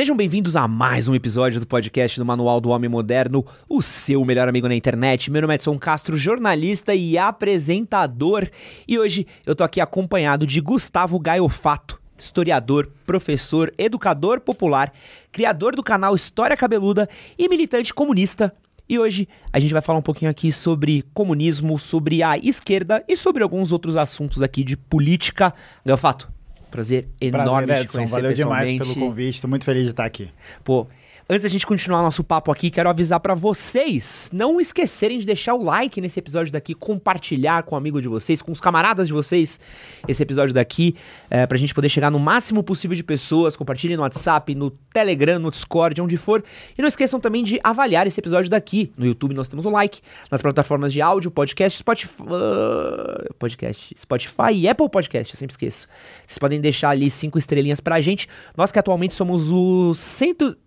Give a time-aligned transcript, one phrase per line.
[0.00, 4.24] Sejam bem-vindos a mais um episódio do podcast do Manual do Homem Moderno, o seu
[4.24, 5.30] melhor amigo na internet.
[5.30, 8.48] Meu nome é Edson Castro, jornalista e apresentador.
[8.88, 14.90] E hoje eu tô aqui acompanhado de Gustavo Gaiofato, historiador, professor, educador popular,
[15.30, 17.06] criador do canal História Cabeluda
[17.38, 18.54] e militante comunista.
[18.88, 23.18] E hoje a gente vai falar um pouquinho aqui sobre comunismo, sobre a esquerda e
[23.18, 25.52] sobre alguns outros assuntos aqui de política.
[25.84, 26.32] Gaiofato,
[26.70, 28.94] Prazer enorme Prazer, te conhecer Valeu demais pessoalmente.
[28.94, 29.34] pelo convite.
[29.36, 30.30] Estou muito feliz de estar aqui.
[30.64, 30.86] Pô,
[31.30, 35.54] antes da gente continuar nosso papo aqui, quero avisar pra vocês não esquecerem de deixar
[35.54, 39.12] o like nesse episódio daqui, compartilhar com o amigo de vocês, com os camaradas de
[39.12, 39.60] vocês
[40.08, 40.96] esse episódio daqui,
[41.30, 43.56] é, pra gente poder chegar no máximo possível de pessoas.
[43.56, 46.42] Compartilhem no WhatsApp, no Telegram, no Discord, onde for.
[46.76, 48.92] E não esqueçam também de avaliar esse episódio daqui.
[48.96, 50.00] No YouTube nós temos o like,
[50.32, 55.86] nas plataformas de áudio, podcast, Spotify, uh, podcast, Spotify e Apple Podcast, eu sempre esqueço.
[56.26, 58.28] Vocês podem deixar ali cinco estrelinhas pra gente.
[58.56, 60.58] Nós que atualmente somos o cento...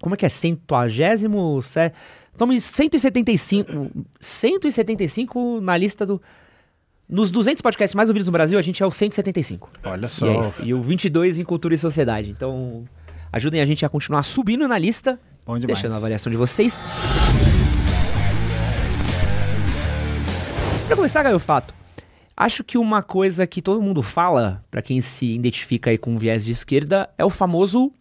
[0.00, 0.28] Como é que é?
[0.28, 1.60] Centuagésimo...
[1.62, 1.92] se-
[2.32, 3.90] Estamos em 175...
[4.20, 6.20] 175 na lista do...
[7.08, 9.70] Nos 200 podcasts mais ouvidos no Brasil, a gente é o 175.
[9.82, 10.26] Olha E, só.
[10.26, 10.62] é isso.
[10.62, 12.30] e o 22 em cultura e sociedade.
[12.30, 12.84] Então,
[13.32, 15.78] ajudem a gente a continuar subindo na lista, Bom demais.
[15.78, 16.82] deixando a avaliação de vocês.
[20.86, 21.74] Pra começar, Gaio Fato,
[22.36, 26.44] acho que uma coisa que todo mundo fala, pra quem se identifica aí com viés
[26.44, 27.92] de esquerda, é o famoso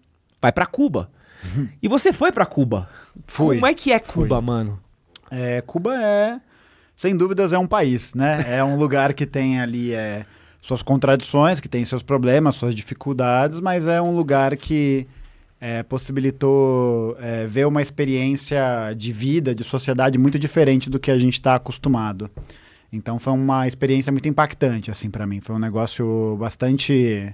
[0.42, 1.10] vai pra Cuba.
[1.82, 2.90] E você foi pra Cuba.
[3.26, 3.56] Fui.
[3.56, 4.46] Como é que é Cuba, Fui.
[4.46, 4.80] mano?
[5.30, 6.40] É, Cuba é,
[6.96, 8.44] sem dúvidas, é um país, né?
[8.50, 10.26] É um lugar que tem ali é,
[10.62, 15.08] suas contradições, que tem seus problemas, suas dificuldades, mas é um lugar que
[15.60, 21.18] é, possibilitou é, ver uma experiência de vida, de sociedade muito diferente do que a
[21.18, 22.30] gente está acostumado.
[22.92, 25.42] Então foi uma experiência muito impactante, assim, para mim.
[25.42, 27.34] Foi um negócio bastante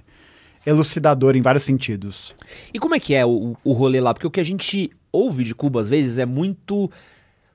[0.66, 2.34] elucidador em vários sentidos.
[2.72, 4.12] E como é que é o, o rolê lá?
[4.14, 6.90] Porque o que a gente ouve de Cuba às vezes é muito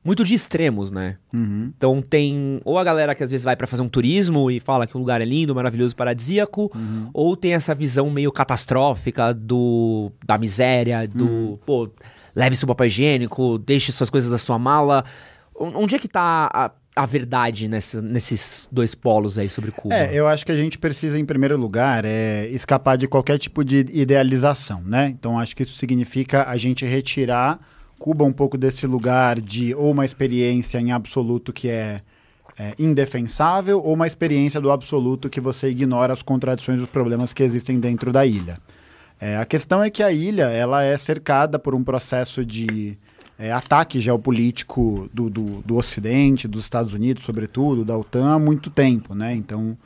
[0.03, 1.17] muito de extremos, né?
[1.33, 1.71] Uhum.
[1.77, 4.87] Então tem ou a galera que às vezes vai pra fazer um turismo e fala
[4.87, 6.71] que o lugar é lindo, maravilhoso, paradisíaco,
[7.13, 11.89] ou tem essa visão meio catastrófica do da miséria, do, pô,
[12.35, 15.03] leve seu papel higiênico, deixe suas coisas da sua mala.
[15.53, 16.71] Onde é que tá a,
[17.01, 19.95] a verdade nessa- nesses dois polos aí sobre Cuba?
[19.95, 23.63] É, eu acho que a gente precisa, em primeiro lugar, é, escapar de qualquer tipo
[23.63, 25.07] de idealização, né?
[25.07, 27.59] Então, acho que isso significa a gente retirar
[27.97, 32.01] Cuba um pouco desse lugar de ou uma experiência em absoluto que é,
[32.57, 37.43] é, indefensável ou uma experiência do absoluto que você ignora as contradições os problemas que
[37.43, 38.57] existem dentro da ilha.
[39.19, 42.97] É, a questão é que a ilha ela é cercada por um processo de
[43.39, 48.69] é, ataque geopolítico do, do, do Ocidente, dos Estados Unidos, sobretudo, da OTAN, há muito
[48.69, 49.15] tempo.
[49.15, 49.33] Né?
[49.33, 49.77] Então,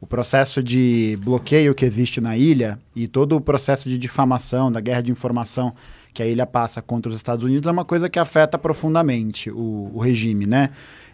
[0.00, 4.80] o processo de bloqueio que existe na ilha e todo o processo de difamação, da
[4.80, 5.74] guerra de informação
[6.14, 9.90] que a ilha passa contra os Estados Unidos é uma coisa que afeta profundamente o,
[9.92, 10.46] o regime.
[10.46, 10.70] Né?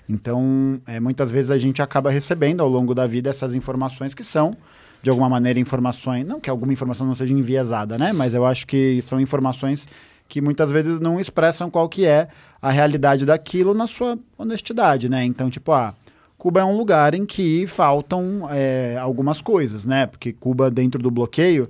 [0.07, 4.23] Então, é, muitas vezes a gente acaba recebendo ao longo da vida essas informações que
[4.23, 4.55] são
[5.03, 8.13] de alguma maneira informações, não que alguma informação não seja enviesada, né?
[8.13, 9.87] Mas eu acho que são informações
[10.29, 12.29] que muitas vezes não expressam qual que é
[12.61, 15.25] a realidade daquilo na sua honestidade, né?
[15.25, 15.95] Então, tipo, ah,
[16.39, 20.07] Cuba é um lugar em que faltam é, algumas coisas, né?
[20.07, 21.69] Porque Cuba, dentro do bloqueio,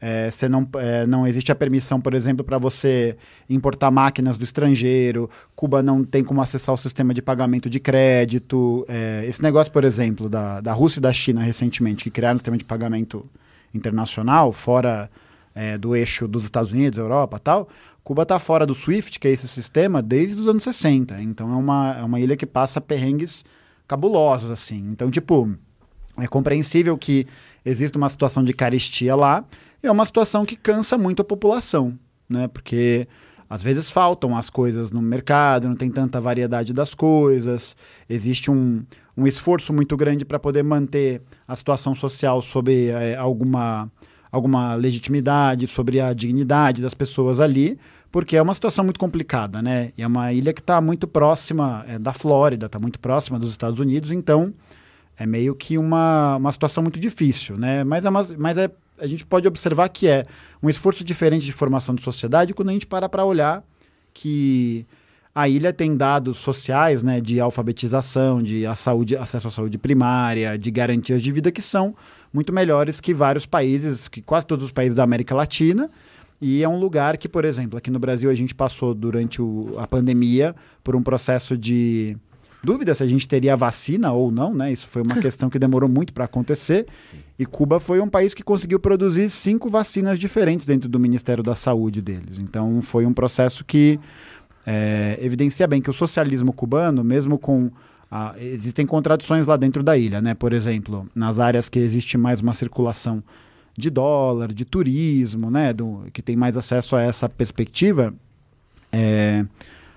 [0.00, 3.16] é, você não, é, não existe a permissão, por exemplo, para você
[3.50, 5.28] importar máquinas do estrangeiro.
[5.56, 8.86] Cuba não tem como acessar o sistema de pagamento de crédito.
[8.88, 12.38] É, esse negócio, por exemplo, da, da Rússia e da China recentemente, que criaram um
[12.38, 13.26] sistema de pagamento
[13.74, 15.10] internacional, fora
[15.54, 17.68] é, do eixo dos Estados Unidos, Europa tal.
[18.08, 21.20] Cuba está fora do SWIFT, que é esse sistema, desde os anos 60.
[21.20, 23.44] Então é uma, é uma ilha que passa perrengues
[23.86, 24.78] cabulosos, assim.
[24.90, 25.54] Então, tipo,
[26.16, 27.26] é compreensível que
[27.62, 29.44] exista uma situação de carestia lá,
[29.82, 32.48] e é uma situação que cansa muito a população, né?
[32.48, 33.06] Porque
[33.46, 37.76] às vezes faltam as coisas no mercado, não tem tanta variedade das coisas,
[38.08, 43.92] existe um, um esforço muito grande para poder manter a situação social sob é, alguma,
[44.32, 47.78] alguma legitimidade, sobre a dignidade das pessoas ali,
[48.10, 49.92] porque é uma situação muito complicada, né?
[49.96, 53.50] E é uma ilha que está muito próxima é, da Flórida, está muito próxima dos
[53.50, 54.52] Estados Unidos, então
[55.16, 57.84] é meio que uma, uma situação muito difícil, né?
[57.84, 60.24] Mas, é uma, mas é, a gente pode observar que é
[60.62, 63.62] um esforço diferente de formação de sociedade quando a gente para para olhar
[64.14, 64.86] que
[65.34, 70.58] a ilha tem dados sociais, né, de alfabetização, de a saúde, acesso à saúde primária,
[70.58, 71.94] de garantias de vida que são
[72.32, 75.88] muito melhores que vários países, que quase todos os países da América Latina.
[76.40, 79.74] E é um lugar que, por exemplo, aqui no Brasil a gente passou durante o,
[79.78, 80.54] a pandemia
[80.84, 82.16] por um processo de
[82.62, 84.72] dúvida se a gente teria vacina ou não, né?
[84.72, 86.86] Isso foi uma questão que demorou muito para acontecer.
[87.10, 87.18] Sim.
[87.38, 91.54] E Cuba foi um país que conseguiu produzir cinco vacinas diferentes dentro do Ministério da
[91.54, 92.38] Saúde deles.
[92.38, 93.98] Então foi um processo que
[94.66, 97.70] é, evidencia bem que o socialismo cubano, mesmo com
[98.10, 100.34] ah, existem contradições lá dentro da ilha, né?
[100.34, 103.22] Por exemplo, nas áreas que existe mais uma circulação
[103.78, 105.72] de dólar, de turismo, né?
[105.72, 108.12] Do, que tem mais acesso a essa perspectiva,
[108.92, 109.46] é,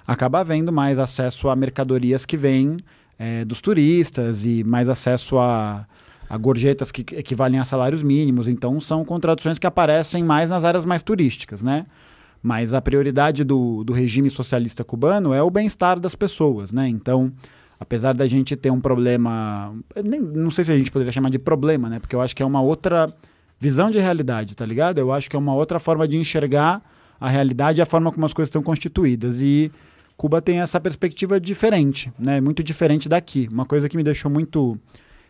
[0.06, 2.78] acaba havendo mais acesso a mercadorias que vêm
[3.18, 5.88] é, dos turistas e mais acesso a,
[6.30, 8.48] a gorjetas que equivalem a salários mínimos.
[8.48, 11.88] Então, são contradições que aparecem mais nas áreas mais turísticas, né?
[12.44, 16.88] Mas a prioridade do, do regime socialista cubano é o bem-estar das pessoas, né?
[16.88, 17.32] Então,
[17.80, 19.74] apesar da gente ter um problema,
[20.04, 22.00] nem, não sei se a gente poderia chamar de problema, né?
[22.00, 23.12] Porque eu acho que é uma outra
[23.62, 24.98] visão de realidade, tá ligado?
[24.98, 26.82] Eu acho que é uma outra forma de enxergar
[27.20, 29.40] a realidade e a forma como as coisas estão constituídas.
[29.40, 29.72] E
[30.18, 32.42] Cuba tem essa perspectiva diferente, né?
[32.42, 33.48] Muito diferente daqui.
[33.52, 34.80] Uma coisa que me deixou muito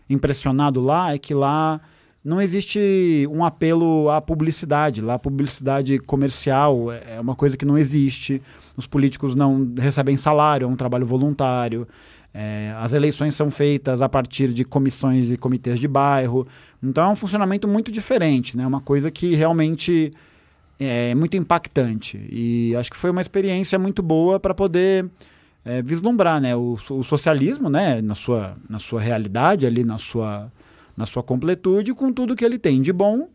[0.10, 1.81] impressionado lá é que lá
[2.24, 5.01] não existe um apelo à publicidade.
[5.01, 8.42] Lá a publicidade comercial é uma coisa que não existe.
[8.78, 11.86] Os políticos não recebem salário, é um trabalho voluntário.
[12.33, 16.48] É, as eleições são feitas a partir de comissões e comitês de bairro.
[16.81, 18.66] Então é um funcionamento muito diferente, né?
[18.66, 20.13] Uma coisa que realmente
[20.80, 22.18] é muito impactante.
[22.31, 25.06] E acho que foi uma experiência muito boa para poder
[25.66, 26.56] é, vislumbrar né?
[26.56, 28.01] O, o, socialismo né?
[28.01, 30.51] na, sua, na sua realidade, ali na sua,
[30.95, 33.28] na sua completude, com tudo que ele tem de bom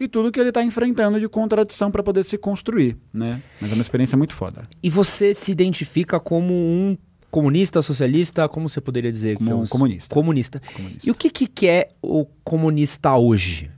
[0.00, 3.42] e tudo que ele está enfrentando de contradição para poder se construir, né?
[3.60, 4.66] Mas é uma experiência muito foda.
[4.82, 6.96] E você se identifica como um
[7.30, 9.36] comunista, socialista, como você poderia dizer?
[9.36, 10.14] Como um comunista.
[10.14, 10.62] comunista.
[10.74, 11.06] comunista.
[11.06, 13.70] E o que, que é o comunista hoje?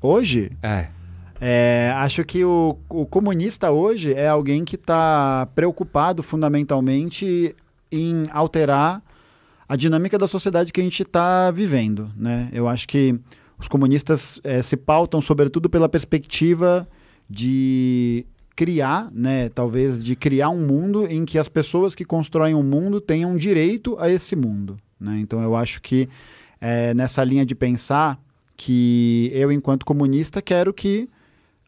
[0.00, 0.52] Hoje?
[0.62, 0.88] É.
[1.44, 7.56] É, acho que o, o, comunista hoje é alguém que está preocupado fundamentalmente
[7.90, 9.02] em alterar
[9.68, 12.12] a dinâmica da sociedade que a gente está vivendo.
[12.16, 12.48] Né?
[12.52, 13.18] Eu acho que
[13.58, 16.86] os comunistas é, se pautam, sobretudo, pela perspectiva
[17.28, 18.24] de
[18.62, 22.62] criar, né, talvez de criar um mundo em que as pessoas que constroem o um
[22.62, 24.78] mundo tenham direito a esse mundo.
[25.00, 25.18] Né?
[25.18, 26.08] Então eu acho que
[26.60, 28.20] é, nessa linha de pensar
[28.56, 31.08] que eu, enquanto comunista, quero que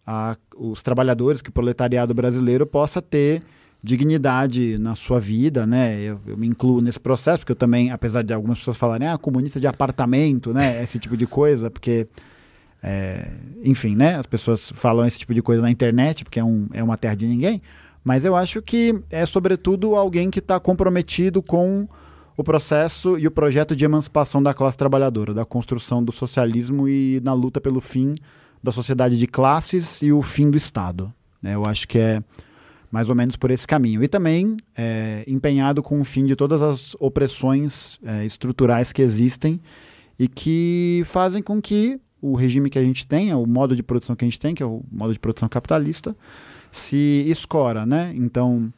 [0.06, 3.42] a, os trabalhadores, que o proletariado brasileiro possa ter
[3.82, 6.00] dignidade na sua vida, né?
[6.00, 9.18] Eu, eu, me incluo nesse processo, porque eu também, apesar de algumas pessoas falarem, ah,
[9.18, 10.80] comunista de apartamento, né?
[10.80, 12.06] Esse tipo de coisa, porque
[12.86, 13.26] é,
[13.62, 14.16] enfim, né?
[14.16, 17.14] As pessoas falam esse tipo de coisa na internet, porque é, um, é uma terra
[17.14, 17.62] de ninguém.
[18.04, 21.88] Mas eu acho que é, sobretudo, alguém que está comprometido com
[22.36, 27.22] o processo e o projeto de emancipação da classe trabalhadora, da construção do socialismo e
[27.24, 28.14] na luta pelo fim
[28.62, 31.10] da sociedade de classes e o fim do Estado.
[31.40, 31.54] Né?
[31.54, 32.22] Eu acho que é
[32.90, 34.04] mais ou menos por esse caminho.
[34.04, 39.58] E também é, empenhado com o fim de todas as opressões é, estruturais que existem
[40.18, 43.82] e que fazem com que o regime que a gente tem, é o modo de
[43.82, 46.16] produção que a gente tem, que é o modo de produção capitalista,
[46.72, 48.14] se escora, né?
[48.16, 48.72] Então,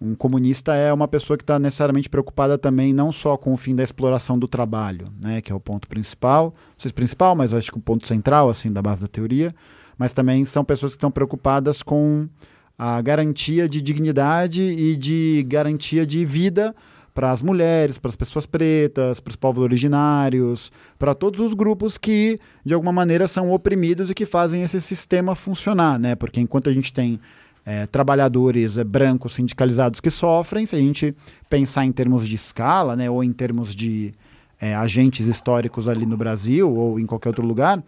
[0.00, 3.74] um comunista é uma pessoa que está necessariamente preocupada também não só com o fim
[3.74, 7.52] da exploração do trabalho, né, que é o ponto principal, não sei se principal, mas
[7.52, 9.54] acho que o ponto central assim da base da teoria,
[9.96, 12.28] mas também são pessoas que estão preocupadas com
[12.76, 16.74] a garantia de dignidade e de garantia de vida
[17.18, 21.98] para as mulheres, para as pessoas pretas, para os povos originários, para todos os grupos
[21.98, 26.14] que de alguma maneira são oprimidos e que fazem esse sistema funcionar, né?
[26.14, 27.18] Porque enquanto a gente tem
[27.66, 31.12] é, trabalhadores é, brancos sindicalizados que sofrem, se a gente
[31.50, 34.14] pensar em termos de escala, né, ou em termos de
[34.60, 37.82] é, agentes históricos ali no Brasil ou em qualquer outro lugar,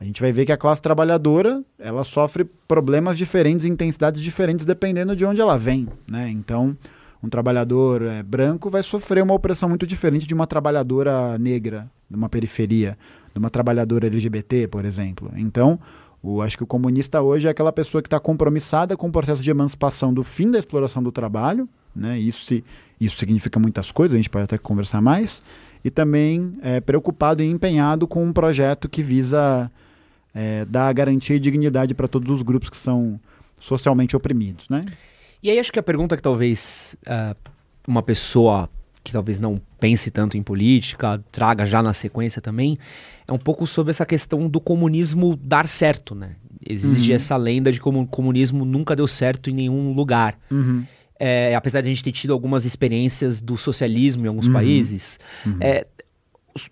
[0.00, 5.14] a gente vai ver que a classe trabalhadora ela sofre problemas diferentes, intensidades diferentes dependendo
[5.14, 6.28] de onde ela vem, né?
[6.28, 6.76] Então
[7.24, 12.16] um trabalhador é, branco vai sofrer uma opressão muito diferente de uma trabalhadora negra, de
[12.16, 12.98] uma periferia,
[13.32, 15.32] de uma trabalhadora LGBT, por exemplo.
[15.34, 15.80] Então,
[16.22, 19.42] o, acho que o comunista hoje é aquela pessoa que está compromissada com o processo
[19.42, 21.66] de emancipação do fim da exploração do trabalho,
[21.96, 22.18] né?
[22.18, 22.62] Isso, se,
[23.00, 25.42] isso significa muitas coisas, a gente pode até conversar mais,
[25.82, 29.70] e também é, preocupado e empenhado com um projeto que visa
[30.34, 33.18] é, dar garantia e dignidade para todos os grupos que são
[33.58, 34.82] socialmente oprimidos, né?
[35.44, 37.36] E aí acho que a pergunta que talvez uh,
[37.86, 38.66] uma pessoa
[39.04, 42.78] que talvez não pense tanto em política traga já na sequência também
[43.28, 46.36] é um pouco sobre essa questão do comunismo dar certo, né?
[46.66, 47.16] Existe uhum.
[47.16, 50.38] essa lenda de como o comunismo nunca deu certo em nenhum lugar.
[50.50, 50.82] Uhum.
[51.20, 54.54] É, apesar de a gente ter tido algumas experiências do socialismo em alguns uhum.
[54.54, 55.58] países, uhum.
[55.60, 55.86] é,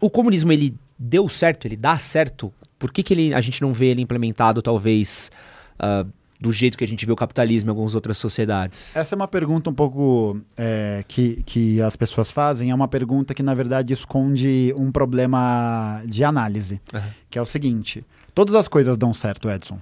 [0.00, 2.50] o, o comunismo ele deu certo, ele dá certo.
[2.78, 5.30] Por que, que ele, a gente não vê ele implementado talvez
[5.74, 6.10] uh,
[6.42, 8.96] do jeito que a gente vê o capitalismo em algumas outras sociedades?
[8.96, 12.70] Essa é uma pergunta um pouco é, que, que as pessoas fazem.
[12.70, 16.80] É uma pergunta que, na verdade, esconde um problema de análise.
[16.92, 17.00] Uhum.
[17.30, 19.78] Que é o seguinte: todas as coisas dão certo, Edson.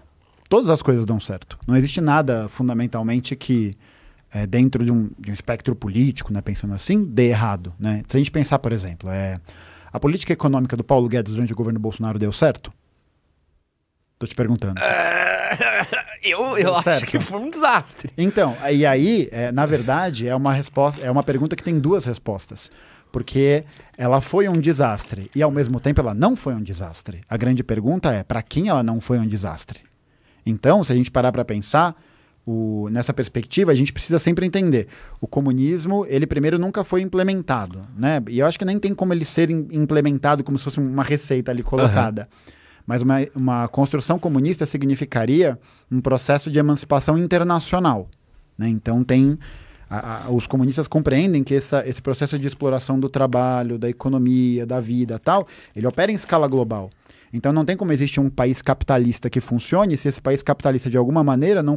[0.50, 1.58] Todas as coisas dão certo.
[1.66, 3.72] Não existe nada, fundamentalmente, que
[4.30, 7.72] é, dentro de um, de um espectro político, né, pensando assim, dê errado.
[7.78, 8.02] Né?
[8.06, 9.40] Se a gente pensar, por exemplo, é,
[9.92, 12.72] a política econômica do Paulo Guedes durante o governo Bolsonaro deu certo?
[14.20, 14.78] Tô te perguntando.
[16.22, 18.12] eu eu acho que foi um desastre.
[18.18, 22.04] Então, e aí, é, na verdade, é uma resposta, é uma pergunta que tem duas
[22.04, 22.70] respostas.
[23.10, 23.64] Porque
[23.96, 27.22] ela foi um desastre e ao mesmo tempo ela não foi um desastre.
[27.30, 29.80] A grande pergunta é, para quem ela não foi um desastre?
[30.44, 31.96] Então, se a gente parar para pensar,
[32.46, 34.86] o, nessa perspectiva, a gente precisa sempre entender.
[35.18, 38.22] O comunismo, ele primeiro nunca foi implementado, né?
[38.28, 41.50] E eu acho que nem tem como ele ser implementado como se fosse uma receita
[41.50, 42.28] ali colocada.
[42.30, 42.59] Uhum.
[42.86, 45.58] Mas uma, uma construção comunista significaria
[45.90, 48.08] um processo de emancipação internacional.
[48.56, 48.68] Né?
[48.68, 49.38] Então tem.
[49.88, 54.64] A, a, os comunistas compreendem que essa, esse processo de exploração do trabalho, da economia,
[54.64, 56.90] da vida tal, ele opera em escala global.
[57.32, 60.96] Então não tem como existir um país capitalista que funcione se esse país capitalista de
[60.96, 61.76] alguma maneira não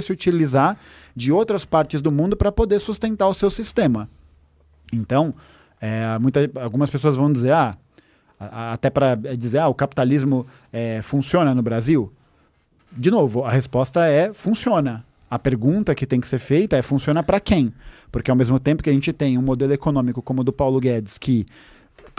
[0.00, 0.76] Se utilizar
[1.16, 4.08] de outras partes do mundo para poder sustentar o seu sistema.
[4.92, 5.34] Então,
[5.80, 7.76] é, muita, algumas pessoas vão dizer, ah,
[8.72, 12.12] até para dizer, ah, o capitalismo é, funciona no Brasil.
[12.92, 15.04] De novo, a resposta é funciona.
[15.30, 17.72] A pergunta que tem que ser feita é funciona para quem?
[18.10, 20.80] Porque ao mesmo tempo que a gente tem um modelo econômico como o do Paulo
[20.80, 21.46] Guedes, que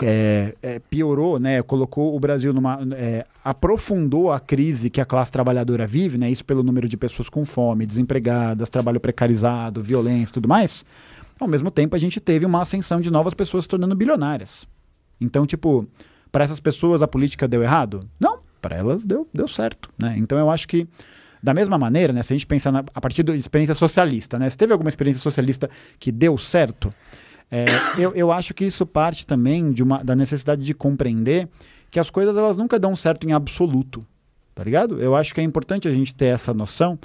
[0.04, 2.78] é, é, piorou, né, colocou o Brasil numa.
[2.96, 7.28] É, aprofundou a crise que a classe trabalhadora vive, né, isso pelo número de pessoas
[7.28, 10.84] com fome, desempregadas, trabalho precarizado, violência tudo mais.
[11.38, 14.66] Ao mesmo tempo, a gente teve uma ascensão de novas pessoas se tornando bilionárias.
[15.20, 15.86] Então, tipo,
[16.30, 18.08] para essas pessoas a política deu errado?
[18.18, 19.90] Não, para elas deu, deu certo.
[19.98, 20.14] Né?
[20.16, 20.86] Então, eu acho que
[21.42, 24.48] da mesma maneira, né, se a gente pensar na, a partir da experiência socialista, né,
[24.48, 25.68] se teve alguma experiência socialista
[25.98, 26.92] que deu certo,
[27.52, 27.66] é,
[27.98, 31.46] eu, eu acho que isso parte também de uma, da necessidade de compreender
[31.90, 34.02] que as coisas elas nunca dão certo em absoluto,
[34.54, 34.98] tá ligado?
[34.98, 36.98] Eu acho que é importante a gente ter essa noção,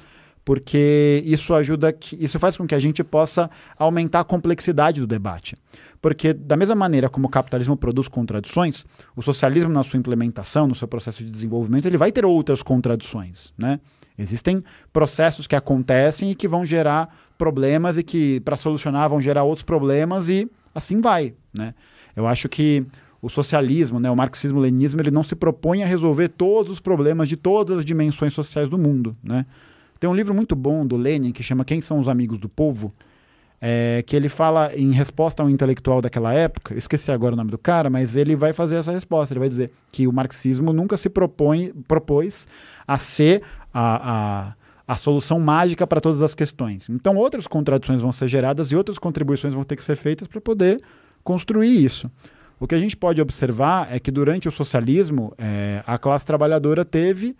[0.46, 5.06] porque isso ajuda que isso faz com que a gente possa aumentar a complexidade do
[5.06, 5.58] debate.
[6.02, 8.86] Porque da mesma maneira como o capitalismo produz contradições,
[9.18, 13.54] o socialismo na sua implementação, no seu processo de desenvolvimento, ele vai ter outras contradições,
[13.58, 13.82] né?
[14.18, 19.44] Existem processos que acontecem e que vão gerar problemas e que, para solucionar, vão gerar
[19.44, 21.34] outros problemas e assim vai.
[21.54, 21.74] Né?
[22.16, 22.86] Eu acho que
[23.22, 27.36] o socialismo, né, o marxismo-leninismo, ele não se propõe a resolver todos os problemas de
[27.36, 29.16] todas as dimensões sociais do mundo.
[29.24, 29.46] Né?
[30.00, 32.94] Tem um livro muito bom do Lenin que chama Quem são os amigos do povo?
[33.60, 37.50] É, que ele fala em resposta a um intelectual daquela época, esqueci agora o nome
[37.50, 39.34] do cara, mas ele vai fazer essa resposta.
[39.34, 42.48] Ele vai dizer que o marxismo nunca se propõe, propôs
[42.88, 43.42] a ser
[43.80, 44.54] a, a,
[44.88, 46.90] a solução mágica para todas as questões.
[46.90, 50.42] Então, outras contradições vão ser geradas e outras contribuições vão ter que ser feitas para
[50.42, 50.82] poder
[51.24, 52.10] construir isso.
[52.60, 56.84] O que a gente pode observar é que durante o socialismo, é, a classe trabalhadora
[56.84, 57.36] teve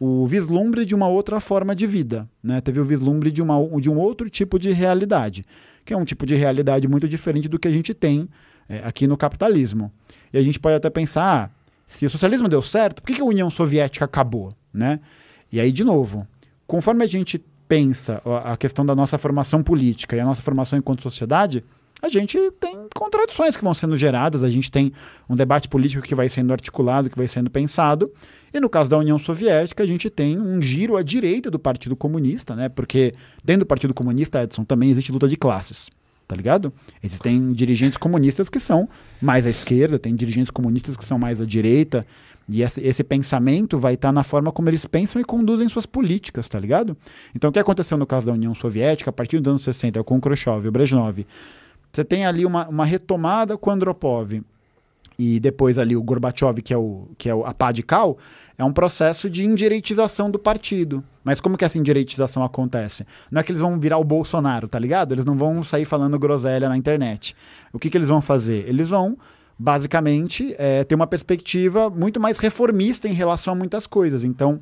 [0.00, 2.60] o vislumbre de uma outra forma de vida, né?
[2.62, 5.44] teve o vislumbre de, uma, de um outro tipo de realidade,
[5.84, 8.28] que é um tipo de realidade muito diferente do que a gente tem
[8.66, 9.92] é, aqui no capitalismo.
[10.32, 11.50] E a gente pode até pensar, ah,
[11.86, 14.54] se o socialismo deu certo, por que, que a União Soviética acabou?
[14.72, 14.98] Né?
[15.52, 16.26] E aí, de novo,
[16.66, 21.02] conforme a gente pensa a questão da nossa formação política e a nossa formação enquanto
[21.02, 21.62] sociedade,
[22.02, 24.92] a gente tem contradições que vão sendo geradas, a gente tem
[25.28, 28.12] um debate político que vai sendo articulado, que vai sendo pensado,
[28.52, 31.94] e no caso da União Soviética, a gente tem um giro à direita do Partido
[31.94, 32.68] Comunista, né?
[32.68, 35.88] Porque dentro do Partido Comunista, Edson, também existe luta de classes.
[36.26, 36.72] Tá ligado?
[37.02, 38.88] Existem dirigentes comunistas que são
[39.20, 42.06] mais à esquerda, tem dirigentes comunistas que são mais à direita,
[42.48, 45.86] e esse, esse pensamento vai estar tá na forma como eles pensam e conduzem suas
[45.86, 46.96] políticas, tá ligado?
[47.34, 50.20] Então, o que aconteceu no caso da União Soviética, a partir dos anos 60, com
[50.20, 51.26] Khrushchev e o Brezhnev,
[51.92, 54.42] você tem ali uma, uma retomada com Andropov
[55.18, 58.16] e depois ali o Gorbachev, que é, o, que é o, a pá de cal,
[58.56, 61.04] é um processo de indireitização do partido.
[61.22, 63.06] Mas como que essa indireitização acontece?
[63.30, 65.12] Não é que eles vão virar o Bolsonaro, tá ligado?
[65.12, 67.36] Eles não vão sair falando groselha na internet.
[67.72, 68.68] O que, que eles vão fazer?
[68.68, 69.16] Eles vão,
[69.58, 74.24] basicamente, é, ter uma perspectiva muito mais reformista em relação a muitas coisas.
[74.24, 74.60] Então,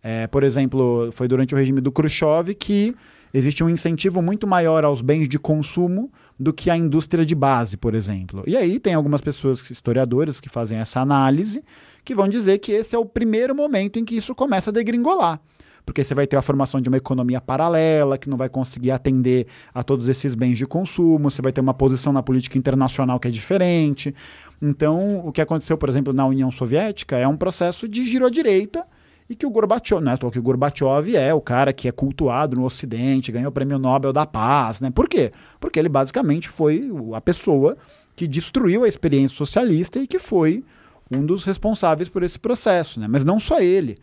[0.00, 2.94] É, por exemplo, foi durante o regime do Khrushchev que
[3.34, 7.76] existe um incentivo muito maior aos bens de consumo do que à indústria de base,
[7.76, 8.44] por exemplo.
[8.46, 11.64] E aí tem algumas pessoas, historiadores, que fazem essa análise,
[12.04, 15.40] que vão dizer que esse é o primeiro momento em que isso começa a degringolar
[15.84, 19.46] porque você vai ter a formação de uma economia paralela que não vai conseguir atender
[19.74, 23.28] a todos esses bens de consumo, você vai ter uma posição na política internacional que
[23.28, 24.14] é diferente.
[24.60, 28.30] Então, o que aconteceu, por exemplo, na União Soviética é um processo de giro à
[28.30, 28.84] direita
[29.28, 32.64] e que o Gorbachev, né, que o Gorbachev é o cara que é cultuado no
[32.64, 34.90] Ocidente, ganhou o Prêmio Nobel da Paz, né?
[34.90, 35.32] Por quê?
[35.60, 37.76] Porque ele basicamente foi a pessoa
[38.16, 40.64] que destruiu a experiência socialista e que foi
[41.10, 43.06] um dos responsáveis por esse processo, né?
[43.06, 43.98] Mas não só ele.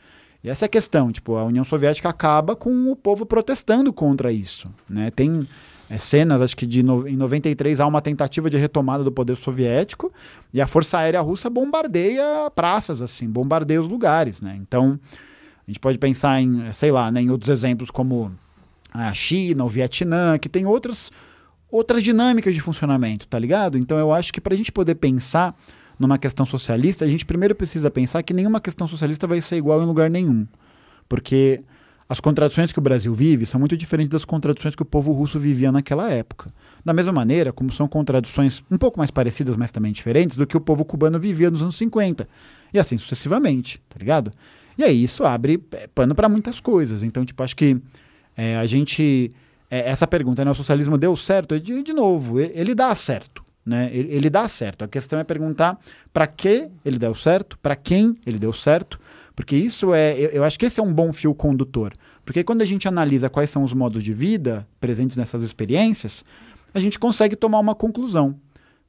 [0.45, 4.31] E essa é a questão, tipo, a União Soviética acaba com o povo protestando contra
[4.31, 5.09] isso, né?
[5.09, 5.47] Tem
[5.89, 9.37] é, cenas, acho que de no, em 93 há uma tentativa de retomada do poder
[9.37, 10.13] soviético
[10.53, 14.55] e a Força Aérea Russa bombardeia praças, assim, bombardeia os lugares, né?
[14.61, 14.99] Então,
[15.67, 18.31] a gente pode pensar em, sei lá, né, em outros exemplos como
[18.93, 21.11] a China, o Vietnã, que tem outras,
[21.71, 23.79] outras dinâmicas de funcionamento, tá ligado?
[23.79, 25.55] Então eu acho que para a gente poder pensar
[25.99, 29.81] numa questão socialista, a gente primeiro precisa pensar que nenhuma questão socialista vai ser igual
[29.81, 30.45] em lugar nenhum.
[31.07, 31.61] Porque
[32.07, 35.39] as contradições que o Brasil vive são muito diferentes das contradições que o povo russo
[35.39, 36.51] vivia naquela época.
[36.83, 40.55] Da mesma maneira, como são contradições um pouco mais parecidas, mas também diferentes, do que
[40.55, 42.27] o povo cubano vivia nos anos 50.
[42.73, 44.31] E assim sucessivamente, tá ligado?
[44.77, 47.01] E aí isso abre é, pano para muitas coisas.
[47.01, 47.81] Então, tipo, acho que
[48.35, 49.31] é, a gente.
[49.69, 50.51] É, essa pergunta, né?
[50.51, 51.59] O socialismo deu certo?
[51.59, 53.44] De, de novo, ele dá certo.
[53.65, 53.89] Né?
[53.91, 54.83] Ele, ele dá certo.
[54.83, 55.79] A questão é perguntar
[56.13, 58.99] para que ele deu certo, para quem ele deu certo,
[59.35, 61.93] porque isso é, eu, eu, acho que esse é um bom fio condutor.
[62.23, 66.23] Porque quando a gente analisa quais são os modos de vida presentes nessas experiências,
[66.73, 68.35] a gente consegue tomar uma conclusão.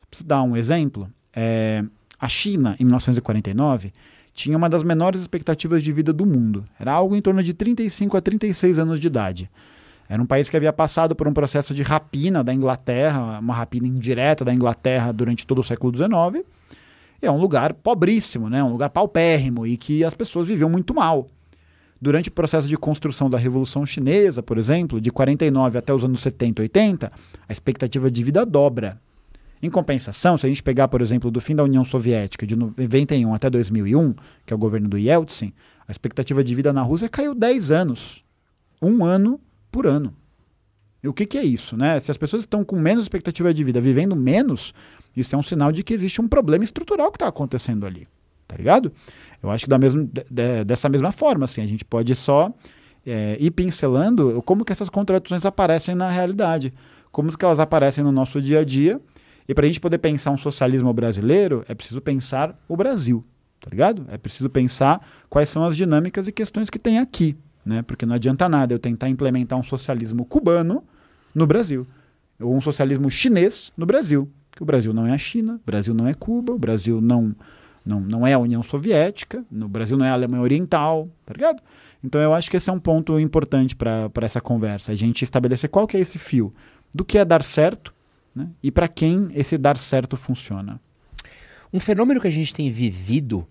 [0.09, 1.11] Preciso dar um exemplo.
[1.35, 1.85] É,
[2.19, 3.93] a China, em 1949,
[4.33, 6.65] tinha uma das menores expectativas de vida do mundo.
[6.79, 9.51] Era algo em torno de 35 a 36 anos de idade.
[10.09, 13.87] Era um país que havia passado por um processo de rapina da Inglaterra, uma rapina
[13.87, 16.47] indireta da Inglaterra durante todo o século XIX.
[17.21, 18.63] E é um lugar pobríssimo, né?
[18.63, 21.27] um lugar paupérrimo e que as pessoas viviam muito mal.
[22.01, 26.21] Durante o processo de construção da Revolução Chinesa, por exemplo, de 49 até os anos
[26.21, 27.13] 70, 80,
[27.49, 29.01] a expectativa de vida dobra.
[29.63, 33.33] Em compensação, se a gente pegar, por exemplo, do fim da União Soviética, de 91
[33.33, 34.15] até 2001,
[34.45, 35.53] que é o governo do Yeltsin,
[35.89, 38.23] a expectativa de vida na Rússia caiu 10 anos.
[38.83, 40.15] Um ano por ano.
[41.03, 41.77] E o que, que é isso?
[41.77, 42.01] Né?
[42.01, 44.75] Se as pessoas estão com menos expectativa de vida, vivendo menos,
[45.17, 48.09] isso é um sinal de que existe um problema estrutural que está acontecendo ali.
[48.49, 48.93] Tá ligado?
[49.43, 52.53] Eu acho que da mesma, de, dessa mesma forma, assim, a gente pode só
[53.05, 56.73] é, ir pincelando como que essas contradições aparecem na realidade,
[57.13, 59.01] como que elas aparecem no nosso dia a dia.
[59.49, 63.25] E para a gente poder pensar um socialismo brasileiro, é preciso pensar o Brasil,
[63.61, 64.05] tá ligado?
[64.09, 65.01] É preciso pensar
[65.31, 67.83] quais são as dinâmicas e questões que tem aqui né?
[67.83, 70.85] Porque não adianta nada eu tentar implementar um socialismo cubano
[71.35, 71.85] no Brasil,
[72.41, 75.93] ou um socialismo chinês no Brasil, que o Brasil não é a China, o Brasil
[75.93, 77.35] não é Cuba, o Brasil não
[77.85, 81.63] não, não é a União Soviética, no Brasil não é a Alemanha Oriental, tá ligado?
[82.03, 85.71] Então eu acho que esse é um ponto importante para essa conversa, a gente estabelecer
[85.71, 86.53] qual que é esse fio
[86.93, 87.95] do que é dar certo
[88.35, 88.49] né?
[88.61, 90.81] e para quem esse dar certo funciona.
[91.73, 93.47] Um fenômeno que a gente tem vivido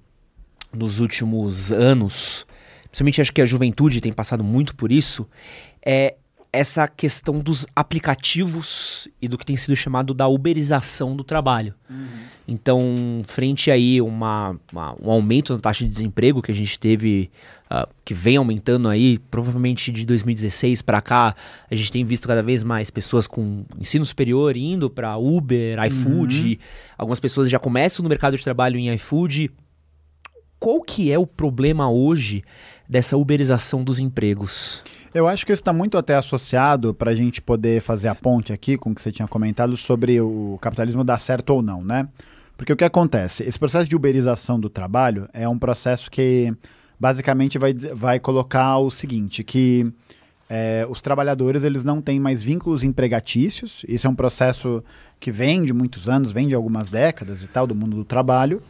[0.74, 2.46] nos últimos anos
[2.96, 5.28] principalmente acho que a juventude tem passado muito por isso,
[5.86, 6.16] é
[6.54, 11.74] essa questão dos aplicativos e do que tem sido chamado da uberização do trabalho.
[11.90, 12.06] Uhum.
[12.48, 12.82] Então,
[13.28, 17.30] frente aí uma, uma, um aumento na taxa de desemprego que a gente teve,
[17.70, 21.36] uh, que vem aumentando aí, provavelmente de 2016 para cá,
[21.70, 26.48] a gente tem visto cada vez mais pessoas com ensino superior indo para Uber, iFood.
[26.48, 26.58] Uhum.
[26.98, 29.52] Algumas pessoas já começam no mercado de trabalho em iFood.
[30.58, 32.42] Qual que é o problema hoje
[32.88, 34.84] dessa uberização dos empregos?
[35.14, 38.52] Eu acho que isso está muito até associado para a gente poder fazer a ponte
[38.52, 42.08] aqui com o que você tinha comentado sobre o capitalismo dar certo ou não, né?
[42.58, 43.44] Porque o que acontece?
[43.44, 46.54] Esse processo de uberização do trabalho é um processo que
[47.00, 49.92] basicamente vai, vai colocar o seguinte, que
[50.50, 53.86] é, os trabalhadores eles não têm mais vínculos empregatícios.
[53.88, 54.84] Isso é um processo
[55.20, 58.62] que vem de muitos anos, vem de algumas décadas e tal, do mundo do trabalho.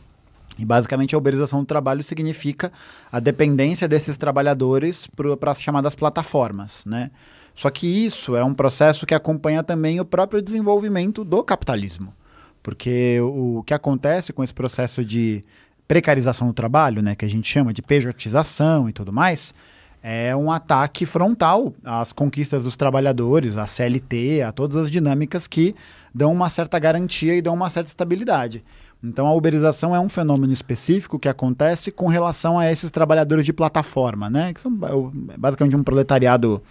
[0.58, 2.72] E basicamente a uberização do trabalho significa
[3.12, 5.08] a dependência desses trabalhadores
[5.40, 7.12] para as chamadas plataformas, né?
[7.54, 12.14] Só que isso é um processo que acompanha também o próprio desenvolvimento do capitalismo.
[12.62, 15.42] Porque o que acontece com esse processo de
[15.88, 19.54] precarização do trabalho, né, que a gente chama de pejotização e tudo mais,
[20.02, 25.76] é um ataque frontal às conquistas dos trabalhadores, à CLT, a todas as dinâmicas que
[26.14, 28.64] dão uma certa garantia e dão uma certa estabilidade.
[29.06, 33.54] Então a uberização é um fenômeno específico que acontece com relação a esses trabalhadores de
[33.54, 34.54] plataforma, né?
[34.54, 36.62] Que são é, basicamente um proletariado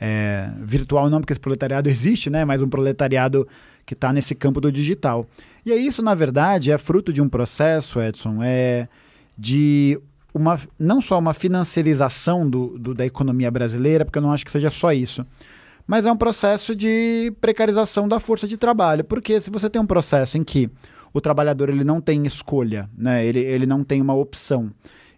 [0.00, 2.44] é, virtual, não porque esse proletariado existe, né?
[2.44, 3.46] Mas um proletariado
[3.86, 5.26] que está nesse campo do digital.
[5.64, 8.88] E isso, na verdade, é fruto de um processo, Edson, é
[9.36, 9.98] de
[10.34, 14.50] uma, não só uma financiarização do, do, da economia brasileira, porque eu não acho que
[14.50, 15.24] seja só isso,
[15.86, 19.04] mas é um processo de precarização da força de trabalho.
[19.04, 20.70] Porque se você tem um processo em que
[21.12, 23.24] o trabalhador ele não tem escolha, né?
[23.24, 24.72] ele, ele não tem uma opção,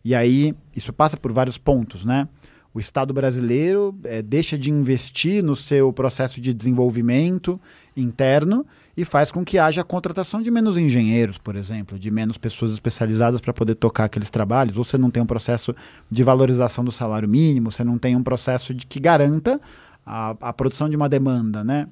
[0.05, 2.27] e aí isso passa por vários pontos, né?
[2.73, 7.61] O Estado brasileiro é, deixa de investir no seu processo de desenvolvimento
[7.97, 8.65] interno
[8.97, 12.73] e faz com que haja a contratação de menos engenheiros, por exemplo, de menos pessoas
[12.73, 14.79] especializadas para poder tocar aqueles trabalhos.
[14.79, 15.75] Ou você não tem um processo
[16.09, 19.61] de valorização do salário mínimo, você não tem um processo de que garanta
[20.07, 21.89] a, a produção de uma demanda, né?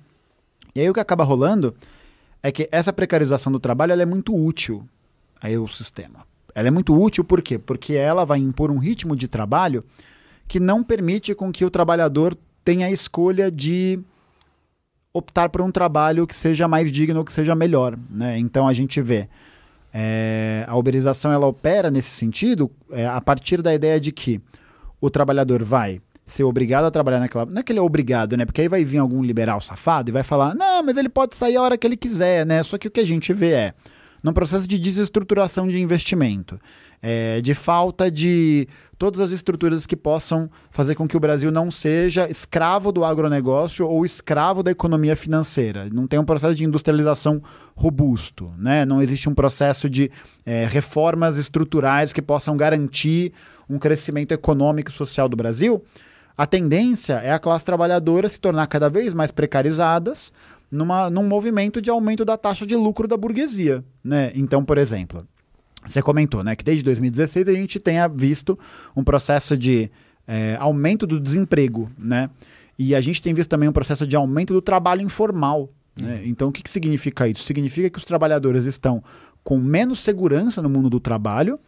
[0.76, 1.74] E aí o que acaba rolando
[2.42, 4.86] é que essa precarização do trabalho é muito útil
[5.40, 6.26] aí o sistema.
[6.54, 7.58] Ela é muito útil por quê?
[7.58, 9.84] Porque ela vai impor um ritmo de trabalho
[10.46, 14.00] que não permite com que o trabalhador tenha a escolha de
[15.12, 17.98] optar por um trabalho que seja mais digno, que seja melhor.
[18.10, 18.38] Né?
[18.38, 19.28] Então a gente vê
[19.92, 24.40] é, a uberização ela opera nesse sentido é, a partir da ideia de que
[25.00, 26.00] o trabalhador vai
[26.32, 27.46] ser obrigado a trabalhar naquela.
[27.46, 28.44] Não é que ele é obrigado, né?
[28.44, 31.56] Porque aí vai vir algum liberal safado e vai falar: não, mas ele pode sair
[31.56, 32.62] a hora que ele quiser, né?
[32.62, 33.74] Só que o que a gente vê é
[34.22, 36.60] num processo de desestruturação de investimento,
[37.00, 41.70] é, de falta de todas as estruturas que possam fazer com que o Brasil não
[41.70, 45.88] seja escravo do agronegócio ou escravo da economia financeira.
[45.92, 47.40] Não tem um processo de industrialização
[47.76, 48.84] robusto, né?
[48.84, 50.10] não existe um processo de
[50.44, 53.32] é, reformas estruturais que possam garantir
[53.70, 55.82] um crescimento econômico e social do Brasil.
[56.38, 60.32] A tendência é a classe trabalhadora se tornar cada vez mais precarizadas
[60.70, 63.84] numa, num movimento de aumento da taxa de lucro da burguesia.
[64.04, 64.30] Né?
[64.36, 65.26] Então, por exemplo,
[65.84, 68.56] você comentou né, que desde 2016 a gente tenha visto
[68.94, 69.90] um processo de
[70.28, 72.30] é, aumento do desemprego, né?
[72.78, 75.68] E a gente tem visto também um processo de aumento do trabalho informal.
[75.96, 76.16] Né?
[76.16, 76.22] Uhum.
[76.26, 77.42] Então, o que, que significa isso?
[77.42, 79.02] Significa que os trabalhadores estão
[79.42, 81.58] com menos segurança no mundo do trabalho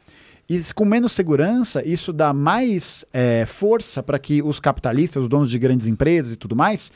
[0.51, 5.49] e com menos segurança, isso dá mais é, força para que os capitalistas, os donos
[5.49, 6.91] de grandes empresas e tudo mais,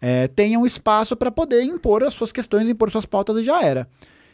[0.00, 3.86] é, tenham espaço para poder impor as suas questões, impor suas pautas e já era.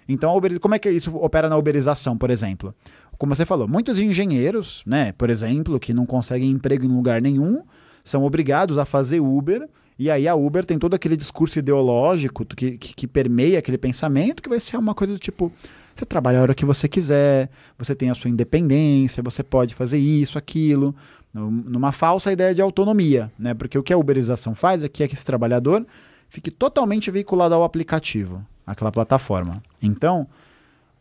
[0.08, 2.72] Então, como é que isso opera na uberização, por exemplo?
[3.18, 7.64] Como você falou, muitos engenheiros, né, por exemplo, que não conseguem emprego em lugar nenhum,
[8.04, 12.78] são obrigados a fazer Uber, e aí a Uber tem todo aquele discurso ideológico que,
[12.78, 15.52] que, que permeia aquele pensamento, que vai ser uma coisa do tipo,
[16.00, 19.98] você trabalha a hora que você quiser, você tem a sua independência, você pode fazer
[19.98, 20.94] isso, aquilo,
[21.32, 23.54] numa falsa ideia de autonomia, né?
[23.54, 25.86] Porque o que a uberização faz é que esse trabalhador
[26.28, 29.62] fique totalmente vinculado ao aplicativo aquela plataforma.
[29.82, 30.26] Então,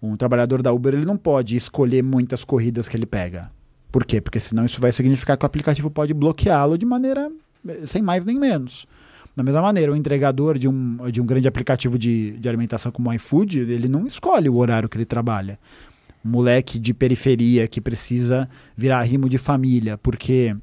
[0.02, 3.52] um trabalhador da Uber ele não pode escolher muitas corridas que ele pega.
[3.92, 4.20] Por quê?
[4.20, 7.32] Porque senão isso vai significar que o aplicativo pode bloqueá-lo de maneira
[7.68, 8.86] eh, sem mais nem menos.
[9.40, 13.10] Da mesma maneira, o entregador de um, de um grande aplicativo de, de alimentação como
[13.10, 15.58] o iFood, ele não escolhe o horário que ele trabalha.
[16.26, 20.54] Um moleque de periferia que precisa virar rimo de família porque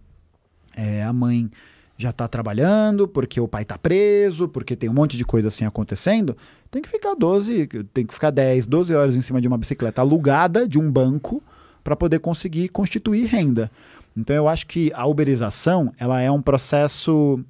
[0.76, 1.50] é, a mãe
[1.96, 5.64] já está trabalhando, porque o pai está preso, porque tem um monte de coisa assim
[5.64, 6.36] acontecendo,
[6.70, 10.02] tem que ficar 12, tem que ficar 10, 12 horas em cima de uma bicicleta
[10.02, 11.42] alugada de um banco
[11.82, 13.70] para poder conseguir constituir renda.
[14.14, 17.42] Então eu acho que a uberização, ela é um processo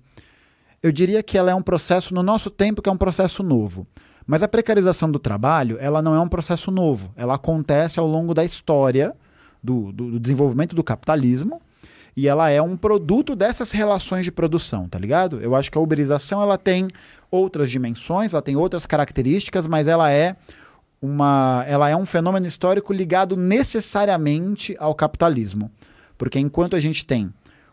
[0.82, 3.86] eu diria que ela é um processo no nosso tempo que é um processo novo.
[4.26, 7.12] Mas a precarização do trabalho, ela não é um processo novo.
[7.16, 9.14] Ela acontece ao longo da história
[9.62, 11.60] do, do, do desenvolvimento do capitalismo
[12.16, 15.38] e ela é um produto dessas relações de produção, tá ligado?
[15.40, 16.88] Eu acho que a uberização ela tem
[17.30, 20.34] outras dimensões, ela tem outras características, mas ela é
[21.00, 25.70] uma, ela é um fenômeno histórico ligado necessariamente ao capitalismo.
[26.16, 27.30] Porque enquanto a gente tem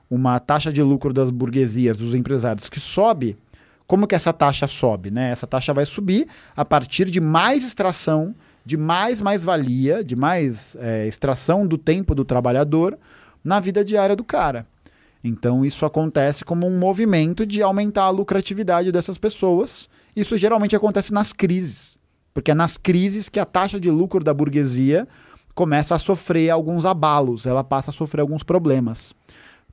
[0.09, 3.37] uma taxa de lucro das burguesias, dos empresários que sobe,
[3.87, 5.11] como que essa taxa sobe?
[5.11, 5.31] Né?
[5.31, 8.33] Essa taxa vai subir a partir de mais extração,
[8.65, 12.97] de mais mais-valia, de mais é, extração do tempo do trabalhador
[13.43, 14.65] na vida diária do cara.
[15.23, 19.89] Então isso acontece como um movimento de aumentar a lucratividade dessas pessoas.
[20.15, 21.97] Isso geralmente acontece nas crises,
[22.33, 25.07] porque é nas crises que a taxa de lucro da burguesia
[25.55, 29.13] começa a sofrer alguns abalos, ela passa a sofrer alguns problemas.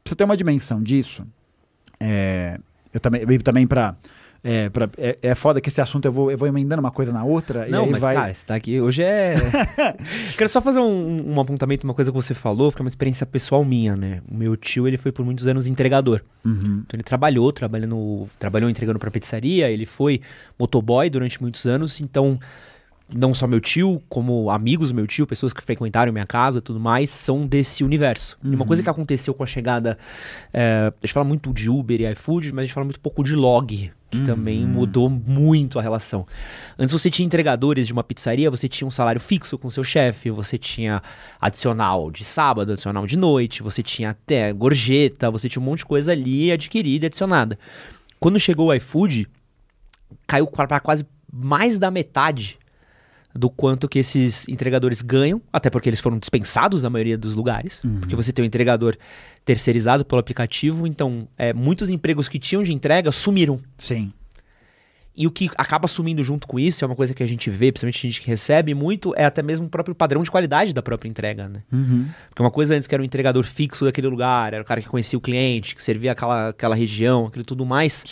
[0.02, 1.26] Pra você ter uma dimensão disso,
[1.98, 2.58] é,
[2.92, 3.96] eu também, também para
[4.42, 7.12] é, pra, é, é foda que esse assunto eu vou, eu vou emendando uma coisa
[7.12, 7.66] na outra.
[7.68, 8.14] Não, e mas vai...
[8.14, 8.80] cara, você tá aqui.
[8.80, 9.34] Hoje é.
[10.36, 13.26] Quero só fazer um, um, apontamento, uma coisa que você falou, porque é uma experiência
[13.26, 14.22] pessoal minha, né?
[14.30, 16.22] O meu tio, ele foi por muitos anos entregador.
[16.44, 16.82] Uhum.
[16.86, 20.22] Então ele trabalhou, trabalhando, trabalhou entregando pra pizzaria, ele foi
[20.58, 22.38] motoboy durante muitos anos, então
[23.12, 26.60] não só meu tio, como amigos do meu tio, pessoas que frequentaram minha casa e
[26.60, 28.38] tudo mais, são desse universo.
[28.44, 29.98] E uma coisa que aconteceu com a chegada.
[30.52, 33.22] É, a gente fala muito de Uber e iFood, mas a gente fala muito pouco
[33.24, 36.26] de log, que também mudou muito a relação.
[36.78, 40.30] Antes você tinha entregadores de uma pizzaria, você tinha um salário fixo com seu chefe,
[40.30, 41.02] você tinha
[41.40, 45.86] adicional de sábado, adicional de noite, você tinha até gorjeta, você tinha um monte de
[45.86, 47.58] coisa ali adquirida e adicionada.
[48.18, 49.28] Quando chegou o iFood,
[50.26, 52.59] caiu para quase mais da metade
[53.34, 57.80] do quanto que esses entregadores ganham, até porque eles foram dispensados na maioria dos lugares,
[58.00, 58.96] porque você tem um entregador
[59.44, 63.60] terceirizado pelo aplicativo, então é, muitos empregos que tinham de entrega sumiram.
[63.78, 64.12] Sim.
[65.20, 67.70] E o que acaba sumindo junto com isso, é uma coisa que a gente vê,
[67.70, 70.80] principalmente a gente que recebe muito, é até mesmo o próprio padrão de qualidade da
[70.80, 71.62] própria entrega, né?
[72.30, 74.88] Porque uma coisa antes que era um entregador fixo daquele lugar, era o cara que
[74.88, 78.02] conhecia o cliente, que servia aquela, aquela região, aquilo tudo mais,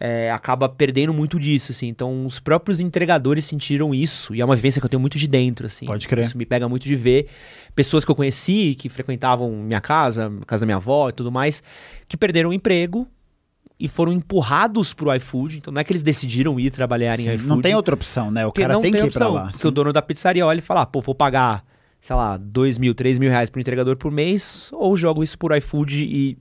[0.00, 1.88] é, acaba perdendo muito disso, assim.
[1.88, 5.28] Então, os próprios entregadores sentiram isso, e é uma vivência que eu tenho muito de
[5.28, 5.84] dentro, assim.
[5.84, 6.24] Pode crer.
[6.24, 7.26] Isso me pega muito de ver
[7.74, 11.62] pessoas que eu conheci, que frequentavam minha casa, casa da minha avó e tudo mais,
[12.08, 13.06] que perderam o emprego
[13.78, 15.58] e foram empurrados pro iFood.
[15.58, 17.48] Então, não é que eles decidiram ir trabalhar em Sim, iFood.
[17.48, 18.46] Não tem outra opção, né?
[18.46, 19.50] O cara não tem que ir pra opção, lá.
[19.50, 21.64] Porque o dono da pizzaria olha e fala, ah, pô, vou pagar,
[22.00, 25.54] sei lá, dois mil, três mil reais pro entregador por mês, ou jogo isso por
[25.56, 26.38] iFood e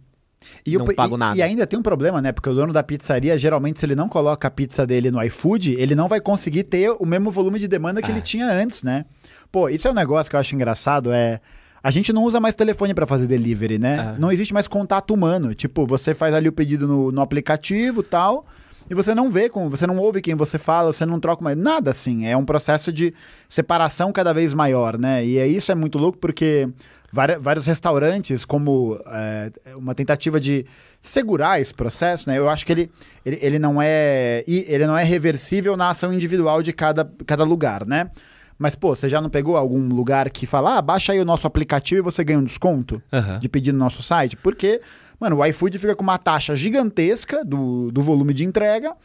[0.66, 1.38] E, não o- pago e- nada.
[1.38, 2.32] e ainda tem um problema, né?
[2.32, 5.74] Porque o dono da pizzaria, geralmente, se ele não coloca a pizza dele no iFood,
[5.78, 8.12] ele não vai conseguir ter o mesmo volume de demanda que É.
[8.12, 9.04] ele tinha antes, né?
[9.52, 11.42] Pô, isso é um negócio que eu acho engraçado, é...
[11.86, 14.16] A gente não usa mais telefone pra fazer delivery, né?
[14.16, 14.20] É.
[14.20, 15.54] Não existe mais contato humano.
[15.54, 18.48] Tipo, você faz ali o pedido no, no aplicativo e tal,
[18.90, 21.56] e você não vê, com, você não ouve quem você fala, você não troca mais
[21.56, 22.26] nada assim.
[22.26, 23.14] É um processo de
[23.48, 25.24] separação cada vez maior, né?
[25.24, 26.68] E é isso é muito louco porque
[27.14, 30.66] vários restaurantes, como é, uma tentativa de
[31.04, 32.40] segurar esse processo, né?
[32.40, 32.92] Eu acho que ele,
[33.24, 37.86] ele, ele não é ele não é reversível na ação individual de cada, cada lugar,
[37.86, 38.10] né?
[38.58, 41.46] Mas, pô, você já não pegou algum lugar que fala, ah, baixa aí o nosso
[41.46, 43.40] aplicativo e você ganha um desconto Aham.
[43.40, 44.38] de pedir no nosso site?
[44.38, 44.80] Porque,
[45.20, 48.96] mano, o iFood fica com uma taxa gigantesca do, do volume de entrega.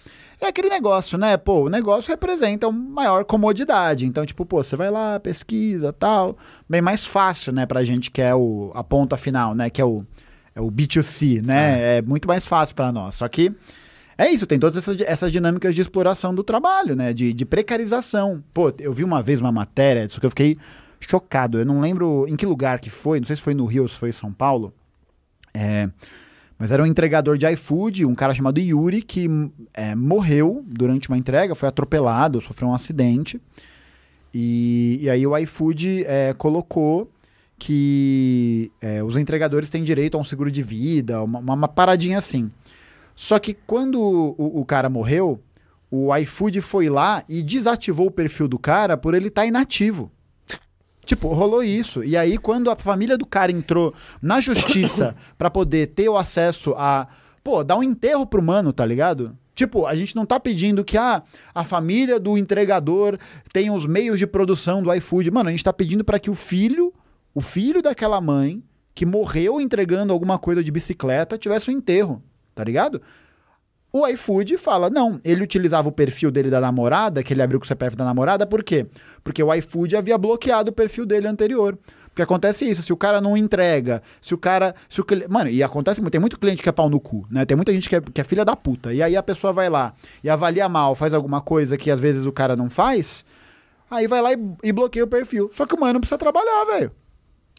[0.41, 1.37] É aquele negócio, né?
[1.37, 4.07] Pô, o negócio representa uma maior comodidade.
[4.07, 6.39] Então, tipo, pô, você vai lá, pesquisa tal.
[6.69, 9.69] Bem mais fácil, né, pra gente que é o, a ponta final, né?
[9.69, 10.05] Que é o,
[10.55, 11.99] é o B2C, né?
[11.99, 13.17] É muito mais fácil pra nós.
[13.17, 13.53] Só que
[14.27, 17.13] é isso, tem todas essas, essas dinâmicas de exploração do trabalho, né?
[17.13, 18.43] De, de precarização.
[18.53, 20.57] Pô, eu vi uma vez uma matéria, isso que eu fiquei
[21.01, 21.59] chocado.
[21.59, 23.89] Eu não lembro em que lugar que foi, não sei se foi no Rio ou
[23.89, 24.73] se foi em São Paulo.
[25.55, 25.89] É,
[26.59, 29.27] mas era um entregador de iFood, um cara chamado Yuri, que
[29.73, 33.41] é, morreu durante uma entrega, foi atropelado, sofreu um acidente.
[34.33, 37.11] E, e aí o iFood é, colocou
[37.59, 42.19] que é, os entregadores têm direito a um seguro de vida, uma, uma- uma paradinha
[42.19, 42.51] assim.
[43.21, 45.43] Só que quando o, o cara morreu,
[45.91, 50.11] o iFood foi lá e desativou o perfil do cara por ele estar inativo.
[51.05, 52.03] Tipo, rolou isso.
[52.03, 56.75] E aí, quando a família do cara entrou na justiça pra poder ter o acesso
[56.79, 57.09] a.
[57.45, 59.37] Pô, dar um enterro pro mano, tá ligado?
[59.55, 61.23] Tipo, a gente não tá pedindo que ah,
[61.55, 63.19] a família do entregador
[63.53, 65.31] tenha os meios de produção do iFood.
[65.31, 66.91] Mano, a gente tá pedindo pra que o filho,
[67.35, 68.63] o filho daquela mãe
[68.95, 72.23] que morreu entregando alguma coisa de bicicleta, tivesse um enterro,
[72.61, 73.01] tá ligado?
[73.93, 77.65] O iFood fala, não, ele utilizava o perfil dele da namorada, que ele abriu com
[77.65, 78.87] o CPF da namorada, por quê?
[79.25, 81.77] Porque o iFood havia bloqueado o perfil dele anterior.
[82.09, 84.75] Porque acontece isso, se o cara não entrega, se o cara.
[84.89, 87.45] Se o Mano, e acontece muito, tem muito cliente que é pau no cu, né?
[87.45, 88.93] Tem muita gente que é, que é filha da puta.
[88.93, 92.27] E aí a pessoa vai lá e avalia mal, faz alguma coisa que às vezes
[92.27, 93.25] o cara não faz,
[93.91, 95.51] aí vai lá e, e bloqueia o perfil.
[95.53, 96.93] Só que o mano precisa trabalhar, velho.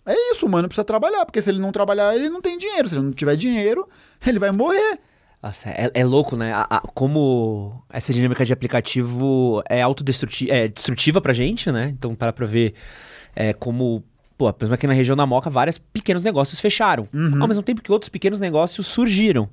[0.06, 2.90] É isso, o mano precisa trabalhar, porque se ele não trabalhar, ele não tem dinheiro.
[2.90, 3.88] Se ele não tiver dinheiro,
[4.26, 5.00] ele vai morrer.
[5.42, 6.54] Nossa, é, é louco, né?
[6.54, 11.90] A- a- como essa dinâmica de aplicativo é autodestrutiva, é destrutiva pra gente, né?
[11.90, 12.74] Então, para pra ver
[13.36, 14.04] é, como,
[14.38, 17.08] pô, mesmo aqui na região da Moca, vários pequenos negócios fecharam.
[17.42, 19.50] Ao mesmo tempo que outros pequenos negócios surgiram.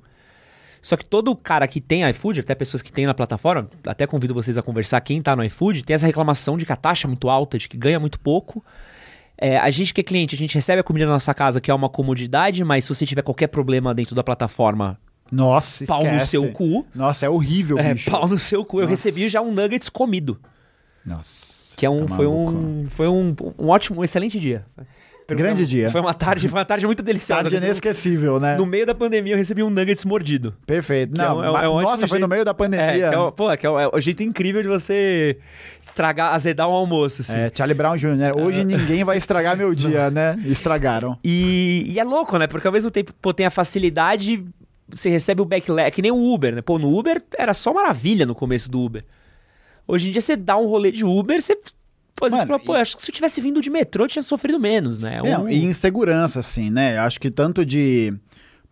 [0.81, 4.33] Só que todo cara que tem iFood, até pessoas que têm na plataforma, até convido
[4.33, 7.09] vocês a conversar, quem tá no iFood, tem essa reclamação de que a taxa é
[7.09, 8.63] muito alta, de que ganha muito pouco.
[9.41, 11.71] É, a gente que é cliente, a gente recebe a comida na nossa casa, que
[11.71, 14.99] é uma comodidade, mas se você tiver qualquer problema dentro da plataforma,
[15.31, 16.31] Nossa, pau no esquece.
[16.31, 16.85] seu cu.
[16.93, 18.11] Nossa, é horrível, É, bicho.
[18.11, 18.77] pau no seu cu.
[18.79, 18.91] Eu Nossa.
[18.91, 20.37] recebi já um nuggets comido.
[21.05, 21.73] Nossa.
[21.77, 24.65] Que é um, tá foi, um, foi um, um ótimo, um excelente dia.
[25.35, 25.89] Grande dia.
[25.89, 27.43] Foi uma tarde, foi uma tarde muito deliciosa.
[27.43, 28.55] Tarde inesquecível, né?
[28.57, 30.53] No meio da pandemia eu recebi um nuggets mordido.
[30.65, 31.19] Perfeito.
[31.19, 33.09] É Não, é um- é um nossa, foi jeito- no meio da É, pandemia.
[33.09, 35.37] que é, o- pô, que é o, é o jeito incrível de você
[35.81, 37.35] estragar, azedar um almoço, assim.
[37.35, 38.15] É, Charlie Brown Jr.
[38.15, 38.33] né?
[38.33, 40.37] Hoje ninguém vai estragar meu dia, né?
[40.45, 41.17] Estragaram.
[41.23, 42.47] E, e é louco, né?
[42.47, 44.45] Porque ao mesmo tempo, pô, tem a facilidade,
[44.89, 46.61] você recebe o backlash, que nem o Uber, né?
[46.61, 49.03] Pô, no Uber era só maravilha no começo do Uber.
[49.87, 51.57] Hoje em dia você dá um rolê de Uber, você
[52.19, 54.59] Pô, Mano, fala, pô, acho que se eu tivesse vindo de metrô, eu tinha sofrido
[54.59, 55.21] menos, né?
[55.23, 56.97] É, Um- e insegurança, assim, né?
[56.97, 58.13] Acho que tanto de.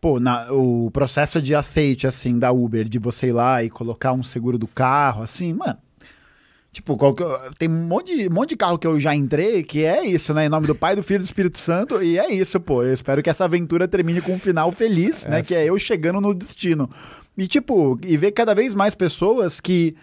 [0.01, 4.11] Pô, na- o processo de aceite, assim, da Uber, de você ir lá e colocar
[4.13, 5.77] um seguro do carro, assim, mano.
[6.71, 6.95] Tipo,
[7.57, 10.31] tem um monte, de, um monte de carro que eu já entrei que é isso,
[10.33, 10.45] né?
[10.45, 12.03] Em nome do Pai, do Filho e do Espírito Santo.
[12.03, 12.83] E é isso, pô.
[12.83, 15.41] Eu espero que essa aventura termine com um final feliz, né?
[15.41, 16.87] Que é eu chegando no destino.
[17.35, 19.95] E, tipo, e ver cada vez mais pessoas que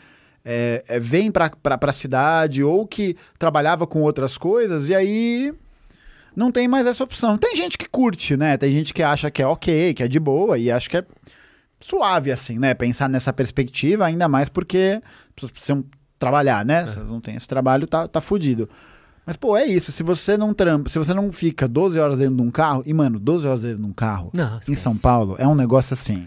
[0.44, 5.54] é, é, vêm pra, pra, pra cidade ou que trabalhava com outras coisas e aí
[6.36, 7.38] não tem mais essa opção.
[7.38, 8.56] Tem gente que curte, né?
[8.56, 11.04] Tem gente que acha que é ok, que é de boa e acho que é
[11.80, 12.74] suave, assim, né?
[12.74, 15.00] Pensar nessa perspectiva, ainda mais porque
[15.34, 15.84] pessoas precisam
[16.18, 16.86] trabalhar, né?
[16.86, 18.68] Se elas não têm esse trabalho, tá, tá fudido.
[19.26, 19.90] Mas, pô, é isso.
[19.90, 22.92] Se você não trampa, se você não fica 12 horas dentro de um carro, e,
[22.92, 24.76] mano, 12 horas dentro de um carro Não, em.
[24.76, 26.26] São Paulo é um negócio assim.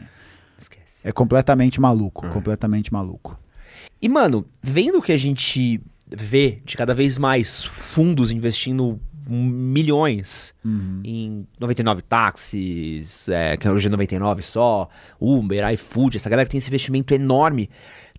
[0.57, 0.83] Esquece.
[1.03, 2.27] É completamente maluco.
[2.29, 3.37] Completamente maluco.
[4.01, 10.55] E, mano, vendo que a gente vê de cada vez mais fundos investindo milhões
[11.03, 16.59] em 99 táxis, é, que hoje é 99 só, Uber, iFood, essa galera que tem
[16.59, 17.69] esse investimento enorme,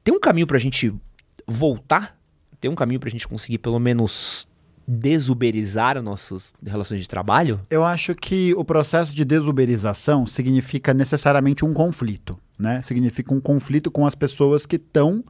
[0.04, 0.92] tem um caminho pra gente
[1.46, 2.18] voltar?
[2.60, 4.46] Tem um caminho pra gente conseguir pelo menos
[4.86, 7.60] desuberizar as nossas relações de trabalho?
[7.70, 12.82] Eu acho que o processo de desuberização significa necessariamente um conflito, né?
[12.82, 15.24] Significa um conflito com as pessoas que estão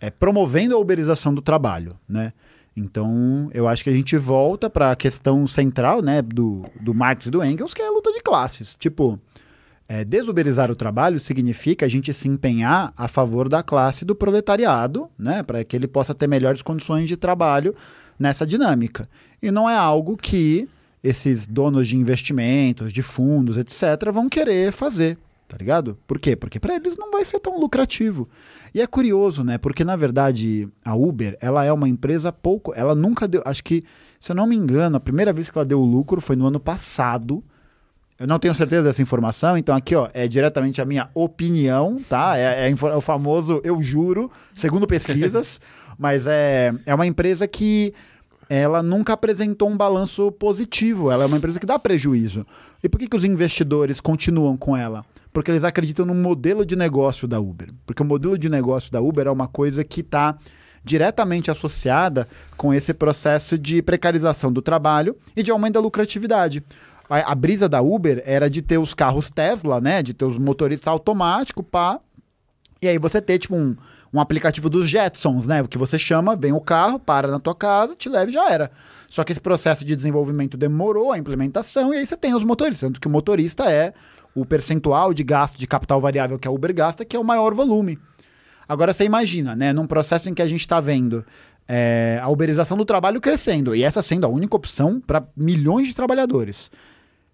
[0.00, 2.32] é, promovendo a uberização do trabalho, né?
[2.76, 7.26] Então, eu acho que a gente volta para a questão central, né, do, do Marx
[7.26, 8.76] e do Engels, que é a luta de classes.
[8.78, 9.18] Tipo,
[9.88, 15.10] é, desuberizar o trabalho significa a gente se empenhar a favor da classe do proletariado,
[15.18, 17.74] né, para que ele possa ter melhores condições de trabalho
[18.16, 19.08] nessa dinâmica.
[19.42, 20.68] E não é algo que
[21.02, 25.98] esses donos de investimentos, de fundos, etc., vão querer fazer, tá ligado?
[26.06, 26.36] Por quê?
[26.36, 28.28] Porque para eles não vai ser tão lucrativo.
[28.74, 29.56] E é curioso, né?
[29.56, 33.82] Porque na verdade a Uber, ela é uma empresa pouco, ela nunca deu, acho que,
[34.20, 36.60] se eu não me engano, a primeira vez que ela deu lucro foi no ano
[36.60, 37.42] passado.
[38.18, 42.36] Eu não tenho certeza dessa informação, então aqui, ó, é diretamente a minha opinião, tá?
[42.36, 45.60] É, é é o famoso eu juro, segundo pesquisas,
[45.96, 47.94] mas é, é uma empresa que
[48.48, 52.44] ela nunca apresentou um balanço positivo, ela é uma empresa que dá prejuízo.
[52.82, 55.04] E por que, que os investidores continuam com ela?
[55.32, 57.68] Porque eles acreditam no modelo de negócio da Uber.
[57.86, 60.36] Porque o modelo de negócio da Uber é uma coisa que está
[60.84, 66.64] diretamente associada com esse processo de precarização do trabalho e de aumento da lucratividade.
[67.08, 70.02] A, a brisa da Uber era de ter os carros Tesla, né?
[70.02, 72.00] De ter os motoristas automáticos, pá.
[72.80, 73.76] E aí você ter, tipo, um,
[74.12, 75.66] um aplicativo dos Jetsons, né?
[75.66, 78.70] Que você chama, vem o carro, para na tua casa, te leva e já era.
[79.08, 82.88] Só que esse processo de desenvolvimento demorou a implementação, e aí você tem os motoristas.
[82.88, 83.92] Tanto que o motorista é
[84.40, 87.54] o percentual de gasto de capital variável que a Uber gasta, que é o maior
[87.54, 87.98] volume.
[88.68, 89.72] Agora você imagina, né?
[89.72, 91.24] Num processo em que a gente está vendo
[91.66, 95.94] é, a uberização do trabalho crescendo, e essa sendo a única opção para milhões de
[95.94, 96.70] trabalhadores.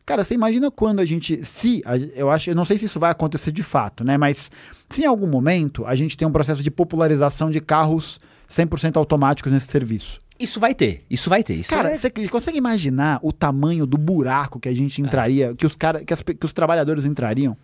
[0.07, 1.45] Cara, você imagina quando a gente.
[1.45, 1.83] Se,
[2.14, 4.19] eu acho, eu não sei se isso vai acontecer de fato, né?
[4.19, 4.51] Mas
[4.90, 9.51] se em algum momento a gente tem um processo de popularização de carros 100% automáticos
[9.51, 10.21] nesse serviço.
[10.38, 11.55] Isso vai ter, isso vai ter.
[11.55, 15.66] Isso Cara, é- você consegue imaginar o tamanho do buraco que a gente entraria, que,
[15.66, 17.57] os cara, que, as que os trabalhadores entrariam?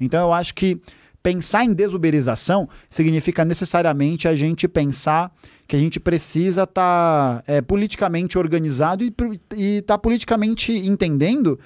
[0.00, 0.80] Então eu acho que
[1.22, 5.32] pensar em desuberização significa necessariamente a gente pensar
[5.66, 11.58] que a gente precisa estar politicamente organizado e estar politicamente entendendo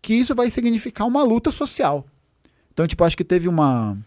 [0.00, 2.06] que isso vai significar uma luta social.
[2.72, 3.98] Então, tipo, acho que teve uma.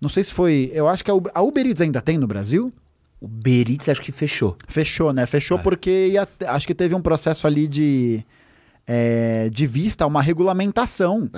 [0.00, 0.70] Não sei se foi.
[0.72, 2.72] Eu acho que a Uber Eats ainda tem no Brasil.
[3.20, 4.56] O Beritz acho que fechou.
[4.68, 5.26] Fechou, né?
[5.26, 5.62] Fechou É.
[5.62, 8.24] porque ia acho que teve um processo ali de,
[8.86, 11.30] é, de vista uma regulamentação.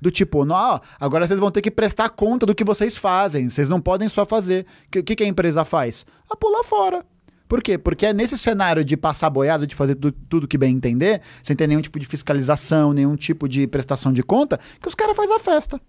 [0.00, 3.48] Do tipo, não, agora vocês vão ter que prestar conta do que vocês fazem.
[3.48, 4.66] Vocês não podem só fazer.
[4.86, 6.04] O que, que que a empresa faz?
[6.30, 7.04] A pular fora.
[7.48, 7.78] Por quê?
[7.78, 11.54] Porque é nesse cenário de passar boiado, de fazer tu- tudo que bem entender, sem
[11.56, 15.36] ter nenhum tipo de fiscalização, nenhum tipo de prestação de conta, que os caras fazem
[15.36, 15.80] a festa.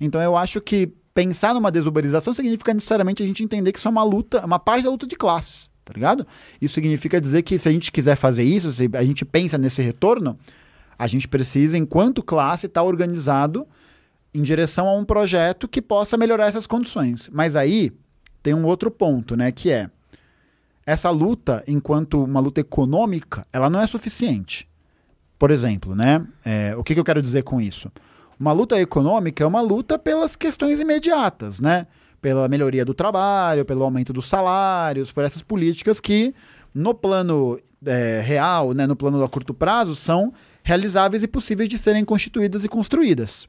[0.00, 3.90] Então eu acho que pensar numa desuberização significa necessariamente a gente entender que isso é
[3.90, 6.26] uma luta, uma parte da luta de classes, tá ligado?
[6.60, 9.80] Isso significa dizer que se a gente quiser fazer isso, se a gente pensa nesse
[9.80, 10.36] retorno,
[10.98, 13.66] a gente precisa, enquanto classe, estar organizado
[14.32, 17.30] em direção a um projeto que possa melhorar essas condições.
[17.32, 17.92] Mas aí
[18.42, 19.88] tem um outro ponto, né, que é
[20.84, 24.68] essa luta, enquanto uma luta econômica, ela não é suficiente.
[25.38, 26.26] Por exemplo, né?
[26.44, 27.90] é, o que, que eu quero dizer com isso?
[28.44, 31.86] Uma luta econômica é uma luta pelas questões imediatas, né?
[32.20, 36.34] Pela melhoria do trabalho, pelo aumento dos salários, por essas políticas que,
[36.74, 40.30] no plano é, real, né, no plano a curto prazo, são
[40.62, 43.48] realizáveis e possíveis de serem constituídas e construídas.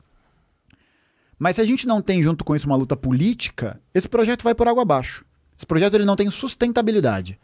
[1.37, 4.55] Mas se a gente não tem junto com isso uma luta política, esse projeto vai
[4.55, 5.25] por água abaixo.
[5.57, 7.37] Esse projeto ele não tem sustentabilidade.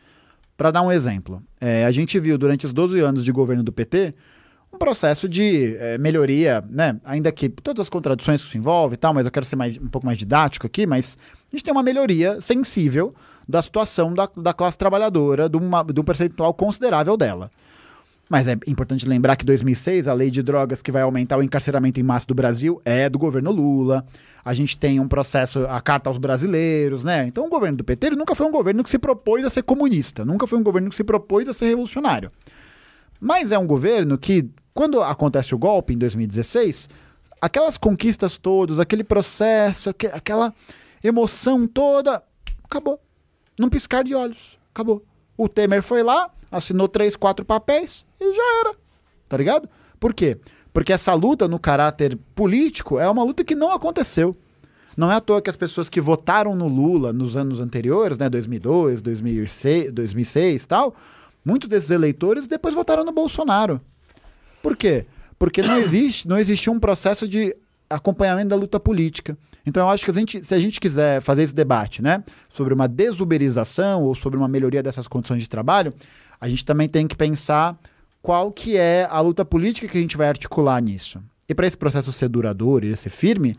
[0.55, 3.73] Para dar um exemplo, é, a gente viu durante os 12 anos de governo do
[3.73, 4.13] PT
[4.81, 6.99] processo de é, melhoria, né?
[7.05, 9.77] Ainda que todas as contradições que se envolve e tal, mas eu quero ser mais,
[9.77, 11.15] um pouco mais didático aqui, mas
[11.51, 13.13] a gente tem uma melhoria sensível
[13.47, 17.51] da situação da, da classe trabalhadora, de, uma, de um percentual considerável dela.
[18.27, 21.99] Mas é importante lembrar que 2006, a lei de drogas que vai aumentar o encarceramento
[21.99, 24.03] em massa do Brasil é do governo Lula.
[24.43, 27.27] A gente tem um processo, a carta aos brasileiros, né?
[27.27, 30.25] Então o governo do PT nunca foi um governo que se propôs a ser comunista,
[30.25, 32.31] nunca foi um governo que se propôs a ser revolucionário.
[33.21, 36.89] Mas é um governo que, quando acontece o golpe em 2016,
[37.41, 40.53] aquelas conquistas todas, aquele processo, aquela
[41.03, 42.23] emoção toda,
[42.63, 42.99] acabou.
[43.59, 45.03] Num piscar de olhos, acabou.
[45.37, 48.75] O Temer foi lá, assinou três, quatro papéis e já era.
[49.27, 49.67] Tá ligado?
[49.99, 50.37] Por quê?
[50.73, 54.35] Porque essa luta no caráter político é uma luta que não aconteceu.
[54.95, 58.29] Não é à toa que as pessoas que votaram no Lula nos anos anteriores, né,
[58.29, 60.95] 2002, 2006, 2006 tal,
[61.45, 63.81] muitos desses eleitores depois votaram no Bolsonaro.
[64.61, 65.05] Por quê?
[65.37, 67.55] Porque não existe, não existiu um processo de
[67.89, 69.37] acompanhamento da luta política.
[69.65, 72.73] Então eu acho que a gente, se a gente quiser fazer esse debate, né, sobre
[72.73, 75.93] uma desuberização ou sobre uma melhoria dessas condições de trabalho,
[76.39, 77.77] a gente também tem que pensar
[78.21, 81.19] qual que é a luta política que a gente vai articular nisso.
[81.47, 83.57] E para esse processo ser duradouro e ser firme,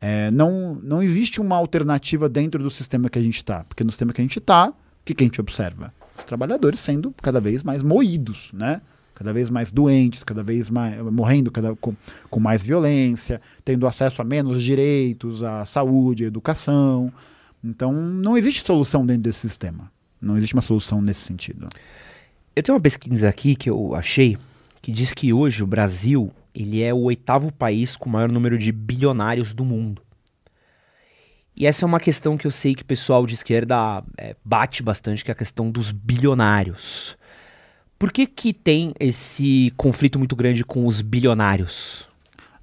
[0.00, 3.64] é, não, não existe uma alternativa dentro do sistema que a gente está.
[3.64, 4.74] Porque no sistema que a gente está, o
[5.04, 5.92] que, que a gente observa?
[6.18, 8.80] Os trabalhadores sendo cada vez mais moídos, né?
[9.20, 11.94] Cada vez mais doentes, cada vez mais morrendo cada, com,
[12.30, 17.12] com mais violência, tendo acesso a menos direitos à saúde, à educação.
[17.62, 19.92] Então, não existe solução dentro desse sistema.
[20.18, 21.68] Não existe uma solução nesse sentido.
[22.56, 24.38] Eu tenho uma pesquisa aqui que eu achei
[24.80, 28.56] que diz que hoje o Brasil ele é o oitavo país com o maior número
[28.56, 30.00] de bilionários do mundo.
[31.54, 34.82] E essa é uma questão que eu sei que o pessoal de esquerda é, bate
[34.82, 37.18] bastante, que é a questão dos bilionários.
[38.00, 42.08] Por que, que tem esse conflito muito grande com os bilionários?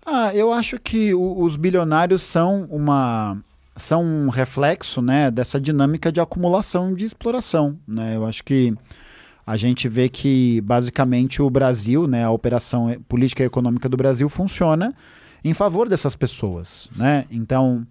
[0.03, 3.38] Ah, eu acho que o, os bilionários são uma
[3.75, 8.15] são um reflexo, né, dessa dinâmica de acumulação de exploração, né?
[8.15, 8.73] Eu acho que
[9.45, 14.27] a gente vê que basicamente o Brasil, né, a operação política e econômica do Brasil
[14.29, 14.91] funciona
[15.43, 17.25] em favor dessas pessoas, né?
[17.29, 17.85] Então,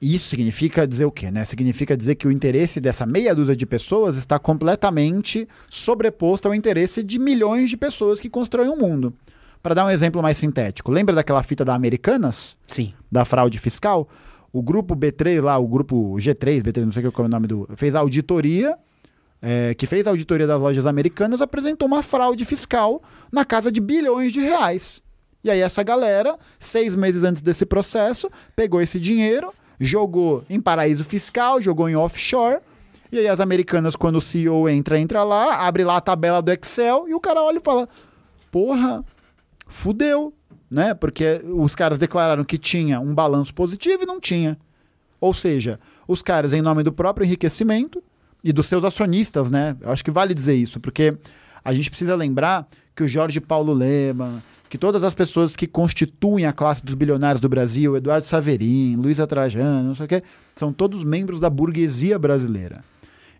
[0.00, 1.44] isso significa dizer o quê, né?
[1.44, 7.02] Significa dizer que o interesse dessa meia dúzia de pessoas está completamente sobreposto ao interesse
[7.02, 9.14] de milhões de pessoas que constroem o mundo.
[9.62, 12.56] Para dar um exemplo mais sintético, lembra daquela fita da Americanas?
[12.66, 12.92] Sim.
[13.10, 14.08] Da fraude fiscal?
[14.52, 17.66] O grupo B3 lá, o grupo G3, B3, não sei qual é o nome do.
[17.74, 18.76] fez a auditoria
[19.44, 23.78] é, que fez a auditoria das lojas americanas, apresentou uma fraude fiscal na casa de
[23.78, 25.02] bilhões de reais.
[25.44, 31.04] E aí essa galera, seis meses antes desse processo, pegou esse dinheiro, jogou em paraíso
[31.04, 32.60] fiscal, jogou em offshore.
[33.12, 36.52] E aí as americanas, quando o CEO entra, entra lá, abre lá a tabela do
[36.52, 37.88] Excel e o cara olha e fala:
[38.50, 39.04] Porra,
[39.66, 40.32] fudeu,
[40.70, 40.94] né?
[40.94, 44.58] Porque os caras declararam que tinha um balanço positivo e não tinha.
[45.20, 48.02] Ou seja, os caras, em nome do próprio enriquecimento,
[48.44, 49.74] e dos seus acionistas, né?
[49.80, 51.16] Eu acho que vale dizer isso, porque
[51.64, 54.42] a gente precisa lembrar que o Jorge Paulo Lema,
[54.74, 59.18] que todas as pessoas que constituem a classe dos bilionários do Brasil, Eduardo Saverin, Luiz
[59.28, 60.20] Trajano, não sei o quê,
[60.56, 62.82] são todos membros da burguesia brasileira.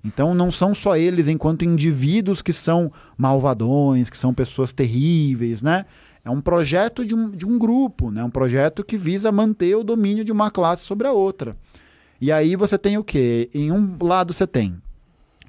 [0.05, 5.87] Então não são só eles enquanto indivíduos que são malvadões, que são pessoas terríveis, né?
[6.24, 8.22] É um projeto de um, de um grupo, né?
[8.22, 11.57] Um projeto que visa manter o domínio de uma classe sobre a outra.
[12.20, 13.51] E aí você tem o quê?
[13.53, 14.76] Em um lado você tem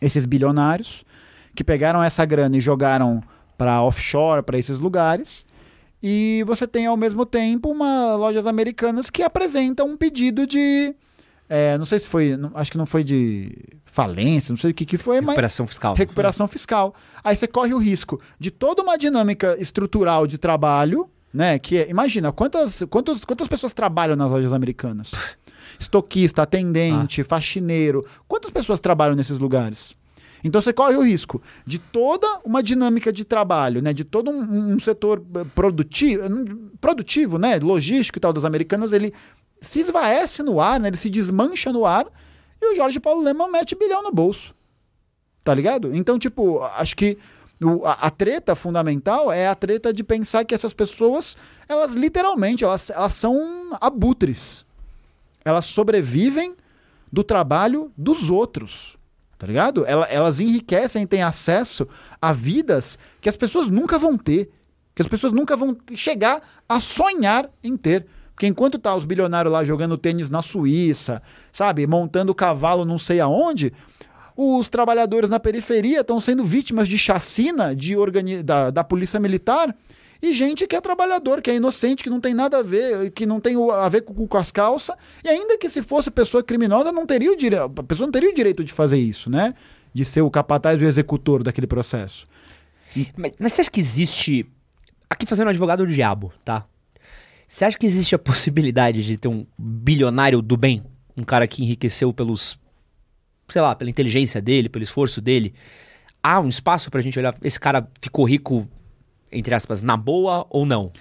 [0.01, 1.05] esses bilionários
[1.53, 3.21] que pegaram essa grana e jogaram
[3.55, 5.45] para offshore, para esses lugares.
[6.08, 10.93] E você tem ao mesmo tempo uma lojas americanas que apresentam um pedido de
[11.49, 13.51] é, não sei se foi, não, acho que não foi de
[13.86, 15.95] falência, não sei o que, que foi, recuperação mas fiscal.
[15.95, 16.95] Recuperação fiscal.
[17.24, 21.58] Aí você corre o risco de toda uma dinâmica estrutural de trabalho, né?
[21.58, 25.12] Que é, imagina quantas, quantas, quantas pessoas trabalham nas lojas americanas
[25.80, 27.26] estoquista, atendente, ah.
[27.26, 28.06] faxineiro.
[28.28, 29.93] Quantas pessoas trabalham nesses lugares?
[30.48, 34.74] Então você corre o risco de toda uma dinâmica de trabalho, né, de todo um,
[34.74, 36.24] um setor eh, produtivo,
[36.80, 39.14] produtivo, né, logístico e tal das americanas, ele
[39.60, 42.06] se esvaece no ar, né, ele se desmancha no ar
[42.62, 44.54] e o Jorge Paulo Lema mete bilhão no bolso.
[45.43, 45.96] Tá ligado?
[45.96, 47.18] Então, tipo, acho que
[47.62, 51.36] o, a, a, treta fundamental é a treta de pensar que essas pessoas,
[51.68, 54.66] elas literalmente, elas, elas são abutres
[55.46, 56.56] elas sobrevivem
[57.14, 58.98] do trabalho dos outros.
[59.38, 59.86] Tá ligado?
[59.86, 61.88] Elas enriquecem, têm acesso
[62.21, 64.49] a vidas que as pessoas nunca vão ter.
[64.93, 68.05] Que as pessoas nunca vão chegar a sonhar em ter.
[68.33, 71.21] Porque enquanto tá os bilionários lá jogando tênis na Suíça,
[71.51, 73.73] sabe, montando cavalo não sei aonde,
[74.36, 79.73] os trabalhadores na periferia estão sendo vítimas de chacina de organi da, da polícia militar
[80.26, 83.26] e gente que é trabalhador, que é inocente, que não tem nada a ver, que
[83.26, 86.91] não tem a ver com, com as calças, e ainda que se fosse pessoa criminosa,
[86.91, 87.55] não teria o dire...
[87.55, 89.53] a pessoa não teria o direito de fazer isso, né?
[89.93, 92.26] De ser o capataz e o executor daquele processo.
[93.15, 94.45] Mas, mas você acha que existe.
[95.09, 96.65] Aqui fazendo advogado do diabo, tá?
[97.47, 100.84] Você acha que existe a possibilidade de ter um bilionário do bem?
[101.15, 102.57] Um cara que enriqueceu pelos.
[103.47, 105.53] Sei lá, pela inteligência dele, pelo esforço dele.
[106.23, 107.36] Há um espaço pra gente olhar.
[107.43, 108.67] Esse cara ficou rico,
[109.32, 110.91] entre aspas, na boa ou não?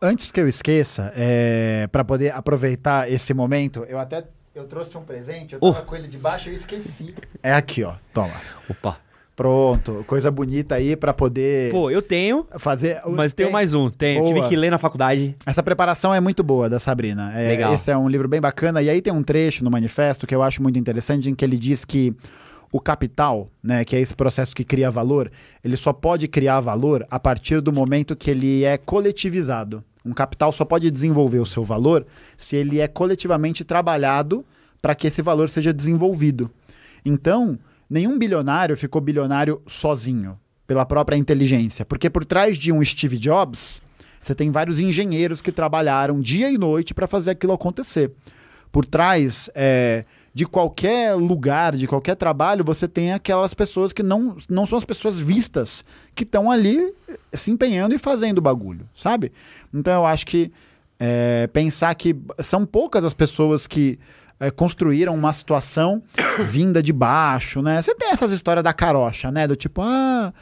[0.00, 4.24] Antes que eu esqueça, é, para poder aproveitar esse momento, eu até
[4.54, 7.14] eu trouxe um presente, eu tava com ele debaixo e eu esqueci.
[7.42, 7.94] É aqui, ó.
[8.12, 8.34] Toma.
[8.68, 8.98] Opa.
[9.34, 13.00] Pronto, coisa bonita aí pra poder Pô, eu tenho, fazer.
[13.08, 13.88] mas tenho tem- mais um.
[13.88, 14.24] Tenho.
[14.26, 15.34] Tive que ler na faculdade.
[15.46, 17.32] Essa preparação é muito boa da Sabrina.
[17.34, 17.72] É, Legal.
[17.74, 18.82] Esse é um livro bem bacana.
[18.82, 21.56] E aí tem um trecho no manifesto que eu acho muito interessante, em que ele
[21.58, 22.14] diz que
[22.72, 25.30] o capital, né, que é esse processo que cria valor,
[25.62, 29.84] ele só pode criar valor a partir do momento que ele é coletivizado.
[30.04, 32.06] Um capital só pode desenvolver o seu valor
[32.36, 34.44] se ele é coletivamente trabalhado
[34.80, 36.50] para que esse valor seja desenvolvido.
[37.04, 37.58] Então,
[37.88, 41.84] nenhum bilionário ficou bilionário sozinho, pela própria inteligência.
[41.84, 43.82] Porque por trás de um Steve Jobs,
[44.20, 48.12] você tem vários engenheiros que trabalharam dia e noite para fazer aquilo acontecer.
[48.72, 54.36] Por trás é, de qualquer lugar, de qualquer trabalho, você tem aquelas pessoas que não,
[54.48, 59.30] não são as pessoas vistas, que estão ali eh, se empenhando e fazendo bagulho, sabe?
[59.72, 60.50] Então eu acho que
[60.98, 63.98] é, pensar que são poucas as pessoas que
[64.40, 66.02] é, construíram uma situação
[66.46, 67.82] vinda de baixo, né?
[67.82, 69.46] Você tem essas histórias da carocha, né?
[69.46, 70.32] Do tipo, ah,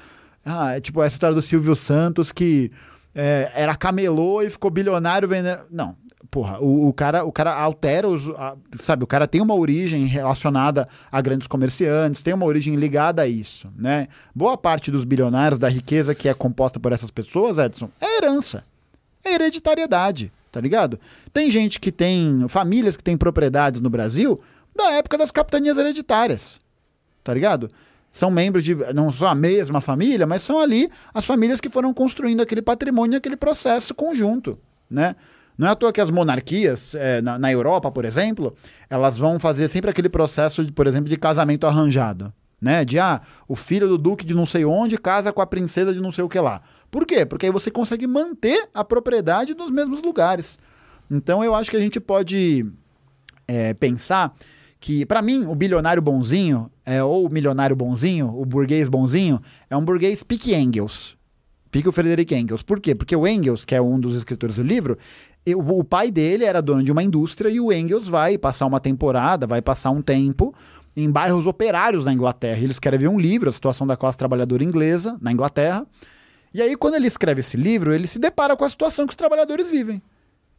[0.44, 2.70] ah é tipo essa história do Silvio Santos que
[3.14, 5.62] é, era camelô e ficou bilionário vendendo.
[5.70, 5.96] Não.
[6.30, 8.28] Porra, o, o cara, o cara altera os.
[8.30, 13.22] a- sabe, o cara tem uma origem relacionada a grandes comerciantes, tem uma origem ligada
[13.22, 14.06] a isso, né?
[14.34, 18.64] Boa parte dos bilionários, da riqueza que é composta por essas pessoas, Edson, é herança
[19.22, 20.98] é hereditariedade, tá ligado?
[21.32, 24.40] Tem gente que tem famílias que têm propriedades no Brasil
[24.74, 26.58] da época das capitanias hereditárias,
[27.22, 27.70] tá ligado?
[28.12, 31.92] São membros de, não são a mesma família, mas são ali as famílias que foram
[31.92, 34.58] construindo aquele patrimônio, aquele processo conjunto,
[34.90, 35.14] né?
[35.60, 38.54] Não é à toa que as monarquias, eh, na, na Europa, por exemplo,
[38.88, 42.32] elas vão fazer sempre aquele processo, de, por exemplo, de casamento arranjado.
[42.58, 42.82] Né?
[42.82, 46.00] De ah, o filho do duque de não sei onde casa com a princesa de
[46.00, 46.62] não sei o que lá.
[46.90, 47.26] Por quê?
[47.26, 50.58] Porque aí você consegue manter a propriedade nos mesmos lugares.
[51.10, 52.64] Então eu acho que a gente pode
[53.46, 54.34] é, pensar
[54.80, 59.76] que, para mim, o bilionário bonzinho, é, ou o milionário bonzinho, o burguês bonzinho, é
[59.76, 61.20] um burguês pique Engels.
[61.70, 62.62] Pique o Frederick Engels.
[62.62, 62.94] Por quê?
[62.96, 64.98] Porque o Engels, que é um dos escritores do livro,
[65.54, 69.46] o, pai dele era dono de uma indústria e o Engels vai passar uma temporada,
[69.46, 70.54] vai passar um tempo
[70.96, 72.58] em bairros operários na Inglaterra.
[72.58, 75.86] Ele escreve um livro, A Situação da Classe Trabalhadora Inglesa, na Inglaterra.
[76.52, 79.16] E aí, quando ele escreve esse livro, ele se depara com a situação que os
[79.16, 80.02] trabalhadores vivem.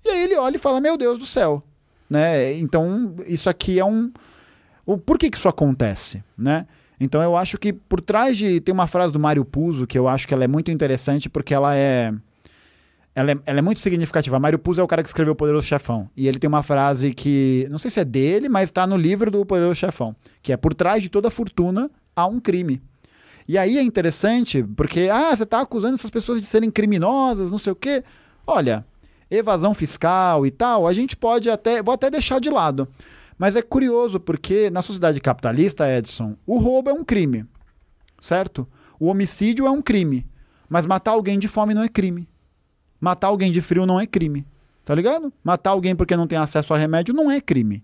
[0.05, 1.63] E aí ele olha e fala: Meu Deus do céu.
[2.09, 2.57] Né?
[2.59, 4.11] Então, isso aqui é um.
[4.85, 6.23] O, por que, que isso acontece?
[6.37, 6.65] Né?
[6.99, 8.61] Então, eu acho que por trás de.
[8.61, 11.53] Tem uma frase do Mário Puzo que eu acho que ela é muito interessante porque
[11.53, 12.13] ela é.
[13.13, 14.39] Ela é, ela é muito significativa.
[14.39, 16.09] Mário Puzo é o cara que escreveu O Poderoso Chefão.
[16.15, 17.67] E ele tem uma frase que.
[17.69, 20.15] Não sei se é dele, mas está no livro do Poderoso Chefão.
[20.41, 22.81] Que é: Por trás de toda fortuna há um crime.
[23.47, 27.57] E aí é interessante, porque, ah, você está acusando essas pessoas de serem criminosas, não
[27.57, 28.03] sei o quê.
[28.47, 28.85] Olha,
[29.29, 32.87] evasão fiscal e tal, a gente pode até, vou até deixar de lado.
[33.37, 37.45] Mas é curioso, porque na sociedade capitalista, Edson, o roubo é um crime,
[38.21, 38.67] certo?
[38.99, 40.27] O homicídio é um crime.
[40.69, 42.29] Mas matar alguém de fome não é crime.
[43.01, 44.45] Matar alguém de frio não é crime.
[44.85, 45.33] Tá ligado?
[45.43, 47.83] Matar alguém porque não tem acesso a remédio não é crime.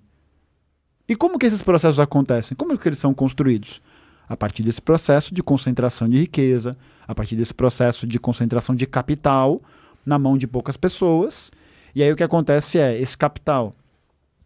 [1.09, 2.55] E como que esses processos acontecem?
[2.55, 3.82] Como que eles são construídos?
[4.30, 8.86] A partir desse processo de concentração de riqueza, a partir desse processo de concentração de
[8.86, 9.61] capital
[10.05, 11.49] na mão de poucas pessoas.
[11.95, 13.74] E aí o que acontece é, esse capital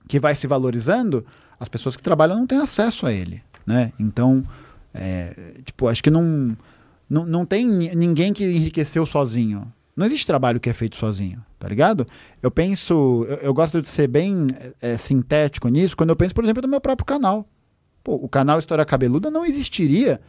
[0.07, 1.25] que vai se valorizando,
[1.59, 3.91] as pessoas que trabalham não têm acesso a ele, né?
[3.99, 4.43] Então,
[4.93, 6.55] é, tipo, acho que não,
[7.09, 9.71] não, não tem ni- ninguém que enriqueceu sozinho.
[9.95, 12.05] Não existe trabalho que é feito sozinho, tá ligado?
[12.41, 14.47] Eu penso, eu, eu gosto de ser bem
[14.81, 17.47] é, sintético nisso, quando eu penso, por exemplo, no meu próprio canal.
[18.03, 20.19] Pô, o canal História Cabeluda não existiria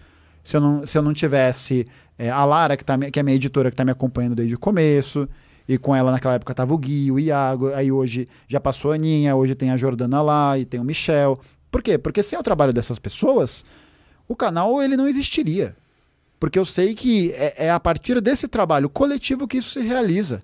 [0.42, 1.86] se eu não, se eu não tivesse
[2.18, 4.58] é, a Lara, que, tá, que é minha editora, que está me acompanhando desde o
[4.58, 5.28] começo,
[5.68, 8.94] e com ela naquela época tava o Gui, o Iago, aí hoje já passou a
[8.96, 11.38] Aninha, hoje tem a Jordana lá e tem o Michel.
[11.70, 11.96] Por quê?
[11.96, 13.64] Porque sem o trabalho dessas pessoas,
[14.28, 15.76] o canal ele não existiria.
[16.42, 20.42] Porque eu sei que é, é a partir desse trabalho coletivo que isso se realiza.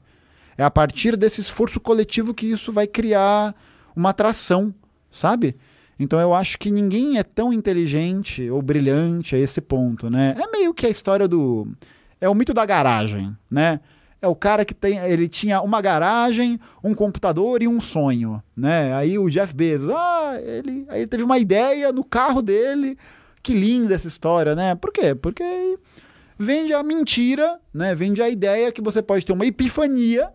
[0.56, 3.52] É a partir desse esforço coletivo que isso vai criar
[3.96, 4.72] uma atração,
[5.10, 5.56] sabe?
[5.98, 10.36] Então eu acho que ninguém é tão inteligente ou brilhante a esse ponto, né?
[10.38, 11.66] É meio que a história do
[12.20, 13.80] é o mito da garagem, né?
[14.22, 18.94] É o cara que tem, ele tinha uma garagem, um computador e um sonho, né?
[18.94, 22.96] Aí o Jeff Bezos, ah, ele, aí ele teve uma ideia no carro dele.
[23.48, 24.74] Que linda essa história, né?
[24.74, 25.14] Por quê?
[25.14, 25.78] Porque
[26.38, 27.94] vende a mentira, né?
[27.94, 30.28] Vende a ideia que você pode ter uma epifania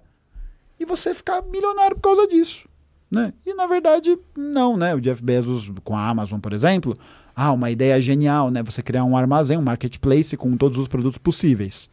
[0.80, 2.68] e você ficar milionário por causa disso,
[3.12, 3.32] né?
[3.46, 4.96] E na verdade, não, né?
[4.96, 6.98] O Jeff Bezos com a Amazon, por exemplo,
[7.36, 8.64] ah, uma ideia genial, né?
[8.64, 11.92] Você criar um armazém, um marketplace com todos os produtos possíveis.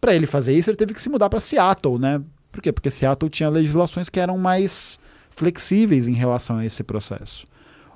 [0.00, 2.22] Para ele fazer isso, ele teve que se mudar para Seattle, né?
[2.50, 2.72] Por quê?
[2.72, 4.98] Porque Seattle tinha legislações que eram mais
[5.32, 7.44] flexíveis em relação a esse processo.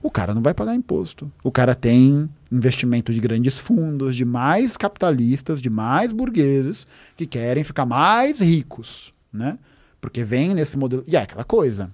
[0.05, 1.33] O cara não vai pagar imposto.
[1.43, 6.87] O cara tem investimento de grandes fundos, de mais capitalistas, de mais burgueses
[7.17, 9.59] que querem ficar mais ricos, né?
[10.03, 11.03] Porque vem nesse modelo.
[11.07, 11.91] E é aquela coisa.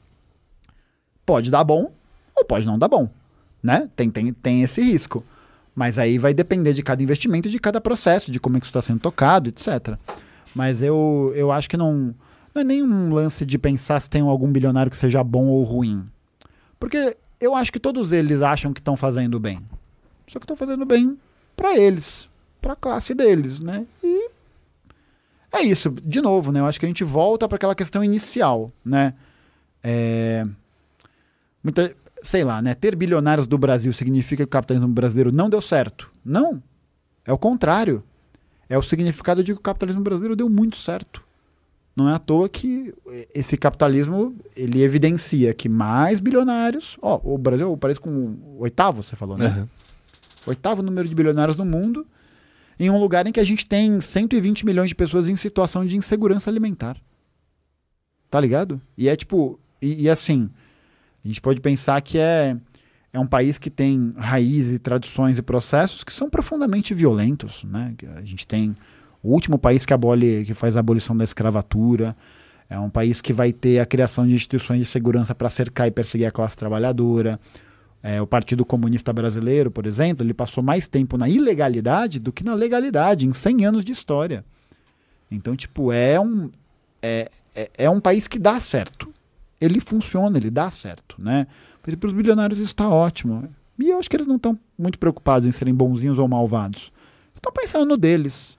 [1.25, 1.93] Pode dar bom
[2.35, 3.09] ou pode não dar bom,
[3.63, 3.89] né?
[3.95, 5.25] Tem, tem, tem esse risco.
[5.73, 8.77] Mas aí vai depender de cada investimento, de cada processo, de como é que isso
[8.77, 9.97] está sendo tocado, etc.
[10.53, 12.13] Mas eu, eu acho que não,
[12.53, 16.05] não é nenhum lance de pensar se tem algum bilionário que seja bom ou ruim.
[16.77, 19.61] Porque eu acho que todos eles acham que estão fazendo bem.
[20.27, 21.19] Só que estão fazendo bem
[21.57, 22.29] para eles,
[22.61, 23.87] para a classe deles, né?
[24.03, 24.31] E
[25.53, 25.91] é isso.
[25.91, 26.61] De novo, né?
[26.61, 29.15] Eu acho que a gente volta para aquela questão inicial, né?
[29.83, 30.47] É...
[31.63, 32.75] Muita, sei lá, né?
[32.75, 36.11] Ter bilionários do Brasil significa que o capitalismo brasileiro não deu certo?
[36.25, 36.63] Não.
[37.25, 38.03] É o contrário.
[38.69, 41.23] É o significado de que o capitalismo brasileiro deu muito certo.
[42.01, 42.95] Não é à toa que
[43.35, 46.97] esse capitalismo ele evidencia que mais bilionários.
[47.03, 49.49] Ó, o Brasil parece com o oitavo, você falou, né?
[49.49, 49.69] Uhum.
[50.47, 52.07] Oitavo número de bilionários no mundo,
[52.79, 55.95] em um lugar em que a gente tem 120 milhões de pessoas em situação de
[55.95, 56.97] insegurança alimentar.
[58.31, 58.81] Tá ligado?
[58.97, 59.61] E é tipo.
[59.83, 60.49] E, e assim,
[61.23, 62.57] a gente pode pensar que é,
[63.13, 67.63] é um país que tem raízes, tradições e processos que são profundamente violentos.
[67.65, 67.95] Né?
[68.17, 68.75] A gente tem
[69.23, 72.17] o último país que, abole, que faz a abolição da escravatura.
[72.69, 75.91] É um país que vai ter a criação de instituições de segurança para cercar e
[75.91, 77.39] perseguir a classe trabalhadora.
[78.03, 82.43] É, o Partido Comunista Brasileiro, por exemplo, ele passou mais tempo na ilegalidade do que
[82.43, 84.45] na legalidade, em 100 anos de história.
[85.31, 86.51] Então, tipo, é um,
[87.03, 89.13] é, é, é um país que dá certo.
[89.61, 91.47] Ele funciona, ele dá certo, né?
[91.83, 93.49] Para os bilionários isso está ótimo.
[93.79, 96.91] E eu acho que eles não estão muito preocupados em serem bonzinhos ou malvados.
[97.35, 98.57] Estão pensando no deles.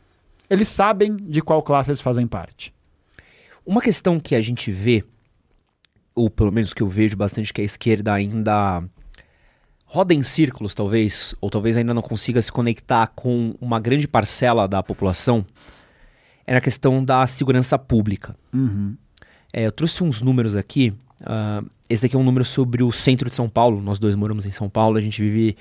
[0.52, 2.74] Eles sabem de qual classe eles fazem parte.
[3.66, 5.02] Uma questão que a gente vê,
[6.14, 8.84] ou pelo menos que eu vejo bastante, que a esquerda ainda
[9.86, 14.68] roda em círculos, talvez, ou talvez ainda não consiga se conectar com uma grande parcela
[14.68, 15.46] da população,
[16.46, 18.36] é na questão da segurança pública.
[18.54, 18.98] Uhum.
[19.54, 20.94] É, eu trouxe uns números aqui.
[21.22, 23.82] Uh, esse daqui é um número sobre o centro de São Paulo.
[23.82, 24.98] Nós dois moramos em São Paulo.
[24.98, 25.56] A gente vive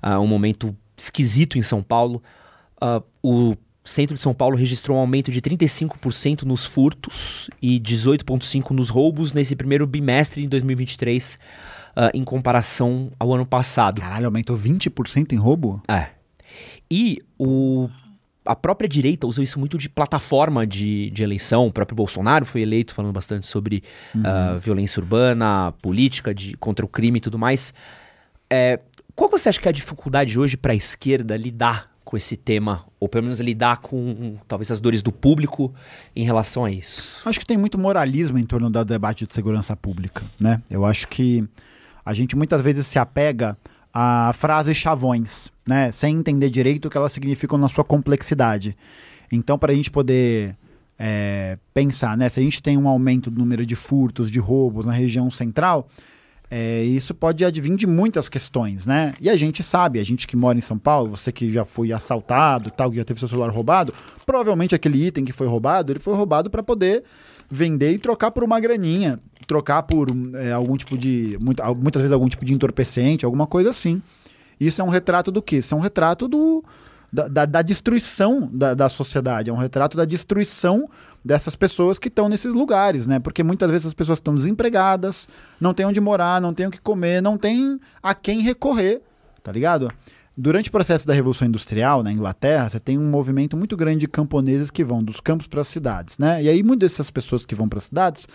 [0.00, 2.22] uh, um momento esquisito em São Paulo.
[2.80, 3.56] Uh, o
[3.88, 9.32] centro de São Paulo registrou um aumento de 35% nos furtos e 18,5% nos roubos
[9.32, 11.38] nesse primeiro bimestre de 2023,
[12.14, 14.00] em comparação ao ano passado.
[14.00, 15.82] Caralho, aumentou 20% em roubo?
[15.88, 16.10] É.
[16.90, 17.88] E o
[18.48, 21.66] a própria direita usa isso muito de plataforma de, de eleição.
[21.66, 23.82] O próprio Bolsonaro foi eleito falando bastante sobre
[24.14, 24.22] uhum.
[24.22, 27.74] uh, violência urbana, política de, contra o crime e tudo mais.
[28.48, 28.80] É,
[29.14, 32.86] qual você acha que é a dificuldade hoje para a esquerda lidar com esse tema?
[32.98, 35.74] Ou pelo menos lidar com talvez as dores do público
[36.16, 37.20] em relação a isso?
[37.28, 40.22] Acho que tem muito moralismo em torno do debate de segurança pública.
[40.40, 40.58] Né?
[40.70, 41.46] Eu acho que
[42.02, 43.54] a gente muitas vezes se apega
[43.92, 45.92] a frases chavões, né?
[45.92, 48.74] Sem entender direito o que elas significam na sua complexidade.
[49.30, 50.56] Então, para a gente poder
[50.98, 52.30] é, pensar, né?
[52.30, 55.88] Se a gente tem um aumento do número de furtos, de roubos na região central,
[56.50, 59.12] é, isso pode advir de muitas questões, né?
[59.20, 61.92] E a gente sabe, a gente que mora em São Paulo, você que já foi
[61.92, 63.92] assaltado, tal, que já teve seu celular roubado,
[64.24, 67.04] provavelmente aquele item que foi roubado, ele foi roubado para poder
[67.50, 71.38] vender e trocar por uma graninha, trocar por é, algum tipo de.
[71.40, 74.00] muitas vezes algum tipo de entorpecente, alguma coisa assim.
[74.58, 75.56] Isso é um retrato do quê?
[75.58, 76.64] Isso é um retrato do,
[77.12, 80.88] da, da, da destruição da, da sociedade, é um retrato da destruição
[81.28, 83.18] dessas pessoas que estão nesses lugares, né?
[83.18, 85.28] Porque muitas vezes as pessoas estão desempregadas,
[85.60, 89.02] não têm onde morar, não têm o que comer, não têm a quem recorrer,
[89.42, 89.92] tá ligado?
[90.34, 94.08] Durante o processo da Revolução Industrial na Inglaterra, você tem um movimento muito grande de
[94.08, 96.42] camponeses que vão dos campos para as cidades, né?
[96.42, 98.26] E aí muitas dessas pessoas que vão para as cidades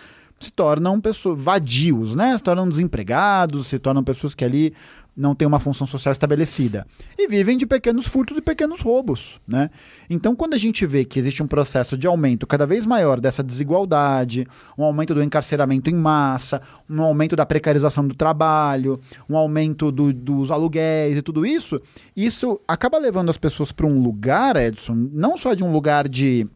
[0.44, 2.36] se tornam pessoas vadios, né?
[2.36, 4.72] Se tornam desempregados, se tornam pessoas que ali
[5.16, 6.86] não têm uma função social estabelecida
[7.16, 9.70] e vivem de pequenos furtos e pequenos roubos, né?
[10.10, 13.42] Então, quando a gente vê que existe um processo de aumento cada vez maior dessa
[13.42, 19.92] desigualdade, um aumento do encarceramento em massa, um aumento da precarização do trabalho, um aumento
[19.92, 21.80] do, dos aluguéis e tudo isso,
[22.16, 26.46] isso acaba levando as pessoas para um lugar, Edson, não só de um lugar de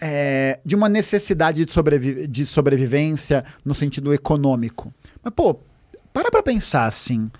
[0.00, 4.92] é, de uma necessidade de, sobrevi de sobrevivência no sentido econômico.
[5.22, 5.58] Mas, pô,
[6.12, 7.30] para pra pensar assim.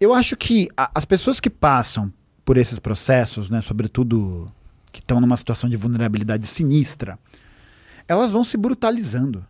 [0.00, 2.12] Eu acho que a, as pessoas que passam
[2.44, 4.52] por esses processos, né, sobretudo
[4.92, 7.18] que estão numa situação de vulnerabilidade sinistra,
[8.06, 9.44] elas vão se brutalizando,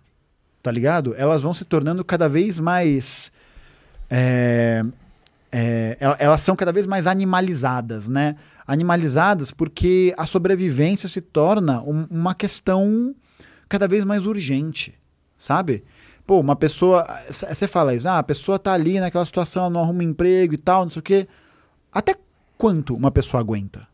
[0.62, 1.14] tá ligado?
[1.16, 3.32] Elas vão se tornando cada vez mais.
[4.08, 4.82] É,
[5.50, 8.36] é, elas são cada vez mais animalizadas, né?
[8.66, 13.14] Animalizadas porque a sobrevivência se torna um, uma questão
[13.68, 14.94] cada vez mais urgente,
[15.36, 15.84] sabe?
[16.26, 17.06] Pô, uma pessoa.
[17.28, 20.84] Você fala isso, ah, a pessoa tá ali naquela situação, não arruma emprego e tal,
[20.84, 21.28] não sei o quê.
[21.92, 22.16] Até
[22.56, 23.86] quanto uma pessoa aguenta?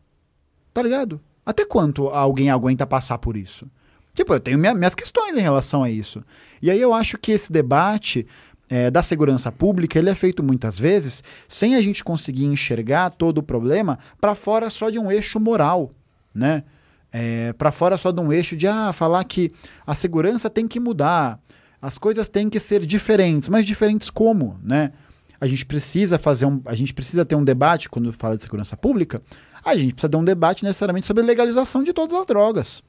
[0.73, 1.19] Tá ligado?
[1.45, 3.67] Até quanto alguém aguenta passar por isso?
[4.13, 6.23] Tipo, eu tenho minha, minhas questões em relação a isso.
[6.61, 8.27] E aí eu acho que esse debate
[8.71, 13.39] é, da segurança pública ele é feito muitas vezes sem a gente conseguir enxergar todo
[13.39, 15.91] o problema para fora só de um eixo moral,
[16.33, 16.63] né?
[17.11, 19.51] É, para fora só de um eixo de ah, falar que
[19.85, 21.37] a segurança tem que mudar,
[21.81, 24.93] as coisas têm que ser diferentes, mas diferentes como, né?
[25.41, 28.77] A gente precisa fazer um, a gente precisa ter um debate quando fala de segurança
[28.77, 29.21] pública.
[29.65, 32.81] A gente precisa ter um debate necessariamente sobre legalização de todas as drogas.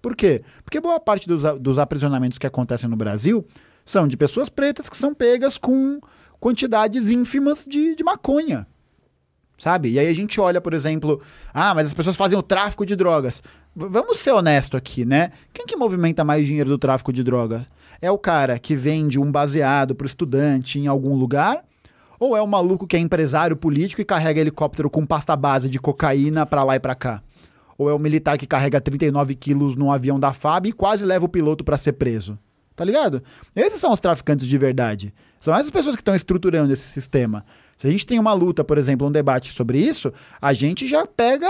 [0.00, 0.42] Por quê?
[0.64, 3.44] Porque boa parte dos, dos aprisionamentos que acontecem no Brasil
[3.90, 6.00] são de pessoas pretas que são pegas com
[6.38, 8.66] quantidades ínfimas de, de maconha.
[9.58, 9.90] Sabe?
[9.90, 11.20] E aí a gente olha, por exemplo,
[11.52, 13.42] ah, mas as pessoas fazem o tráfico de drogas.
[13.76, 15.32] V vamos ser honesto aqui, né?
[15.52, 17.66] Quem que movimenta mais dinheiro do tráfico de droga?
[18.00, 21.62] É o cara que vende um baseado para o estudante em algum lugar?
[22.18, 25.78] Ou é o maluco que é empresário político e carrega helicóptero com pasta base de
[25.78, 27.22] cocaína para lá e para cá?
[27.76, 31.26] Ou é o militar que carrega 39 quilos num avião da FAB e quase leva
[31.26, 32.38] o piloto para ser preso?
[32.80, 33.22] Tá ligado?
[33.54, 35.12] Esses são os traficantes de verdade.
[35.38, 37.44] São essas pessoas que estão estruturando esse sistema.
[37.76, 40.10] Se a gente tem uma luta, por exemplo, um debate sobre isso,
[40.40, 41.46] a gente já pega.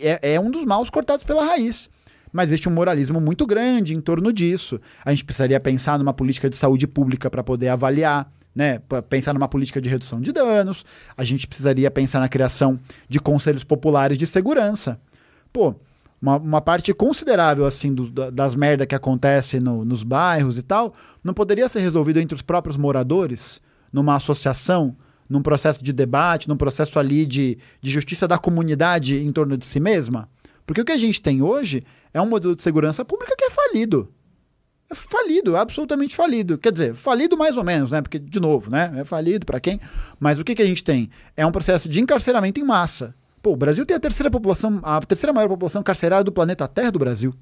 [0.00, 1.88] É, é um dos maus cortados pela raiz
[2.32, 4.80] mas existe um moralismo muito grande em torno disso.
[5.04, 8.80] A gente precisaria pensar numa política de saúde pública para poder avaliar, né?
[9.08, 10.84] Pensar numa política de redução de danos.
[11.14, 14.98] A gente precisaria pensar na criação de conselhos populares de segurança.
[15.52, 15.76] Pô,
[16.22, 20.94] uma, uma parte considerável assim do, das merdas que acontece no, nos bairros e tal,
[21.22, 23.60] não poderia ser resolvido entre os próprios moradores,
[23.92, 24.96] numa associação,
[25.28, 29.66] num processo de debate, num processo ali de, de justiça da comunidade em torno de
[29.66, 30.28] si mesma?
[30.64, 31.82] Porque o que a gente tem hoje
[32.14, 34.08] é um modelo de segurança pública que é falido.
[34.88, 36.56] É falido, absolutamente falido.
[36.56, 38.00] Quer dizer, falido mais ou menos, né?
[38.00, 38.92] Porque, de novo, né?
[38.96, 39.80] É falido para quem?
[40.20, 41.10] Mas o que, que a gente tem?
[41.36, 43.14] É um processo de encarceramento em massa.
[43.42, 46.92] Pô, o Brasil tem a terceira população, a terceira maior população carcerária do planeta Terra
[46.92, 47.34] do Brasil.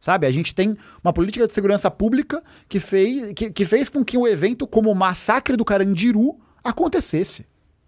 [0.00, 0.26] Sabe?
[0.26, 4.16] A gente tem uma política de segurança pública que fez, que, que fez com que
[4.16, 7.44] o evento como o massacre do Carandiru acontecesse.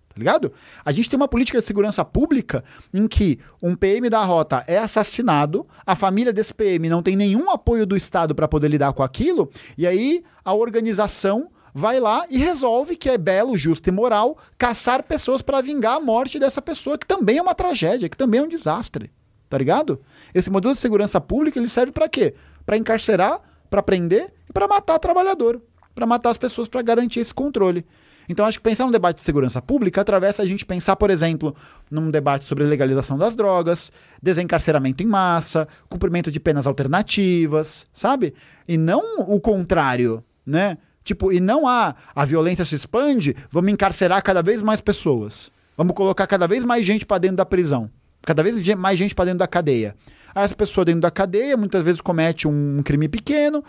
[0.09, 0.53] Tá ligado?
[0.85, 2.63] A gente tem uma política de segurança pública
[2.93, 7.51] em que um PM da rota é assassinado, a família desse PM não tem nenhum
[7.51, 12.39] apoio do Estado para poder lidar com aquilo, e aí a organização vai lá e
[12.39, 16.97] resolve que é belo, justo e moral caçar pessoas para vingar a morte dessa pessoa,
[16.97, 19.11] que também é uma tragédia, que também é um desastre.
[19.51, 20.01] Tá ligado?
[20.33, 22.35] Esse modelo de segurança pública ele serve para quê?
[22.65, 25.61] Para encarcerar, para prender e para matar trabalhador,
[25.95, 27.85] para matar as pessoas para garantir esse controle.
[28.29, 31.55] Então, acho que pensar no debate de segurança pública atravessa a gente pensar, por exemplo,
[31.91, 38.33] num debate sobre legalização das drogas, desencarceramento em massa, cumprimento de penas alternativas, sabe?
[38.67, 40.79] E não o contrário, né?
[41.05, 45.51] Tipo, e não há a violência se expande, vamos encarcerar cada vez mais pessoas.
[45.77, 47.91] Vamos colocar cada vez mais gente para dentro da prisão.
[48.23, 49.95] Cada vez mais gente para dentro da cadeia.
[50.35, 53.63] Aí essa pessoa dentro da cadeia muitas vezes comete um crime pequeno,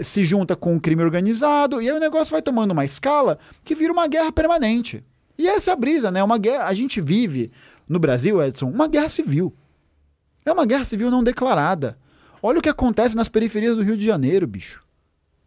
[0.00, 3.74] se junta com um crime organizado, e aí o negócio vai tomando uma escala que
[3.74, 5.04] vira uma guerra permanente.
[5.36, 6.22] E essa é a brisa, né?
[6.22, 7.50] Uma guerra, a gente vive
[7.88, 9.52] no Brasil, Edson, uma guerra civil.
[10.44, 11.98] É uma guerra civil não declarada.
[12.40, 14.85] Olha o que acontece nas periferias do Rio de Janeiro, bicho.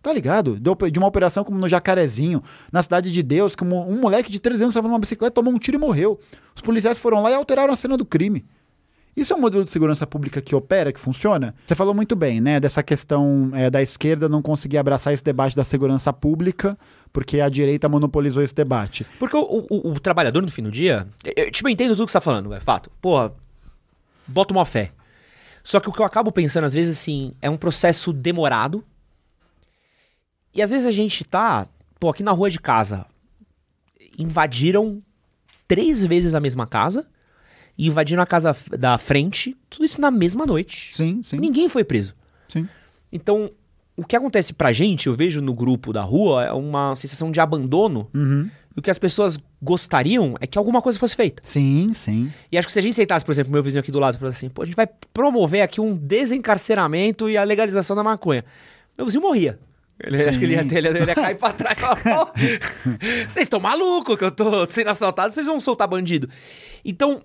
[0.02, 0.58] Tá ligado?
[0.58, 2.42] De uma operação como no Jacarezinho,
[2.72, 5.60] na Cidade de Deus, que um, moleque de 13 anos estava numa bicicleta, tomou um
[5.60, 6.18] tiro e morreu.
[6.56, 8.46] Os policiais foram lá e alteraram a cena do crime.
[9.16, 11.54] Isso é um modelo de segurança pública que opera, que funciona?
[11.66, 12.58] Você falou muito bem, né?
[12.62, 16.78] Dessa questão é, da esquerda não conseguir abraçar esse debate da segurança pública,
[17.12, 19.06] porque a direita monopolizou esse debate.
[19.20, 21.06] Porque o, o, o trabalhador, no fim do dia.
[21.36, 22.90] Eu, tipo, eu entendo tudo que você tá falando, é fato.
[23.02, 23.34] Porra,
[24.26, 24.92] bota uma fé.
[25.62, 28.86] Só que o que eu acabo pensando, às vezes, assim, é um processo demorado
[30.54, 31.68] E às vezes a gente tá,
[32.00, 33.06] pô, aqui na rua de casa,
[34.18, 35.02] invadiram
[35.68, 37.06] três vezes a mesma casa,
[37.78, 40.96] e invadiram a casa da frente, tudo isso na mesma noite.
[40.96, 41.38] Sim, sim.
[41.38, 42.14] Ninguém foi preso.
[42.48, 42.68] sim.
[43.12, 43.50] Então,
[43.98, 47.40] o que acontece pra gente, eu vejo no grupo da rua, é uma sensação de
[47.42, 48.08] abandono.
[48.14, 48.50] Uhum.
[48.76, 51.42] E o que as pessoas gostariam é que alguma coisa fosse feita.
[51.46, 52.32] Sim, sim.
[52.52, 54.20] E acho que se a gente sentasse, por exemplo, meu vizinho aqui do lado e
[54.20, 58.46] falasse assim, pô, a gente vai promover aqui um desencarceramento e a legalização da maconha.
[58.98, 59.60] Meu vizinho morria.
[60.02, 61.78] Ele, acho que ele ia, ter- ele, ia- ele ia cair pra trás
[62.38, 66.30] e vocês estão malucos que eu tô sendo assaltado, vocês vão soltar bandido.
[66.86, 67.22] Então,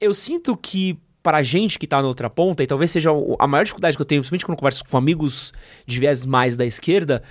[0.00, 3.64] eu sinto que pra gente que tá na outra ponta, e talvez seja a maior
[3.64, 5.52] dificuldade que eu tenho, principalmente quando eu converso com amigos
[5.86, 7.22] de viés mais da esquerda,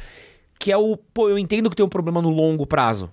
[0.59, 3.09] que é o, pô, eu entendo que tem um problema no longo prazo.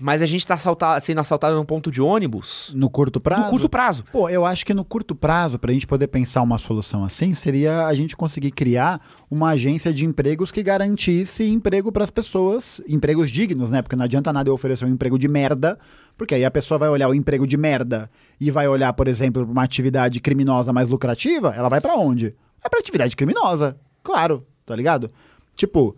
[0.00, 3.42] Mas a gente tá assalta- sendo assaltado num ponto de ônibus No curto prazo.
[3.42, 4.04] no curto prazo.
[4.12, 7.34] Pô, eu acho que no curto prazo, para a gente poder pensar uma solução assim,
[7.34, 12.80] seria a gente conseguir criar uma agência de empregos que garantisse emprego para as pessoas,
[12.86, 13.82] empregos dignos, né?
[13.82, 15.76] Porque não adianta nada eu oferecer um emprego de merda,
[16.16, 18.08] porque aí a pessoa vai olhar o emprego de merda
[18.40, 22.36] e vai olhar, por exemplo, pra uma atividade criminosa mais lucrativa, ela vai para onde?
[22.62, 25.10] Vai para atividade criminosa, claro, tá ligado?
[25.56, 25.96] Tipo,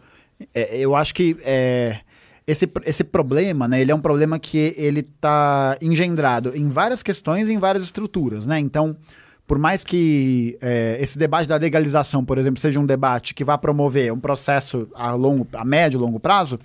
[0.54, 1.98] é, eu acho que é,
[2.50, 7.48] esse, esse problema, né, ele é um problema que ele tá engendrado em várias questões
[7.48, 8.58] e em várias estruturas, né?
[8.58, 8.96] Então,
[9.46, 13.58] por mais que é, esse debate da legalização, por exemplo, seja um debate que vá
[13.58, 16.58] promover um processo a longo, a médio e longo prazo,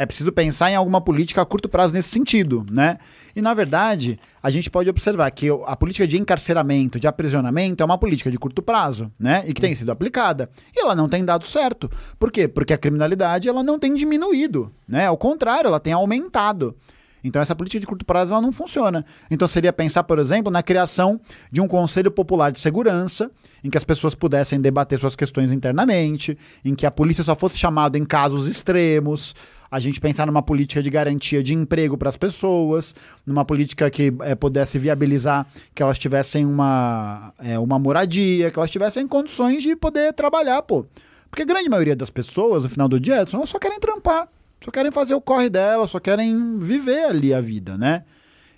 [0.00, 2.96] é preciso pensar em alguma política a curto prazo nesse sentido, né?
[3.36, 7.84] E na verdade, a gente pode observar que a política de encarceramento, de aprisionamento, é
[7.84, 9.44] uma política de curto prazo, né?
[9.46, 10.48] E que tem sido aplicada.
[10.74, 11.90] E ela não tem dado certo.
[12.18, 12.48] Por quê?
[12.48, 15.06] Porque a criminalidade ela não tem diminuído, né?
[15.06, 16.74] Ao contrário, ela tem aumentado.
[17.22, 19.04] Então essa política de curto prazo ela não funciona.
[19.30, 21.20] Então seria pensar, por exemplo, na criação
[21.52, 23.30] de um Conselho Popular de Segurança,
[23.62, 27.58] em que as pessoas pudessem debater suas questões internamente, em que a polícia só fosse
[27.58, 29.34] chamada em casos extremos,
[29.70, 32.94] a gente pensar numa política de garantia de emprego para as pessoas,
[33.24, 38.70] numa política que eh, pudesse viabilizar que elas tivessem uma, eh, uma moradia, que elas
[38.70, 40.84] tivessem condições de poder trabalhar, pô.
[41.30, 44.26] Porque a grande maioria das pessoas, no final do dia, elas só querem trampar,
[44.64, 48.04] só querem fazer o corre delas, só querem viver ali a vida, né?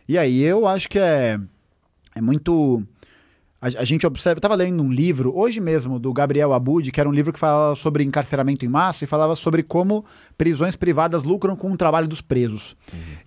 [0.08, 1.38] E aí eu acho que é,
[2.14, 2.82] é muito.
[3.62, 4.38] A, a gente observa.
[4.38, 7.38] Eu tava lendo um livro, hoje mesmo, do Gabriel Abud, que era um livro que
[7.38, 10.04] falava sobre encarceramento em massa e falava sobre como
[10.36, 12.76] prisões privadas lucram com o trabalho dos presos.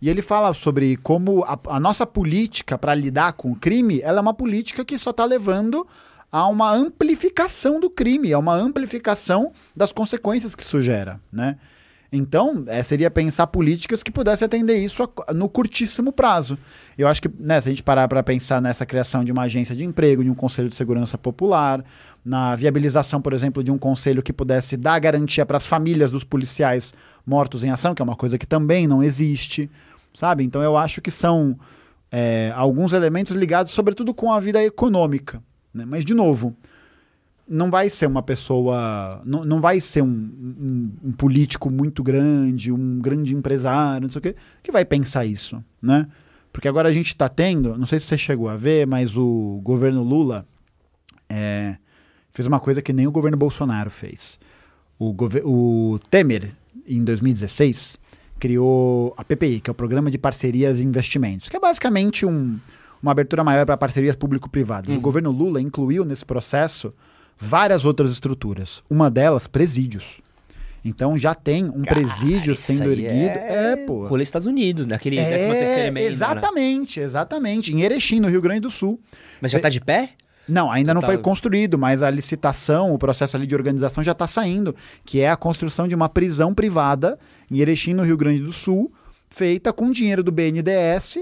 [0.01, 4.17] E ele fala sobre como a, a nossa política para lidar com o crime ela
[4.17, 5.87] é uma política que só está levando
[6.29, 11.57] a uma amplificação do crime, a uma amplificação das consequências que isso gera, né?
[12.15, 16.57] Então, é, seria pensar políticas que pudessem atender isso a- no curtíssimo prazo.
[16.97, 19.75] Eu acho que, né, se a gente parar para pensar nessa criação de uma agência
[19.75, 21.83] de emprego, de um conselho de segurança popular,
[22.23, 26.23] na viabilização, por exemplo, de um conselho que pudesse dar garantia para as famílias dos
[26.23, 26.93] policiais
[27.25, 29.69] mortos em ação, que é uma coisa que também não existe,
[30.15, 30.43] sabe?
[30.43, 31.57] Então, eu acho que são
[32.11, 35.41] é, alguns elementos ligados, sobretudo, com a vida econômica.
[35.73, 35.83] Né?
[35.85, 36.55] Mas, de novo,
[37.47, 39.21] não vai ser uma pessoa.
[39.25, 44.19] Não, não vai ser um, um- um político muito grande, um grande empresário, não sei
[44.19, 46.07] o quê, que vai pensar isso, né?
[46.51, 49.59] Porque agora a gente está tendo, não sei se você chegou a ver, mas o
[49.63, 50.47] governo Lula
[51.29, 51.75] é,
[52.31, 54.39] fez uma coisa que nem o governo Bolsonaro fez.
[54.97, 56.51] O, o Temer,
[56.87, 57.97] em 2016,
[58.39, 62.57] criou a PPI, que é o Programa de Parcerias e Investimentos, que é basicamente um-
[63.01, 64.89] uma abertura maior para parcerias público-privadas.
[64.95, 66.91] O governo Lula incluiu nesse processo
[67.37, 68.83] várias outras estruturas.
[68.89, 70.21] Uma delas, presídios.
[70.83, 73.09] Então já tem um presídio Isso sendo erguido.
[73.39, 74.05] É, pô.
[74.05, 75.99] Rolê Estados Unidos, naquele 13 É, terceiro emenda.
[75.99, 76.05] né?
[76.05, 77.73] exatamente, exatamente.
[77.73, 78.99] Em Erechim, no Rio Grande do Sul.
[79.41, 80.11] Mas já tá de pé?
[80.47, 81.07] Não, ainda não Tá.
[81.07, 85.27] foi construído, mas a licitação, o processo ali de organização já está saindo, que é
[85.31, 87.17] a construção de uma prisão privada
[87.49, 88.93] em Erechim, no Rio Grande do Sul,
[89.27, 91.15] feita com dinheiro do BNDES,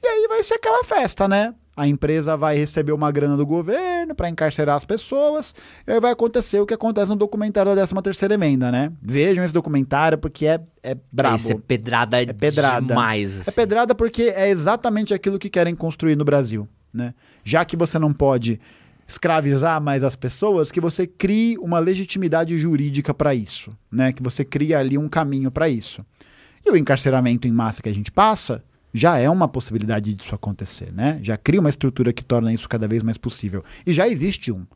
[0.00, 1.52] e aí vai ser aquela festa, né?
[1.78, 5.54] A empresa vai receber uma grana do governo para encarcerar as pessoas,
[5.86, 8.90] e aí vai acontecer o que acontece no documentário da 13ª emenda, né?
[9.00, 11.36] Vejam esse documentário porque é, é brabo.
[11.36, 12.84] Isso é pedrada É pedrada.
[12.84, 13.36] demais.
[13.38, 13.52] É assim.
[13.52, 17.14] pedrada porque é exatamente aquilo que querem construir no Brasil, né?
[17.44, 18.60] Já que você não pode
[19.06, 24.12] escravizar mais as pessoas, que você crie uma legitimidade jurídica para isso, né?
[24.12, 26.04] Que você crie ali um caminho para isso.
[26.66, 28.62] E o encarceramento em massa que a gente passa
[28.92, 31.20] já é uma possibilidade disso acontecer, né?
[31.22, 33.64] Já cria uma estrutura que torna isso cada vez mais possível.
[33.86, 34.66] E já existe um.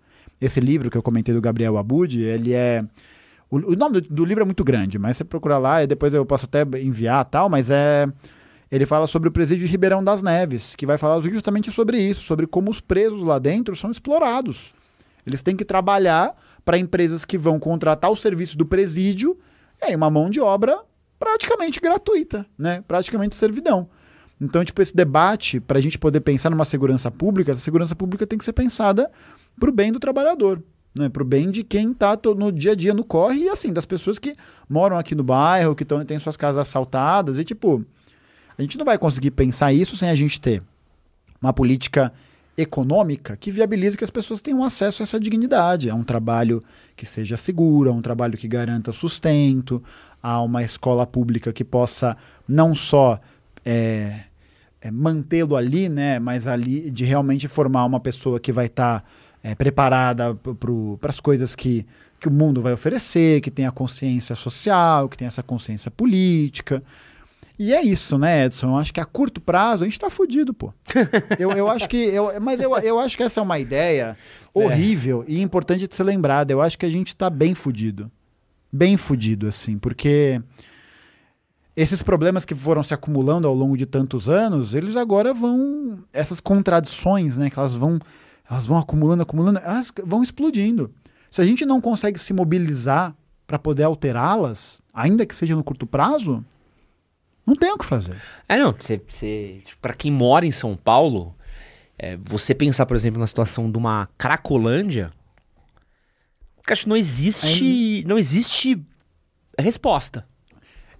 [0.41, 2.85] Esse livro que eu comentei do Gabriel Abud, ele é
[3.51, 6.25] o, nome do, do livro é muito grande, mas você procura lá e depois eu
[6.25, 8.07] posso até enviar tal, mas é.
[8.71, 12.23] Ele fala sobre o presídio de Ribeirão das Neves, que vai falar justamente sobre isso,
[12.23, 14.73] sobre como os presos lá dentro são explorados.
[15.27, 16.35] Eles têm que trabalhar
[16.65, 19.39] para empresas que vão contratar o serviço do presídio
[19.83, 20.81] aí uma mão de obra
[21.19, 22.83] praticamente gratuita, né?
[22.87, 23.89] Praticamente servidão.
[24.43, 28.27] Então, tipo, esse debate, para a gente poder pensar numa segurança pública, essa segurança pública
[28.27, 29.09] tem que ser pensada
[29.59, 30.61] para o bem do trabalhador,
[30.93, 31.09] né?
[31.09, 33.87] para o bem de quem está no dia a dia no corre e, assim, das
[33.87, 34.35] pessoas que
[34.69, 37.39] moram aqui no bairro, que têm suas casas assaltadas.
[37.39, 37.85] E, tipo,
[38.59, 40.61] a gente não vai conseguir pensar isso sem a gente ter
[41.41, 42.13] uma política
[42.59, 46.61] econômica que viabilize que as pessoas tenham acesso a essa dignidade, a um trabalho
[46.97, 49.81] que seja seguro, a um trabalho que garanta sustento,
[50.21, 52.17] a uma escola pública que possa
[52.49, 53.21] não só
[53.65, 54.25] é,
[54.83, 59.07] é, mantê-lo ali, né, mas ali de realmente formar uma pessoa que vai estar tá,
[59.43, 60.35] é, preparada
[60.99, 61.87] para as coisas que,
[62.19, 66.83] que o mundo vai oferecer, que tenha consciência social, que tenha essa consciência política.
[67.59, 68.71] E é isso, né, Edson?
[68.71, 70.73] Eu acho que a curto prazo a gente tá fudido, pô.
[71.39, 71.97] eu, eu acho que.
[71.97, 74.17] Eu, mas eu, eu acho que essa é uma ideia
[74.53, 75.33] horrível é.
[75.33, 76.53] e importante de ser lembrada.
[76.53, 78.11] Eu acho que a gente tá bem fudido.
[78.73, 80.41] Bem fudido, assim, porque
[81.77, 85.99] esses problemas que foram se acumulando ao longo de tantos anos, eles agora vão.
[86.13, 87.49] Essas contradições, né?
[87.49, 87.99] Que elas vão.
[88.49, 90.93] Elas vão acumulando, acumulando, elas vão explodindo.
[91.31, 93.15] Se a gente não consegue se mobilizar
[93.47, 96.45] para poder alterá-las, ainda que seja no curto prazo,
[97.47, 98.21] não tem o que fazer.
[98.49, 98.73] É, não.
[98.73, 101.35] Você, você, tipo, para quem mora em São Paulo,
[101.99, 105.13] é, você pensar, por exemplo, na situação de uma Cracolândia,
[106.69, 108.05] acho que não existe.
[108.07, 108.85] Não existe
[109.59, 110.27] resposta.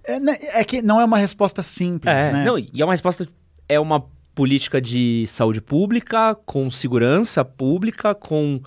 [0.03, 2.45] É, né, é, que não é uma resposta simples, é, né?
[2.45, 3.27] Não, e é uma resposta.
[3.69, 8.61] É uma política de saúde pública, com segurança pública, com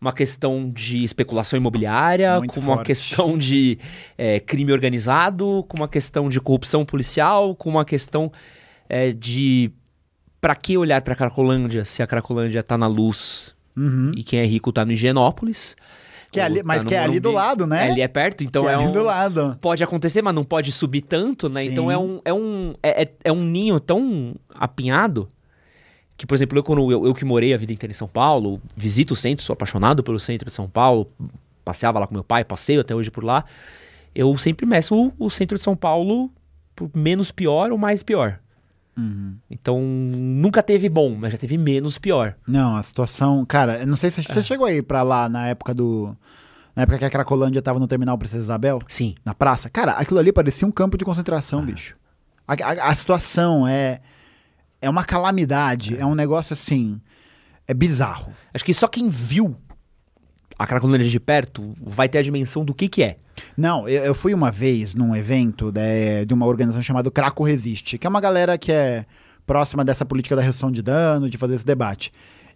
[0.00, 2.78] uma questão de especulação imobiliária, Muito com forte.
[2.78, 3.78] uma questão de
[4.16, 8.30] é, crime organizado, com uma questão de corrupção policial, com uma questão
[8.88, 9.70] é, de.
[10.40, 14.12] Para que olhar para a Cracolândia se a Cracolândia está na luz uhum.
[14.14, 15.74] e quem é rico está no Higienópolis?
[16.36, 17.88] Que é ali, mas tá que é ali do lado, né?
[17.88, 19.58] É, ali é perto, então que é, é ali um, do lado.
[19.60, 21.62] Pode acontecer, mas não pode subir tanto, né?
[21.62, 21.72] Sim.
[21.72, 25.28] Então é um, é, um, é, é, é um ninho tão apinhado
[26.16, 28.60] que, por exemplo, eu, quando eu, eu, que morei a vida inteira em São Paulo,
[28.74, 31.10] visito o centro, sou apaixonado pelo centro de São Paulo,
[31.64, 33.44] passeava lá com meu pai, passeio até hoje por lá.
[34.14, 36.30] Eu sempre meço o, o centro de São Paulo
[36.74, 38.38] por menos pior ou mais pior.
[38.96, 39.36] Uhum.
[39.50, 42.34] Então, nunca teve bom, mas já teve menos pior.
[42.46, 43.44] Não, a situação.
[43.44, 44.42] Cara, eu não sei se você é.
[44.42, 46.16] chegou aí pra lá na época do.
[46.74, 48.78] Na época que a Cracolândia tava no terminal Princesa Isabel?
[48.88, 49.14] Sim.
[49.24, 49.68] Na praça.
[49.68, 51.62] Cara, aquilo ali parecia um campo de concentração, ah.
[51.62, 51.96] bicho.
[52.48, 54.00] A, a, a, situação é.
[54.80, 55.96] É uma calamidade.
[55.96, 56.00] É.
[56.00, 57.00] é um negócio assim.
[57.68, 58.32] É bizarro.
[58.54, 59.56] Acho que só quem viu
[60.58, 63.16] a Cracolândia de perto vai ter a dimensão do que que é.
[63.56, 68.06] Não, eu, fui uma vez num evento de, de uma organização chamada Craco Resiste, que
[68.06, 69.04] é uma galera que é
[69.46, 72.10] próxima dessa política da redução de dano, de fazer esse debate.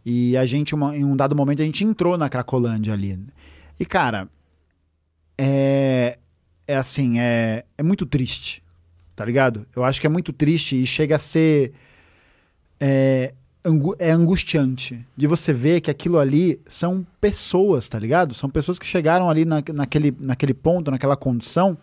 [0.05, 3.19] E a gente, uma, em um dado momento, a gente entrou na Cracolândia ali.
[3.79, 4.29] E, cara,
[5.37, 6.19] é,
[6.67, 8.63] é assim, é, é muito triste,
[9.15, 9.67] tá ligado?
[9.77, 11.73] Eu acho que é muito triste e chega a ser
[12.81, 13.35] é,
[13.99, 18.35] é angustiante de você ver que aquilo ali são pessoas, tá ligado?
[18.35, 21.77] São pessoas que chegaram ali na, naquele, naquele ponto, naquela condição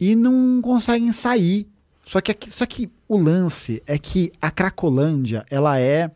[0.00, 1.68] e não conseguem sair.
[2.04, 6.10] Só que, só que o lance é que a Cracolândia, ela é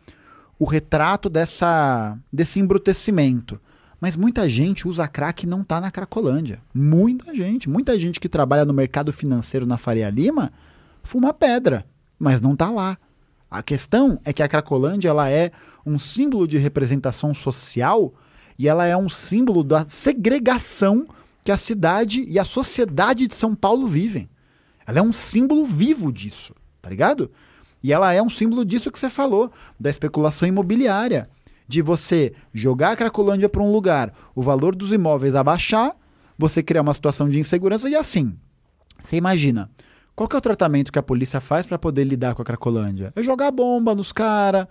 [0.58, 3.60] o retrato dessa, desse embrutecimento.
[4.00, 6.60] Mas muita gente usa crack e não tá na Cracolândia.
[6.74, 7.68] Muita gente.
[7.68, 10.50] Muita gente que trabalha no mercado financeiro na Faria Lima
[11.02, 11.84] fuma pedra,
[12.18, 12.96] mas não tá lá.
[13.52, 15.50] A questão é que a Cracolândia ela é
[15.84, 18.14] um símbolo de representação social
[18.58, 21.06] e ela é um símbolo da segregação
[21.44, 24.26] que a cidade e a sociedade de São Paulo vivem.
[24.86, 27.30] Ela é um símbolo vivo disso, tá ligado?
[27.82, 31.28] E ela é um símbolo disso que você falou, da especulação imobiliária,
[31.68, 35.94] de você jogar a Cracolândia para um lugar, o valor dos imóveis abaixar,
[36.38, 38.34] você criar uma situação de insegurança e assim.
[39.02, 39.70] Você imagina,
[40.14, 43.12] qual que é o tratamento que a polícia faz para poder lidar com a Cracolândia?
[43.16, 44.66] É jogar bomba nos caras,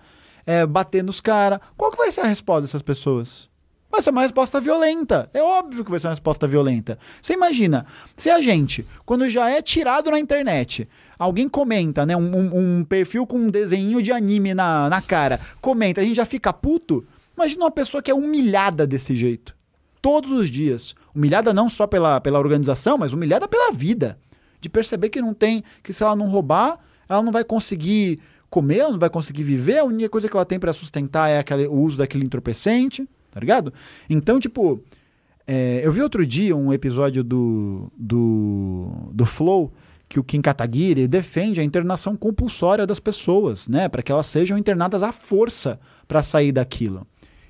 [0.46, 1.58] é bater nos caras.
[1.76, 3.50] Qual que vai ser a resposta dessas pessoas?
[3.90, 5.28] Vai ser uma resposta violenta.
[5.34, 6.96] É óbvio que vai ser uma resposta violenta.
[7.20, 7.84] Você imagina,
[8.16, 10.88] se a gente, quando já é tirado na internet,
[11.18, 12.16] alguém comenta, né?
[12.16, 16.16] Um, um, um perfil com um desenho de anime na, na cara, comenta, a gente
[16.16, 17.04] já fica puto.
[17.36, 19.54] Imagina uma pessoa que é humilhada desse jeito.
[20.00, 20.94] Todos os dias.
[21.14, 24.18] Humilhada não só pela, pela organização, mas humilhada pela vida
[24.62, 28.78] de perceber que não tem, que se ela não roubar, ela não vai conseguir comer,
[28.78, 31.66] ela não vai conseguir viver, a única coisa que ela tem para sustentar é aquele,
[31.66, 33.72] o uso daquele entorpecente, tá ligado?
[34.08, 34.80] Então, tipo,
[35.46, 39.72] é, eu vi outro dia um episódio do, do, do Flow
[40.08, 44.56] que o Kim Kataguiri defende a internação compulsória das pessoas, né, para que elas sejam
[44.56, 47.06] internadas à força para sair daquilo.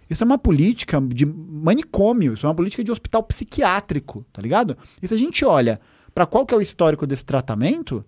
[0.08, 4.76] Isso é uma política de manicômio, isso é uma política de hospital psiquiátrico, tá ligado?
[5.02, 5.80] E se a gente olha
[6.14, 8.04] para qual que é o histórico desse tratamento,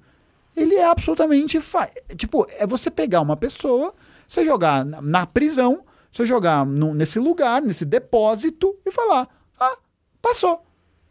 [0.57, 1.61] ele é absolutamente.
[1.61, 1.89] Fa...
[2.17, 3.95] Tipo, é você pegar uma pessoa,
[4.29, 5.83] você jogar na, prisão,
[6.13, 9.29] você jogar no, nesse lugar, nesse depósito e falar:
[9.59, 9.77] ah,
[10.21, 10.63] passou,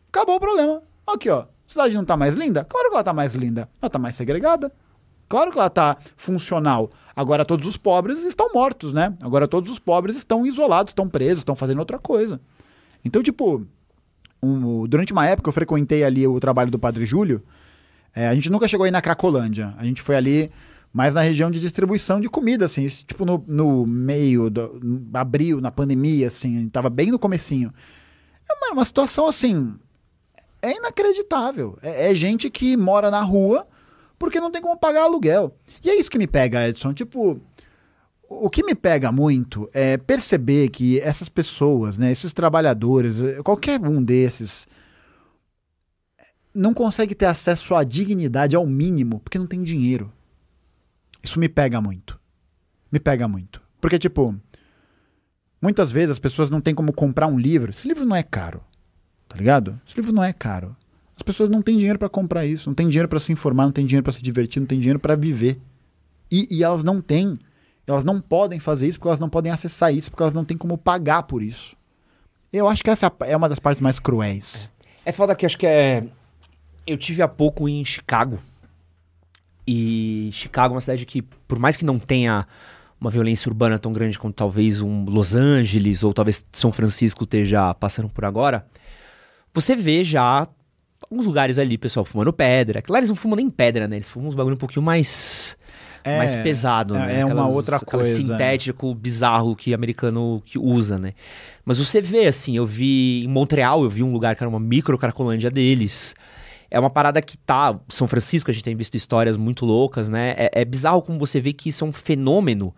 [0.10, 0.82] acabou o problema.
[1.06, 2.64] Aqui, ó, a cidade não tá mais linda?
[2.64, 3.70] Claro que ela tá mais linda.
[3.82, 4.72] Ela tá mais segregada.
[5.28, 6.90] Claro que ela tá funcional.
[7.16, 9.18] Agora todos os pobres estão mortos, né?
[9.20, 12.40] Agora todos os pobres estão isolados, estão presos, estão fazendo outra coisa.
[13.04, 13.66] Então, tipo,
[14.44, 17.42] um, durante uma época eu frequentei ali o trabalho do Padre Júlio.
[18.16, 19.74] É, a gente nunca chegou aí na Cracolândia.
[19.78, 20.52] A gente foi ali
[20.92, 25.60] mais na região de distribuição de comida, assim, tipo no, no meio, do, no abril,
[25.60, 27.74] na pandemia, assim, tava bem no comecinho.
[28.48, 29.74] É uma, uma situação assim,
[30.62, 31.78] é inacreditável.
[31.82, 33.68] É, é gente que mora na rua
[34.20, 35.56] porque não tem como pagar aluguel.
[35.84, 36.94] E é isso que me pega, Edson.
[36.94, 37.42] Tipo,
[38.42, 44.04] o que me pega muito é perceber que essas pessoas, né, esses trabalhadores, qualquer um
[44.04, 44.68] desses,
[46.54, 50.12] não consegue ter acesso à dignidade ao mínimo porque não tem dinheiro.
[51.22, 52.20] Isso me pega muito.
[52.92, 53.62] Me pega muito.
[53.80, 54.36] Porque, tipo,
[55.62, 57.72] muitas vezes as pessoas não têm como comprar um livro.
[57.72, 58.62] Esse livro não é caro.
[59.28, 59.80] Tá ligado?
[59.88, 60.76] Esse livro não é caro.
[61.16, 63.72] As pessoas não têm dinheiro para comprar isso, não têm dinheiro para se informar, não
[63.72, 65.60] têm dinheiro para se divertir, não têm dinheiro para viver.
[66.30, 67.38] E, e, elas não têm,
[67.86, 70.58] elas não podem fazer isso porque elas não podem acessar isso, porque elas não têm
[70.58, 71.76] como pagar por isso.
[72.52, 74.72] Eu acho que essa é uma das partes mais cruéis.
[75.06, 76.04] É, é foda que acho que é.
[76.86, 78.40] Eu tive há pouco em Chicago.
[79.66, 82.46] E Chicago é uma cidade que, por mais que não tenha
[83.00, 87.74] uma violência urbana tão grande quanto talvez um Los Angeles ou talvez São Francisco esteja
[87.74, 88.66] passando por agora,
[89.54, 90.48] você vê já
[91.02, 92.82] alguns lugares ali, pessoal fumando pedra.
[92.82, 93.98] Claro, eles não fumam nem pedra, né?
[93.98, 95.58] Eles fumam uns bagulho um pouquinho mais.
[96.04, 97.20] É, mais pesado, é, né?
[97.22, 98.16] É uma outra coisa.
[98.16, 101.14] sintético bizarro que americano que usa, né?
[101.64, 104.60] Mas você vê, assim, eu vi em Montreal, eu vi um lugar que era uma
[104.60, 106.14] micro cracolândia deles.
[106.70, 107.80] É uma parada que tá.
[107.88, 110.34] São Francisco, a gente tem visto histórias muito loucas, né?
[110.38, 112.74] É, é bizarro como você vê que isso é um fenômeno.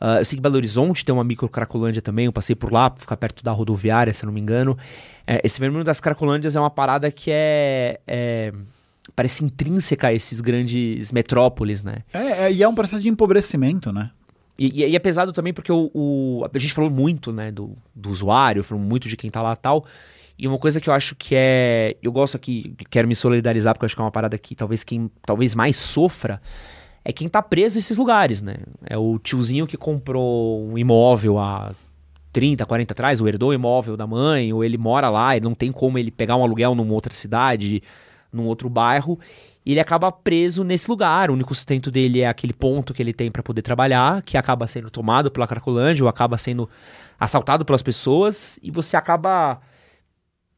[0.00, 2.92] Uh, eu sei que Belo Horizonte tem uma micro cracolândia também, eu passei por lá,
[2.96, 4.76] ficar perto da rodoviária, se eu não me engano.
[5.24, 8.52] É, esse fenômeno das cracolândias é uma parada que é, é
[9.14, 11.98] parece intrínseca a esses grandes metrópoles, né?
[12.12, 14.10] É, é, e é um processo de empobrecimento, né?
[14.58, 18.10] E, e, é pesado também porque o, o, a gente falou muito, né, do, do
[18.10, 19.84] usuário, falou muito de quem tá lá tal.
[20.38, 21.96] E uma coisa que eu acho que é.
[22.02, 24.82] Eu gosto aqui, quero me solidarizar, porque eu acho que é uma parada que talvez
[24.82, 26.40] quem talvez mais sofra
[27.04, 28.56] é quem tá preso nesses lugares, né?
[28.84, 31.74] É o tiozinho que comprou um imóvel há
[32.32, 35.54] 30, 40 atrás, ou herdou o imóvel da mãe, ou ele mora lá e não
[35.54, 37.82] tem como ele pegar um aluguel numa outra cidade,
[38.32, 39.18] num outro bairro,
[39.64, 41.30] e ele acaba preso nesse lugar.
[41.30, 44.66] O único sustento dele é aquele ponto que ele tem para poder trabalhar, que acaba
[44.66, 46.68] sendo tomado pela Cracolândia, ou acaba sendo
[47.18, 49.60] assaltado pelas pessoas, e você acaba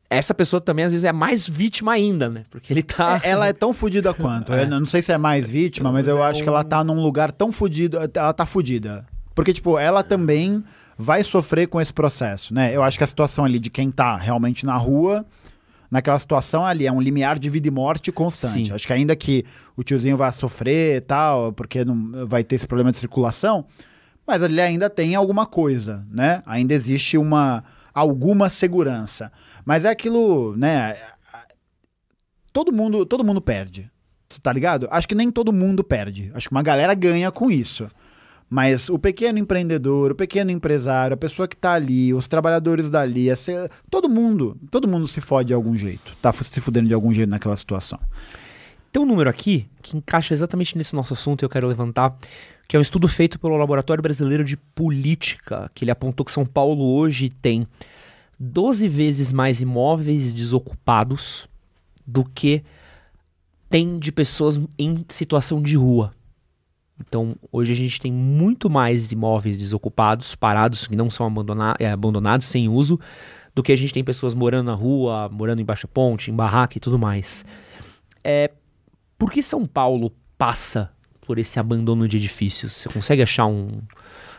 [0.08, 2.44] essa pessoa também às vezes é mais vítima ainda, né?
[2.50, 3.20] Porque ele tá.
[3.22, 4.52] É, ela é tão fodida quanto.
[4.54, 4.62] É.
[4.62, 6.42] Eu não sei se é mais vítima, mas eu é acho um...
[6.42, 7.98] que ela tá num lugar tão fodido.
[7.98, 9.04] Ela tá fodida.
[9.34, 10.62] Porque, tipo, ela também
[10.96, 12.74] vai sofrer com esse processo, né?
[12.74, 15.26] Eu acho que a situação ali de quem tá realmente na rua,
[15.94, 18.66] naquela situação ali, é um limiar de vida e morte constante.
[18.66, 18.72] Sim.
[18.72, 19.44] Acho que ainda que
[19.76, 23.64] o tiozinho vai sofrer e tal, porque não vai ter esse problema de circulação,
[24.26, 26.42] mas ali ainda tem alguma coisa, né?
[26.46, 27.62] Ainda existe uma
[27.94, 29.30] alguma segurança.
[29.64, 30.96] Mas é aquilo, né?
[32.52, 33.88] Todo mundo, todo mundo perde.
[34.42, 34.88] Tá ligado?
[34.90, 36.32] Acho que nem todo mundo perde.
[36.34, 37.88] Acho que uma galera ganha com isso.
[38.48, 43.28] Mas o pequeno empreendedor, o pequeno empresário, a pessoa que está ali, os trabalhadores dali,
[43.90, 47.30] todo mundo, todo mundo se fode de algum jeito, tá se fudendo de algum jeito
[47.30, 47.98] naquela situação.
[48.92, 52.16] Tem um número aqui que encaixa exatamente nesse nosso assunto e eu quero levantar,
[52.68, 56.46] que é um estudo feito pelo Laboratório Brasileiro de Política, que ele apontou que São
[56.46, 57.66] Paulo hoje tem
[58.38, 61.48] 12 vezes mais imóveis desocupados
[62.06, 62.62] do que
[63.68, 66.12] tem de pessoas em situação de rua.
[67.00, 71.26] Então, hoje a gente tem muito mais imóveis desocupados, parados, que não são
[71.78, 72.98] é, abandonados, sem uso,
[73.54, 76.76] do que a gente tem pessoas morando na rua, morando em baixa ponte, em barraca
[76.76, 77.44] e tudo mais.
[78.22, 78.50] É,
[79.18, 80.90] por que São Paulo passa
[81.26, 82.72] por esse abandono de edifícios?
[82.72, 83.80] Você consegue achar um,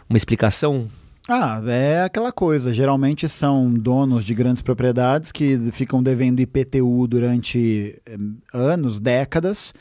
[0.09, 0.89] uma explicação?
[1.27, 2.73] Ah, é aquela coisa.
[2.73, 8.17] Geralmente são donos de grandes propriedades que ficam devendo IPTU durante eh,
[8.53, 9.73] anos, décadas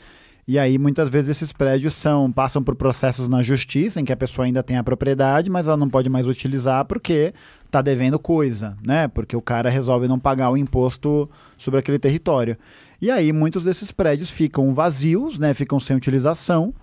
[0.47, 4.17] e aí, muitas vezes, esses prédios são, passam por processos na justiça, em que a
[4.17, 7.33] pessoa ainda tem a propriedade, mas ela não pode mais utilizar porque
[7.65, 9.07] está devendo coisa, né?
[9.07, 11.27] Porque o cara resolve não pagar o imposto
[11.57, 12.55] sobre aquele território.
[13.01, 15.51] E aí, muitos desses prédios ficam vazios, né?
[15.55, 16.75] Ficam sem utilização.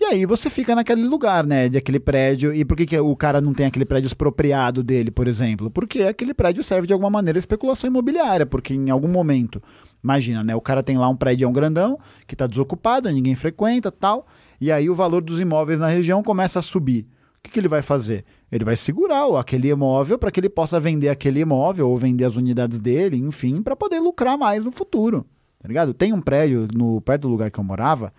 [0.00, 2.54] E aí você fica naquele lugar, né, de aquele prédio.
[2.54, 5.70] E por que, que o cara não tem aquele prédio expropriado dele, por exemplo?
[5.70, 9.62] Porque aquele prédio serve de alguma maneira a especulação imobiliária, porque em algum momento,
[10.02, 14.26] imagina, né, o cara tem lá um prédio grandão que está desocupado, ninguém frequenta, tal,
[14.58, 17.06] e aí o valor dos imóveis na região começa a subir.
[17.36, 18.24] O que, que ele vai fazer?
[18.50, 22.36] Ele vai segurar aquele imóvel para que ele possa vender aquele imóvel ou vender as
[22.36, 25.26] unidades dele, enfim, para poder lucrar mais no futuro.
[25.58, 25.92] Tá ligado?
[25.92, 28.10] Tem um prédio no perto do lugar que eu morava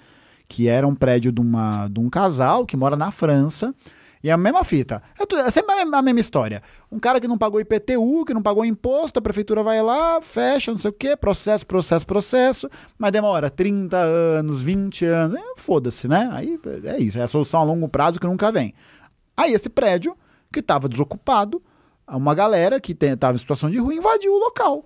[0.52, 3.73] que era um prédio de, uma, de um casal que mora na França.
[4.22, 5.02] E é a mesma fita.
[5.18, 6.61] É, é sempre a mesma história.
[6.91, 10.69] Um cara que não pagou IPTU, que não pagou imposto, a prefeitura vai lá, fecha,
[10.69, 12.69] não sei o quê, processo, processo, processo,
[12.99, 15.40] mas demora 30 anos, 20 anos.
[15.40, 16.30] É, Foda-se, né?
[16.34, 18.73] Aí é isso, é a solução a longo prazo que nunca vem.
[19.38, 20.18] Aí esse prédio,
[20.52, 21.64] que estava desocupado,
[22.06, 24.84] uma galera que estava em situação de rua invadiu o local.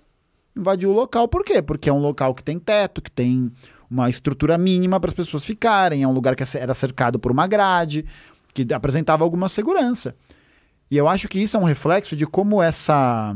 [0.56, 1.60] Invadiu o local por quê?
[1.60, 3.52] Porque é um local que tem teto, que tem
[3.90, 7.48] uma estrutura mínima para as pessoas ficarem, é um lugar que era cercado por uma
[7.48, 8.06] grade,
[8.53, 10.16] que apresentava alguma segurança.
[10.90, 13.36] E eu acho que isso é um reflexo de como essa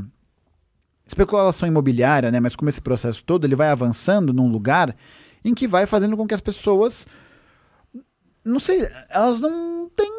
[1.05, 4.95] especulação imobiliária, né, mas como esse processo todo, ele vai avançando num lugar
[5.43, 7.07] em que vai fazendo com que as pessoas
[8.43, 10.09] não sei, elas não têm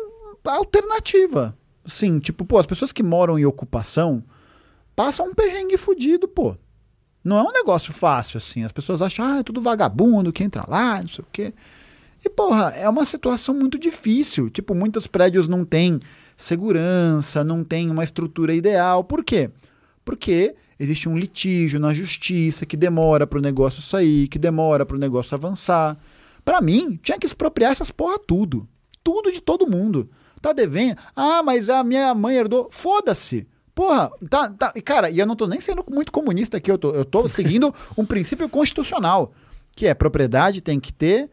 [0.44, 1.56] alternativa.
[1.86, 4.22] Sim, tipo, pô, as pessoas que moram em ocupação
[4.94, 6.56] passam um perrengue fudido, pô.
[7.22, 8.64] Não é um negócio fácil, assim.
[8.64, 11.54] As pessoas acham, ah, é tudo vagabundo que entra lá, não sei o quê.
[12.24, 14.50] E, porra, é uma situação muito difícil.
[14.50, 16.00] Tipo, muitos prédios não têm
[16.36, 19.04] segurança, não tem uma estrutura ideal.
[19.04, 19.50] Por quê?
[20.04, 24.96] Porque existe um litígio na justiça que demora para o negócio sair, que demora para
[24.96, 25.96] o negócio avançar.
[26.44, 28.68] Para mim, tinha que expropriar essas porra tudo.
[29.02, 30.08] Tudo de todo mundo.
[30.40, 30.96] Tá devendo?
[31.14, 32.68] Ah, mas a minha mãe herdou.
[32.70, 33.46] Foda-se.
[33.80, 34.74] Porra, tá, tá.
[34.84, 37.74] Cara, e eu não tô nem sendo muito comunista aqui, eu tô, eu tô seguindo
[37.96, 39.32] um princípio constitucional,
[39.74, 41.30] que é propriedade tem que ter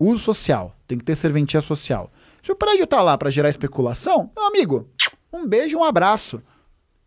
[0.00, 2.10] uso social, tem que ter serventia social.
[2.42, 4.88] Se o prédio tá lá para gerar especulação, meu amigo,
[5.30, 6.40] um beijo, um abraço.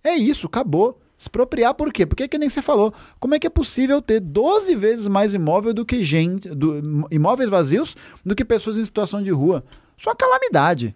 [0.03, 1.01] É isso, acabou.
[1.17, 2.05] Expropriar por quê?
[2.05, 2.93] Porque que nem você falou.
[3.19, 7.49] Como é que é possível ter 12 vezes mais imóvel do que gente, do, imóveis
[7.49, 9.65] vazios do que pessoas em situação de rua?
[9.97, 10.95] Isso é uma calamidade.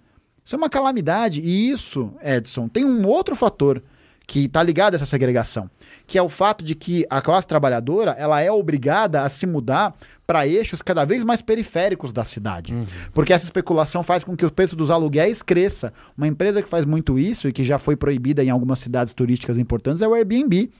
[0.49, 1.41] Isso é uma calamidade.
[1.41, 3.83] E isso, Edson, tem um outro fator
[4.25, 5.69] que está ligado a essa segregação,
[6.07, 9.93] que é o fato de que a classe trabalhadora ela é obrigada a se mudar
[10.25, 12.73] para eixos cada vez mais periféricos da cidade.
[12.73, 12.83] Uhum.
[13.13, 15.93] Porque essa especulação faz com que o preço dos aluguéis cresça.
[16.17, 19.59] Uma empresa que faz muito isso e que já foi proibida em algumas cidades turísticas
[19.59, 20.71] importantes é o Airbnb.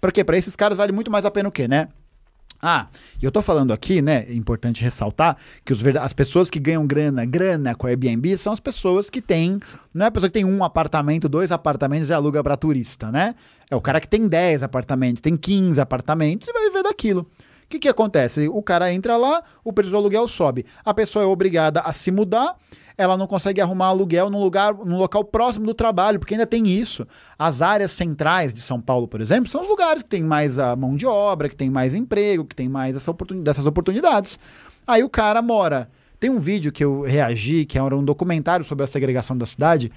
[0.00, 1.86] Porque para esses caras vale muito mais a pena o quê, né?
[2.64, 2.86] Ah,
[3.20, 4.24] e eu tô falando aqui, né?
[4.28, 8.60] É importante ressaltar que os, as pessoas que ganham grana, grana com Airbnb são as
[8.60, 9.58] pessoas que têm.
[9.92, 13.34] Não é a pessoa que tem um apartamento, dois apartamentos e aluga para turista, né?
[13.68, 17.22] É o cara que tem 10 apartamentos, tem 15 apartamentos e vai viver daquilo.
[17.22, 18.48] O que, que acontece?
[18.48, 20.64] O cara entra lá, o preço do aluguel sobe.
[20.84, 22.54] A pessoa é obrigada a se mudar
[23.02, 26.68] ela não consegue arrumar aluguel num lugar, num local próximo do trabalho, porque ainda tem
[26.68, 27.06] isso.
[27.38, 30.76] As áreas centrais de São Paulo, por exemplo, são os lugares que tem mais a
[30.76, 34.38] mão de obra, que tem mais emprego, que tem mais essa oportun dessas oportunidades.
[34.86, 35.90] Aí o cara mora.
[36.20, 39.90] Tem um vídeo que eu reagi, que era um documentário sobre a segregação da cidade,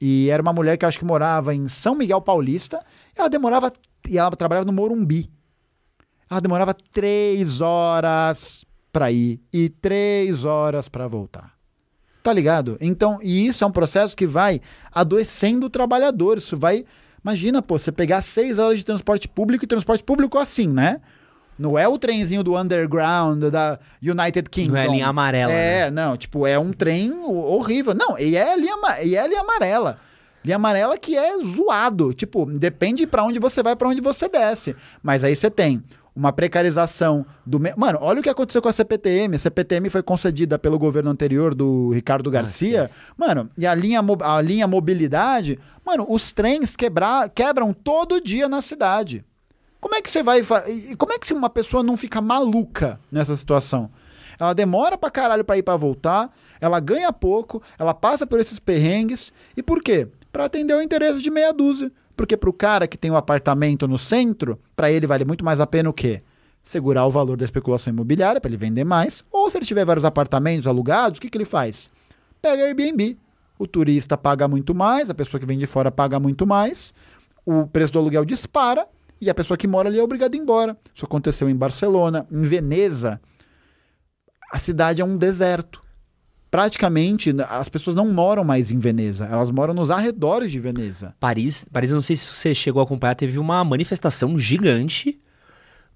[0.00, 2.80] e era uma mulher que eu acho que morava em São Miguel Paulista,
[3.16, 3.72] ela demorava,
[4.08, 5.28] e ela trabalhava no Morumbi.
[6.30, 11.53] Ela demorava três horas para ir e três horas para voltar.
[12.24, 12.78] Tá ligado?
[12.80, 14.58] Então, e isso é um processo que vai
[14.90, 16.38] adoecendo o trabalhador.
[16.38, 16.82] Isso vai.
[17.22, 21.02] Imagina, pô, você pegar seis horas de transporte público e transporte público assim, né?
[21.58, 24.72] Não é o trenzinho do underground da United Kingdom.
[24.72, 25.52] Não é linha amarela.
[25.52, 25.90] É, né?
[25.90, 27.94] não, tipo, é um trem horrível.
[27.94, 29.98] Não, e é linha, e é linha amarela.
[30.42, 32.14] Linha amarela que é zoado.
[32.14, 34.74] Tipo, depende para onde você vai, para onde você desce.
[35.02, 35.84] Mas aí você tem
[36.14, 37.58] uma precarização do.
[37.58, 37.74] Me...
[37.76, 39.34] Mano, olha o que aconteceu com a CPTM.
[39.34, 42.90] A CPTM foi concedida pelo governo anterior do Ricardo Garcia.
[42.92, 48.48] Ah, mano, e a linha, a linha mobilidade, mano, os trens quebrar, quebram todo dia
[48.48, 49.24] na cidade.
[49.80, 50.42] Como é que você vai.
[50.96, 53.90] Como é que uma pessoa não fica maluca nessa situação?
[54.38, 56.30] Ela demora pra caralho pra ir pra voltar,
[56.60, 59.32] ela ganha pouco, ela passa por esses perrengues.
[59.56, 60.08] E por quê?
[60.32, 61.92] Para atender o interesse de meia dúzia.
[62.16, 65.60] Porque para o cara que tem um apartamento no centro, para ele vale muito mais
[65.60, 66.22] a pena o quê?
[66.62, 69.24] Segurar o valor da especulação imobiliária para ele vender mais.
[69.30, 71.90] Ou se ele tiver vários apartamentos alugados, o que, que ele faz?
[72.40, 73.18] Pega Airbnb.
[73.58, 76.92] O turista paga muito mais, a pessoa que vem de fora paga muito mais,
[77.46, 78.86] o preço do aluguel dispara
[79.20, 80.76] e a pessoa que mora ali é obrigada a ir embora.
[80.92, 83.20] Isso aconteceu em Barcelona, em Veneza.
[84.52, 85.83] A cidade é um deserto
[86.54, 91.12] praticamente as pessoas não moram mais em Veneza, elas moram nos arredores de Veneza.
[91.18, 95.18] Paris, Paris, não sei se você chegou a acompanhar, teve uma manifestação gigante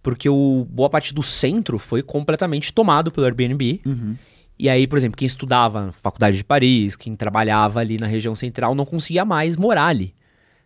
[0.03, 3.81] porque o boa parte do centro foi completamente tomado pelo Airbnb.
[3.87, 4.17] Uhum.
[4.59, 8.35] E aí, por exemplo, quem estudava na faculdade de Paris, quem trabalhava ali na região
[8.35, 10.13] central, não conseguia mais morar ali.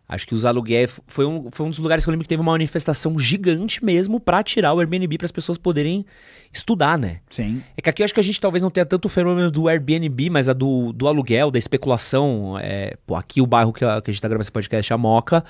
[0.08, 2.42] Acho que os aluguéis foi um, foi um dos lugares que eu lembro que teve
[2.42, 6.04] uma manifestação gigante mesmo pra tirar o Airbnb para as pessoas poderem
[6.52, 7.20] estudar, né?
[7.30, 7.62] Sim.
[7.76, 9.68] É que aqui eu acho que a gente talvez não tenha tanto o fenômeno do
[9.68, 12.58] Airbnb, mas a do, do aluguel, da especulação.
[12.60, 14.94] É, pô, aqui o bairro que a, que a gente tá gravando esse podcast é
[14.94, 15.42] a Moca.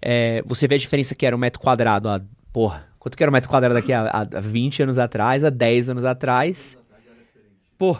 [0.00, 2.20] É, você vê a diferença que era um metro quadrado há.
[2.52, 5.88] Porra, quanto que era um metro quadrado aqui há, há 20 anos atrás, há 10
[5.88, 6.78] anos atrás?
[7.76, 7.96] Pô.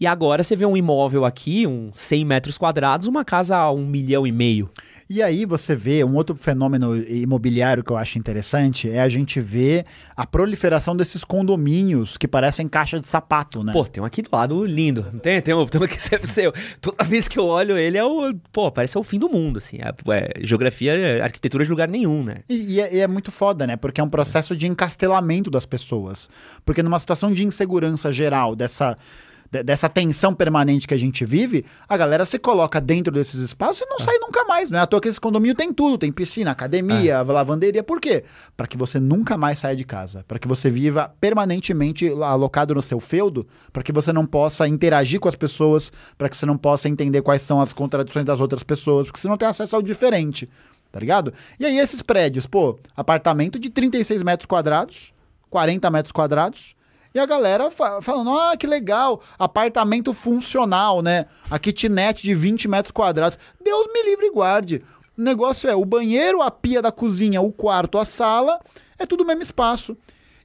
[0.00, 3.84] E agora você vê um imóvel aqui, uns 100 metros quadrados, uma casa a um
[3.84, 4.70] milhão e meio.
[5.10, 9.40] E aí você vê um outro fenômeno imobiliário que eu acho interessante é a gente
[9.40, 13.72] ver a proliferação desses condomínios que parecem caixa de sapato, né?
[13.72, 15.02] Pô, tem um aqui do lado lindo.
[15.20, 15.42] Tem?
[15.42, 16.52] Tem um, tem um aqui seu.
[16.80, 18.34] Toda vez que eu olho ele é o.
[18.52, 19.78] Pô, parece o fim do mundo, assim.
[19.78, 22.42] É, é geografia, é arquitetura de lugar nenhum, né?
[22.48, 23.76] E, e, é, e é muito foda, né?
[23.76, 26.28] Porque é um processo de encastelamento das pessoas.
[26.64, 28.96] Porque numa situação de insegurança geral, dessa
[29.50, 33.86] dessa tensão permanente que a gente vive, a galera se coloca dentro desses espaços e
[33.86, 34.02] não é.
[34.02, 34.70] sai nunca mais.
[34.70, 37.22] Não é à toa que esse condomínio tem tudo, tem piscina, academia, é.
[37.22, 37.82] lavanderia.
[37.82, 38.24] Por quê?
[38.56, 42.82] Para que você nunca mais saia de casa, para que você viva permanentemente alocado no
[42.82, 46.58] seu feudo, para que você não possa interagir com as pessoas, para que você não
[46.58, 49.82] possa entender quais são as contradições das outras pessoas, porque você não tem acesso ao
[49.82, 50.48] diferente,
[50.92, 51.32] tá ligado?
[51.58, 55.12] E aí esses prédios, pô, apartamento de 36 metros quadrados,
[55.48, 56.76] 40 metros quadrados,
[57.14, 61.26] e a galera fa falando, ah, que legal, apartamento funcional, né?
[61.50, 63.38] A kitnet de 20 metros quadrados.
[63.62, 64.82] Deus me livre e guarde.
[65.16, 68.60] O negócio é o banheiro, a pia da cozinha, o quarto, a sala,
[68.98, 69.96] é tudo o mesmo espaço.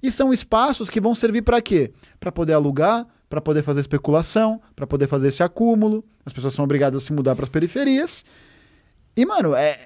[0.01, 1.93] E são espaços que vão servir para quê?
[2.19, 6.03] Para poder alugar, para poder fazer especulação, para poder fazer esse acúmulo.
[6.25, 8.25] As pessoas são obrigadas a se mudar para as periferias.
[9.15, 9.77] E, mano, é,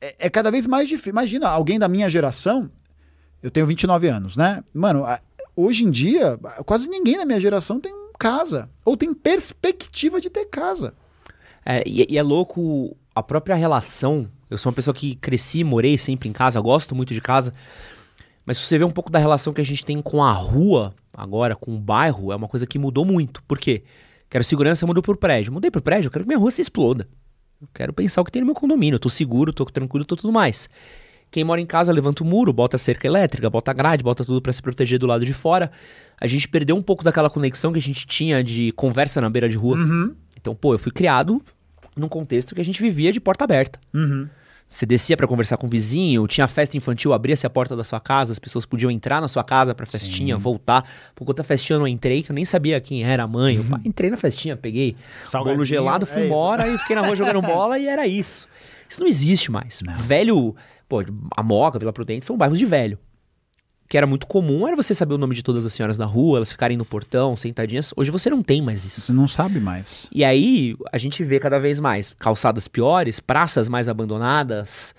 [0.00, 1.10] é, é, cada vez mais difícil.
[1.10, 2.70] Imagina, alguém da minha geração,
[3.42, 4.62] eu tenho 29 anos, né?
[4.72, 5.04] Mano,
[5.56, 8.68] hoje em dia, quase ninguém na minha geração tem casa.
[8.84, 10.94] Ou tem perspectiva de ter casa.
[11.64, 14.28] É, e, e, é louco a própria relação.
[14.48, 17.52] Eu sou uma pessoa que cresci, morei sempre em casa, gosto muito de casa.
[18.44, 20.94] Mas se você vê um pouco da relação que a gente tem com a rua
[21.16, 23.42] agora, com o bairro, é uma coisa que mudou muito.
[23.42, 23.82] Por quê?
[24.30, 25.52] Quero segurança, mudou por prédio.
[25.52, 27.08] Mudei por prédio, eu quero que minha rua se exploda.
[27.60, 28.96] Eu quero pensar o que tem no meu condomínio.
[28.96, 30.68] Eu tô seguro, tô tranquilo, tô tudo mais.
[31.30, 34.52] Quem mora em casa levanta o muro, bota cerca elétrica, bota grade, bota tudo para
[34.52, 35.70] se proteger do lado de fora.
[36.20, 39.48] A gente perdeu um pouco daquela conexão que a gente tinha de conversa na beira
[39.48, 39.76] de rua.
[39.76, 40.14] Uhum.
[40.38, 41.42] Então, pô, eu fui criado
[41.96, 43.78] num contexto que a gente vivia de porta aberta.
[43.92, 44.28] Uhum.
[44.68, 48.00] Você descia para conversar com o vizinho, tinha festa infantil, abria-se a porta da sua
[48.00, 50.42] casa, as pessoas podiam entrar na sua casa pra festinha, Sim.
[50.42, 50.84] voltar.
[51.14, 53.58] Por conta da festinha eu não entrei, que eu nem sabia quem era a mãe.
[53.58, 53.80] Uhum.
[53.84, 54.96] entrei na festinha, peguei
[55.32, 58.48] bolo gelado, fui é embora e fiquei na rua jogando bola e era isso.
[58.88, 59.82] Isso não existe mais.
[59.82, 59.94] Não.
[59.94, 60.54] Velho
[60.88, 61.02] Pô,
[61.36, 62.98] a Moca, Vila Prudente são bairros de velho.
[63.84, 66.04] O que era muito comum era você saber o nome de todas as senhoras da
[66.04, 67.94] rua, elas ficarem no portão, sentadinhas.
[67.96, 69.00] Hoje você não tem mais isso.
[69.00, 70.08] Você não sabe mais.
[70.12, 74.92] E aí a gente vê cada vez mais calçadas piores, praças mais abandonadas.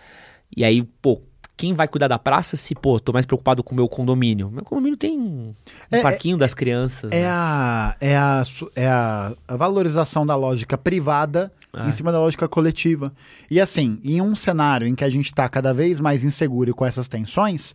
[0.55, 1.21] E aí, pô,
[1.57, 4.51] quem vai cuidar da praça se, pô, tô mais preocupado com o meu condomínio?
[4.51, 5.53] Meu condomínio tem um
[5.89, 7.11] é, parquinho é, das crianças.
[7.11, 7.27] É, né?
[7.27, 8.43] a, é, a,
[8.75, 11.89] é a, a, valorização da lógica privada é.
[11.89, 13.11] em cima da lógica coletiva.
[13.49, 16.85] E assim, em um cenário em que a gente está cada vez mais inseguro com
[16.85, 17.73] essas tensões,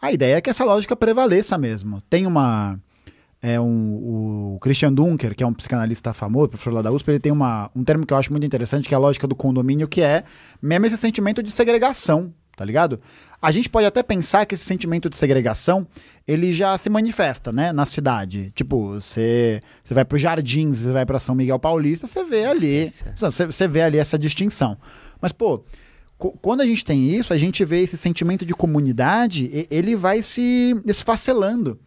[0.00, 2.00] a ideia é que essa lógica prevaleça mesmo.
[2.08, 2.78] Tem uma.
[3.42, 7.18] É um, o Christian Dunker, que é um psicanalista famoso, professor lá da USP, ele
[7.18, 9.86] tem uma, um termo que eu acho muito interessante, que é a lógica do condomínio,
[9.86, 10.24] que é
[10.62, 13.00] mesmo esse sentimento de segregação tá ligado?
[13.40, 15.86] A gente pode até pensar que esse sentimento de segregação,
[16.26, 18.52] ele já se manifesta, né, na cidade.
[18.54, 22.46] Tipo, você, você vai para os Jardins, você vai para São Miguel Paulista, você vê
[22.46, 24.78] ali, você, você vê ali essa distinção.
[25.20, 25.64] Mas, pô,
[26.40, 30.74] quando a gente tem isso, a gente vê esse sentimento de comunidade, ele vai se
[30.86, 31.78] esfacelando.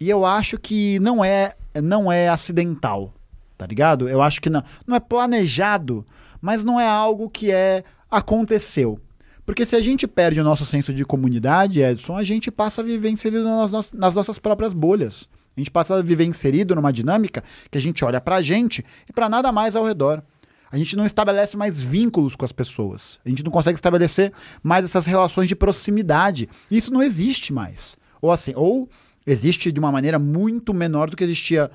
[0.00, 3.12] E eu acho que não é, não é acidental,
[3.56, 4.08] tá ligado?
[4.08, 6.04] Eu acho que não, não é planejado,
[6.40, 9.00] mas não é algo que é aconteceu.
[9.48, 12.84] Porque se a gente perde o nosso senso de comunidade, Edson, a gente passa a
[12.84, 15.26] viver inserido nas, no nas nossas próprias bolhas.
[15.56, 19.12] A gente passa a viver inserido numa dinâmica que a gente olha pra gente e
[19.12, 20.22] para nada mais ao redor.
[20.70, 23.18] A gente não estabelece mais vínculos com as pessoas.
[23.24, 26.46] A gente não consegue estabelecer mais essas relações de proximidade.
[26.70, 27.96] Isso não existe mais.
[28.20, 28.86] Ou assim, ou
[29.26, 31.70] existe de uma maneira muito menor do que existia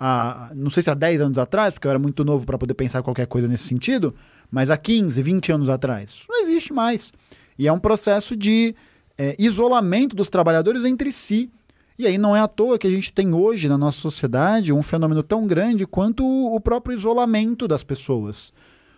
[0.00, 2.74] há, não sei se há 10 anos atrás, porque eu era muito novo para poder
[2.74, 4.14] pensar qualquer coisa nesse sentido,
[4.50, 6.10] mas há 15, 20 anos atrás.
[6.10, 7.12] Isso não existe mais.
[7.58, 8.74] E é um processo de
[9.16, 11.50] é, isolamento dos trabalhadores entre si.
[11.98, 14.82] E aí não é à toa que a gente tem hoje na nossa sociedade um
[14.82, 18.52] fenômeno tão grande quanto o próprio isolamento das pessoas.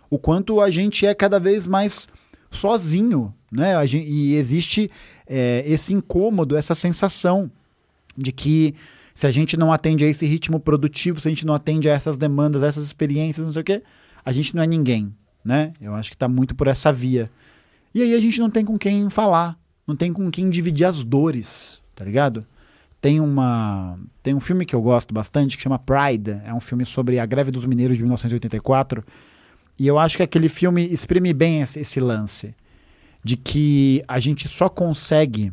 [0.09, 2.07] O quanto a gente é cada vez mais
[2.51, 3.85] sozinho, né?
[3.87, 4.91] Gente, e existe
[5.25, 7.49] é, esse incômodo, essa sensação
[8.15, 8.75] de que
[9.13, 11.93] Se a gente não atende a esse ritmo produtivo, se a gente não atende a
[11.93, 13.83] essas demandas, a essas experiências, não sei o quê,
[14.23, 15.73] a gente não é ninguém, né?
[15.81, 17.29] Eu acho que está muito por essa via.
[17.93, 21.03] E aí a gente não tem com quem falar, não tem com quem dividir as
[21.03, 22.45] dores, tá ligado?
[22.99, 26.85] Tem uma tem um filme que eu gosto bastante que chama Pride, é um filme
[26.85, 29.03] sobre a greve dos mineiros de 1984,
[29.77, 32.55] e eu acho que aquele filme exprime bem esse, esse lance
[33.23, 35.51] de que a gente só consegue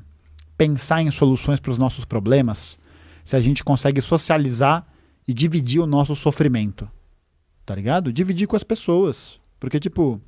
[0.56, 2.78] pensar em soluções para os nossos problemas
[3.24, 4.86] se a gente consegue socializar
[5.26, 6.88] e dividir o nosso sofrimento.
[7.66, 8.10] Tá ligado?
[8.10, 9.37] Dividir com as pessoas.
[9.60, 10.20] Porque, tipo,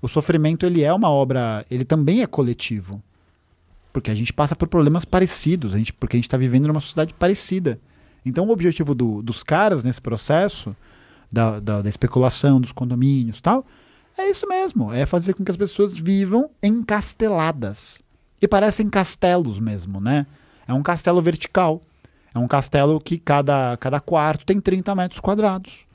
[0.00, 3.02] o sofrimento ele é uma obra, ele também é coletivo.
[3.92, 6.80] Porque a gente passa por problemas parecidos, a gente, porque a gente está vivendo numa
[6.80, 7.80] sociedade parecida.
[8.24, 10.76] Então, o objetivo do, dos caras nesse processo,
[11.30, 13.64] da, da, da especulação, dos condomínios tal,
[14.18, 18.00] é isso mesmo, é fazer com que as pessoas vivam encasteladas.
[18.40, 20.26] E parecem castelos mesmo, né?
[20.66, 21.80] É um castelo vertical.
[22.34, 25.85] É um castelo que cada, cada quarto tem 30 metros quadrados.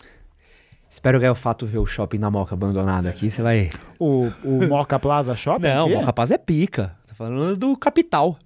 [0.92, 3.70] Espero ganhar o fato ver o shopping da Moca abandonado aqui, você vai.
[3.98, 5.70] O, o Moca Plaza Shopping?
[5.70, 5.94] Não, aqui?
[5.94, 6.92] o Moca Paz é pica.
[7.08, 8.38] Tô falando do capital.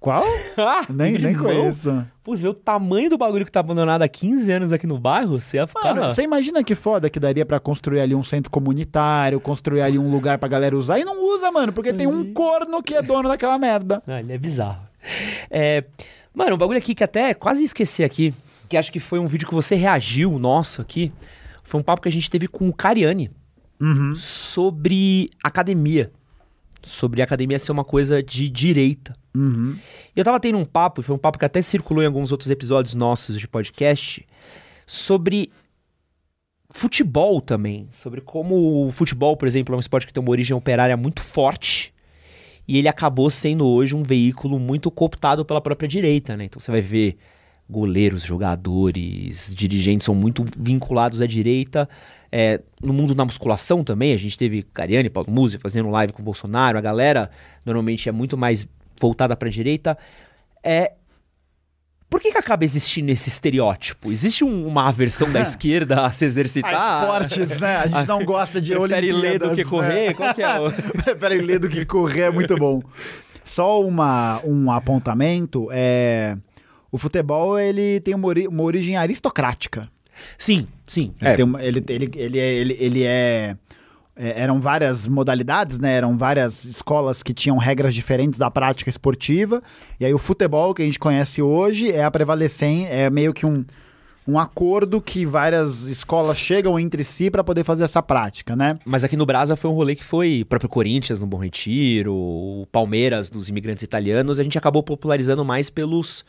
[0.00, 0.24] Qual?
[0.58, 2.04] Ah, nem, nem conheço.
[2.24, 4.98] Pô, você vê o tamanho do bagulho que tá abandonado há 15 anos aqui no
[4.98, 5.94] bairro, você ia ficar.
[5.94, 9.96] Mano, você imagina que foda que daria pra construir ali um centro comunitário, construir ali
[9.96, 13.02] um lugar pra galera usar e não usa, mano, porque tem um corno que é
[13.02, 14.02] dono daquela merda.
[14.04, 14.82] Não, ele é bizarro.
[15.48, 15.84] É,
[16.34, 18.34] mano, um bagulho aqui que até quase esqueci aqui,
[18.68, 21.12] que acho que foi um vídeo que você reagiu, nosso aqui,
[21.66, 23.30] foi um papo que a gente teve com o Cariani
[24.16, 26.12] sobre academia.
[26.82, 29.14] Sobre academia ser uma coisa de direita.
[29.34, 29.76] Uhum.
[30.14, 32.50] E eu tava tendo um papo, foi um papo que até circulou em alguns outros
[32.50, 34.24] episódios nossos de podcast,
[34.86, 35.50] sobre
[36.70, 37.88] futebol também.
[37.90, 41.20] Sobre como o futebol, por exemplo, é um esporte que tem uma origem operária muito
[41.20, 41.92] forte.
[42.68, 46.44] E ele acabou sendo hoje um veículo muito cooptado pela própria direita, né?
[46.44, 47.16] Então você vai ver
[47.68, 51.88] goleiros, jogadores, dirigentes são muito vinculados à direita.
[52.30, 56.22] É, no mundo da musculação também, a gente teve Cariani, Paulo Musi fazendo live com
[56.22, 56.78] o Bolsonaro.
[56.78, 57.30] A galera
[57.64, 58.68] normalmente é muito mais
[59.00, 59.96] voltada para a direita.
[60.62, 60.92] É,
[62.08, 64.12] por que, que acaba existindo esse estereótipo?
[64.12, 66.72] Existe um- uma aversão da esquerda a se exercitar?
[66.74, 67.76] Ah, esportes, né?
[67.78, 70.06] A gente não gosta de Prefere ler do que Olimpíadas, correr?
[70.08, 70.14] né?
[70.14, 70.72] Qual que é o...
[71.02, 72.80] Prefere ler do que correr, é muito bom.
[73.44, 76.36] Só uma, um apontamento, é...
[76.96, 79.86] O futebol, ele tem uma, ori- uma origem aristocrática.
[80.38, 81.12] Sim, sim.
[81.20, 83.54] Ele, É, uma- ele, ele, ele, é, ele, ele é,
[84.16, 85.92] é- Eram várias modalidades, né?
[85.92, 89.62] Eram várias escolas que tinham regras diferentes da prática esportiva.
[90.00, 93.44] E aí o futebol que a gente conhece hoje é a prevalecente, é meio que
[93.44, 93.62] um,
[94.26, 98.78] um acordo que várias escolas chegam entre si para poder fazer essa prática, né?
[98.86, 102.14] Mas aqui no Brasa foi um rolê que foi o próprio Corinthians no Bom Retiro,
[102.14, 106.24] o Palmeiras dos imigrantes italianos, a gente acabou popularizando mais pelos,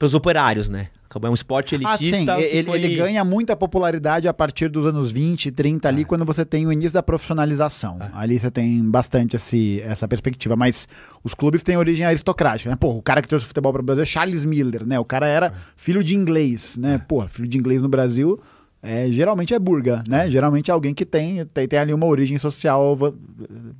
[0.00, 0.88] pelos operários, né?
[1.22, 2.40] É um esporte Ah, sim, elitista.
[2.40, 6.42] ele, foi- ele ganha muita popularidade a partir dos anos 20, 30 ali, quando você
[6.44, 7.98] tem o início da profissionalização.
[8.14, 10.88] Ali você tem bastante esse, essa perspectiva, mas
[11.22, 12.76] os clubes têm origem aristocrática, né?
[12.76, 14.98] Pô, o cara que trouxe o futebol para o Brasil é Charles Miller, né?
[14.98, 16.96] O cara era filho de inglês, né?
[17.06, 18.40] Pô, filho de inglês no Brasil
[18.82, 20.30] é, geralmente é burga, né?
[20.30, 22.96] Geralmente é alguém que tem, tem, tem ali uma origem social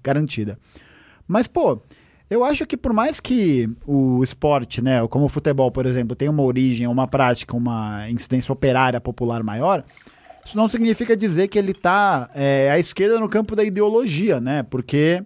[0.02, 0.58] garantida.
[1.26, 1.80] Mas, pô,
[2.30, 6.30] eu acho que por mais que o esporte, né, como o futebol, por exemplo, tenha
[6.30, 9.84] uma origem, uma prática, uma incidência operária popular maior,
[10.46, 12.30] isso não significa dizer que ele está
[12.72, 14.62] à esquerda no campo da ideologia, né?
[14.62, 15.22] Porque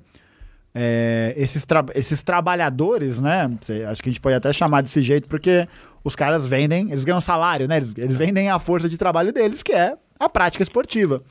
[0.74, 3.48] é, esses, tra- esses trabalhadores, né?
[3.88, 5.68] Acho que a gente pode até chamar desse jeito, porque
[6.02, 7.76] os caras vendem, eles ganham salário, né?
[7.76, 11.22] Eles, eles vendem a força de trabalho deles, que é a prática esportiva.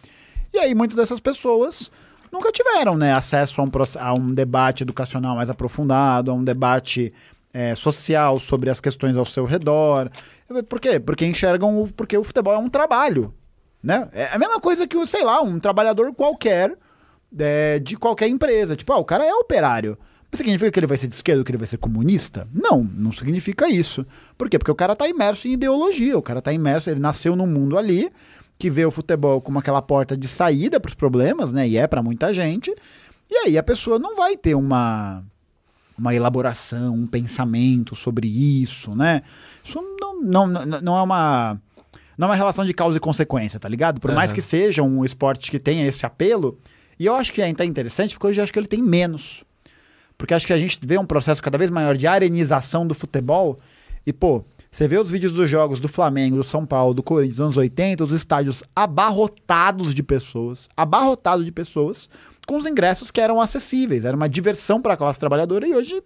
[0.54, 1.92] E aí, muitas dessas pessoas
[2.34, 7.14] nunca tiveram né, acesso a um, a um debate educacional mais aprofundado, a um debate
[7.54, 10.10] é, social sobre as questões ao seu redor.
[10.68, 11.00] Por quê?
[11.00, 13.32] Porque enxergam o, porque o futebol é um trabalho.
[13.84, 14.10] Né?
[14.12, 16.76] É a mesma coisa que, sei lá, um trabalhador qualquer
[17.38, 18.76] é, de qualquer empresa.
[18.76, 19.96] Tipo, ah, o cara é operário.
[20.32, 22.48] Mas significa que ele vai ser de esquerda, que ele vai ser comunista?
[22.52, 24.04] Não, não significa isso.
[24.36, 24.58] Por quê?
[24.58, 27.78] Porque o cara tá imerso em ideologia, o cara tá imerso, ele nasceu num mundo
[27.78, 28.10] ali
[28.64, 31.68] que vê o futebol como aquela porta de saída para os problemas, né?
[31.68, 32.74] E é para muita gente.
[33.30, 35.22] E aí a pessoa não vai ter uma
[35.98, 39.22] uma elaboração, um pensamento sobre isso, né?
[39.66, 41.62] Isso não, não, não, é uma
[42.18, 44.00] não é uma relação de causa e consequência, tá ligado?
[44.00, 44.36] Por mais Aham.
[44.36, 46.58] que seja um esporte que tenha esse apelo,
[46.98, 49.44] e eu acho que é até interessante, porque hoje eu acho que ele tem menos.
[50.18, 53.60] Porque acho que a gente vê um processo cada vez maior de arenização do futebol.
[54.06, 54.42] E, pô,
[54.74, 57.58] você vê os vídeos dos jogos do Flamengo, do São Paulo, do Corinthians, dos anos
[57.58, 62.10] 80, os estádios abarrotados de pessoas, abarrotados de pessoas,
[62.48, 64.04] com os ingressos que eram acessíveis.
[64.04, 66.02] Era uma diversão para a classe trabalhadora e hoje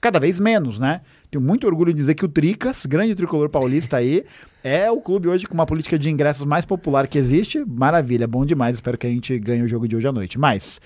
[0.00, 1.00] cada vez menos, né?
[1.30, 4.24] Tenho muito orgulho de dizer que o Tricas, grande tricolor paulista aí,
[4.64, 7.64] é o clube hoje com uma política de ingressos mais popular que existe.
[7.64, 8.74] Maravilha, bom demais.
[8.74, 10.36] Espero que a gente ganhe o jogo de hoje à noite.
[10.40, 10.80] Mas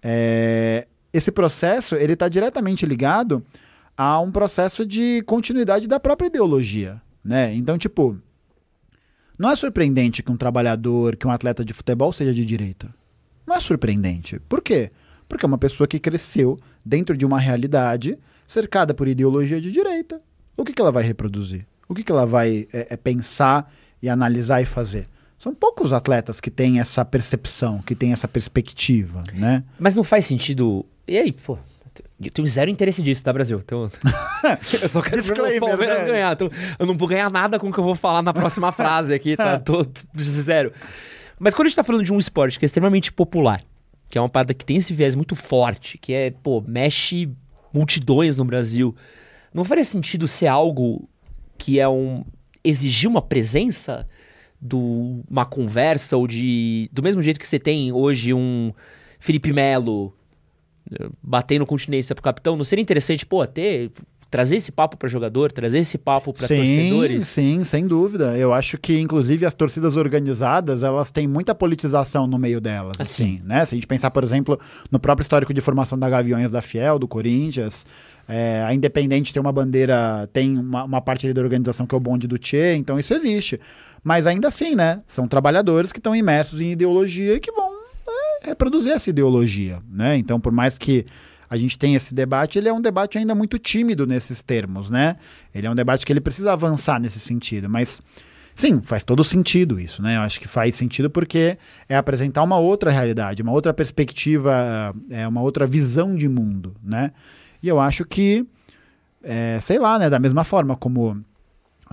[0.00, 3.44] é, esse processo ele está diretamente ligado
[4.02, 7.54] a um processo de continuidade da própria ideologia, né?
[7.54, 8.16] Então, tipo,
[9.38, 12.88] não é surpreendente que um trabalhador, que um atleta de futebol seja de direita.
[13.46, 14.40] Não é surpreendente.
[14.48, 14.90] Por quê?
[15.28, 18.18] Porque é uma pessoa que cresceu dentro de uma realidade
[18.48, 20.18] cercada por ideologia de direita.
[20.56, 21.66] O que, que ela vai reproduzir?
[21.86, 23.70] O que, que ela vai é, é pensar
[24.02, 25.10] e analisar e fazer?
[25.36, 29.62] São poucos atletas que têm essa percepção, que têm essa perspectiva, né?
[29.78, 30.86] Mas não faz sentido.
[31.06, 31.58] E aí, pô?
[32.22, 33.60] Eu tenho zero interesse disso, tá, Brasil?
[33.64, 33.90] Então,
[34.82, 36.04] eu só quero ver o Palmeiras né?
[36.04, 36.32] ganhar.
[36.32, 39.14] Então, eu não vou ganhar nada com o que eu vou falar na próxima frase
[39.14, 39.58] aqui, tá?
[39.58, 40.72] Tô, tô zero.
[41.38, 43.62] Mas quando a gente tá falando de um esporte que é extremamente popular,
[44.08, 47.30] que é uma parada que tem esse viés muito forte, que é, pô, mexe
[47.72, 48.94] multidões no Brasil,
[49.54, 51.08] não faria sentido ser algo
[51.56, 52.24] que é um.
[52.62, 54.06] exigir uma presença
[54.60, 56.90] do uma conversa ou de.
[56.92, 58.72] Do mesmo jeito que você tem hoje um
[59.18, 60.14] Felipe Melo
[61.22, 63.90] batendo continência pro capitão, não seria interessante, pô, ter.
[64.30, 67.26] Trazer esse papo para jogador, trazer esse papo para torcedores.
[67.26, 68.38] sim, sem dúvida.
[68.38, 73.38] Eu acho que, inclusive, as torcidas organizadas, elas têm muita politização no meio delas, Assim.
[73.38, 73.66] assim, né?
[73.66, 74.56] Se a gente pensar, por exemplo,
[74.88, 77.84] no próprio histórico de formação da Gaviões da Fiel, do Corinthians,
[78.28, 81.98] é, a Independente tem uma bandeira, tem uma, uma parte ali da organização que é
[81.98, 83.58] o bonde do Tchê, então isso existe.
[84.04, 85.02] Mas ainda assim, né?
[85.08, 87.79] São trabalhadores que estão imersos em ideologia e que vão
[88.42, 90.16] é, reproduzir essa ideologia, né?
[90.16, 91.06] Então, por mais que
[91.48, 95.16] a gente tenha esse debate, ele é um debate ainda muito tímido nesses termos, né?
[95.54, 98.00] Ele é um debate que ele precisa avançar nesse sentido, mas
[98.54, 100.16] sim, faz todo sentido isso, né?
[100.16, 101.58] Eu acho que faz sentido porque
[101.88, 107.10] é apresentar uma outra realidade, uma outra perspectiva, é uma outra visão de mundo, né?
[107.62, 108.46] E eu acho que,
[109.22, 110.08] é, sei lá, né?
[110.08, 111.20] Da mesma forma como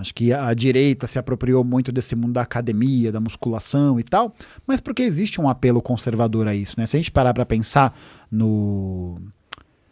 [0.00, 4.32] Acho que a direita se apropriou muito desse mundo da academia, da musculação e tal,
[4.64, 6.86] mas porque existe um apelo conservador a isso, né?
[6.86, 7.92] Se a gente parar para pensar
[8.30, 9.20] no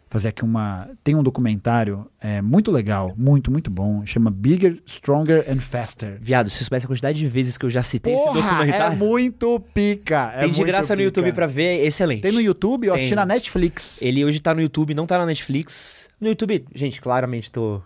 [0.09, 5.45] fazer aqui uma tem um documentário é, muito legal, muito muito bom, chama Bigger, Stronger
[5.51, 6.17] and Faster.
[6.21, 8.97] Viado, se soubesse a quantidade de vezes que eu já citei Porra, esse é documentário.
[8.97, 10.31] muito pica.
[10.35, 11.03] é tem de graça no pica.
[11.03, 12.21] YouTube pra ver, excelente.
[12.21, 13.01] Tem no YouTube, eu Tem.
[13.01, 14.01] assisti na Netflix.
[14.01, 16.09] Ele hoje tá no YouTube, não tá na Netflix.
[16.21, 17.81] No YouTube, gente, claramente tô.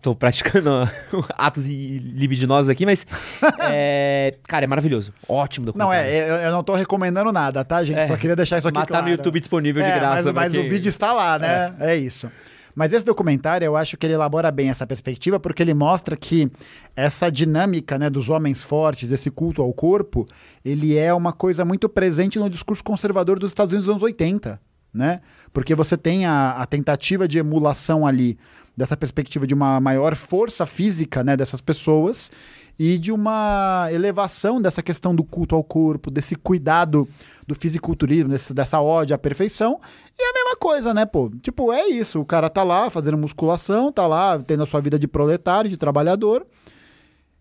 [0.00, 0.88] Tô praticando
[1.36, 3.06] atos libidinosos aqui, mas.
[3.70, 5.12] é, cara, é maravilhoso.
[5.28, 6.10] Ótimo Não, documentário.
[6.10, 7.98] é, eu, eu não tô recomendando nada, tá, gente?
[7.98, 8.06] É.
[8.06, 9.04] Só queria deixar isso aqui Mas tá claro.
[9.06, 10.32] no YouTube disponível de É, graça.
[10.32, 11.74] Mas, mas o vídeo está lá, né?
[11.80, 11.96] É.
[11.96, 12.30] isso.
[12.74, 16.50] Mas esse documentário, eu acho que ele elabora bem essa perspectiva, porque ele mostra que
[16.96, 20.26] essa dinâmica né, dos homens fortes, esse culto ao corpo,
[20.64, 24.60] ele é uma coisa muito presente no discurso conservador dos Estados Unidos dos anos 80.
[24.92, 25.20] Né?
[25.52, 28.38] Porque você tem a, a tentativa de emulação ali
[28.76, 32.30] dessa perspectiva de uma maior força física né, dessas pessoas
[32.78, 37.08] e de uma elevação dessa questão do culto ao corpo, desse cuidado
[37.46, 39.80] do fisiculturismo, desse, dessa ódio à perfeição.
[40.18, 41.30] E é a mesma coisa, né, pô?
[41.40, 42.20] Tipo, é isso.
[42.20, 45.76] O cara tá lá fazendo musculação, tá lá tendo a sua vida de proletário, de
[45.76, 46.44] trabalhador,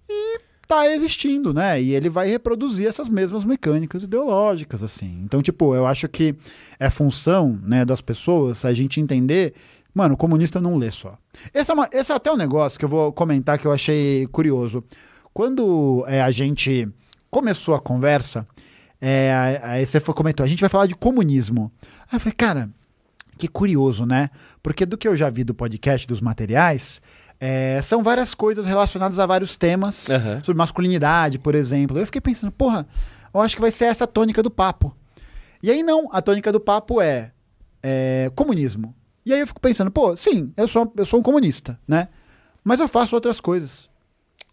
[0.07, 1.81] e tá existindo, né?
[1.81, 5.21] E ele vai reproduzir essas mesmas mecânicas ideológicas, assim.
[5.23, 6.35] Então, tipo, eu acho que
[6.79, 9.53] é função, né, das pessoas a gente entender.
[9.93, 11.17] Mano, o comunista não lê só.
[11.53, 14.25] Esse é, uma- esse é até um negócio que eu vou comentar que eu achei
[14.27, 14.83] curioso.
[15.33, 16.87] Quando é, a gente
[17.29, 18.47] começou a conversa,
[19.01, 21.71] é, aí você foi- comentou, a gente vai falar de comunismo.
[22.11, 22.69] Aí eu falei, cara,
[23.37, 24.29] que curioso, né?
[24.61, 27.01] Porque do que eu já vi do podcast, dos materiais,
[27.39, 30.37] é, são várias coisas relacionadas a vários temas, Aham.
[30.43, 31.97] sobre masculinidade, por exemplo.
[31.97, 32.87] Eu fiquei pensando, porra,
[33.33, 34.95] eu acho que vai ser essa a tônica do papo.
[35.61, 37.31] E aí não, a tônica do papo é,
[37.81, 38.95] é, comunismo.
[39.25, 42.09] E aí eu fico pensando, pô, sim, eu sou, eu sou um comunista, né?
[42.63, 43.89] Mas eu faço outras coisas.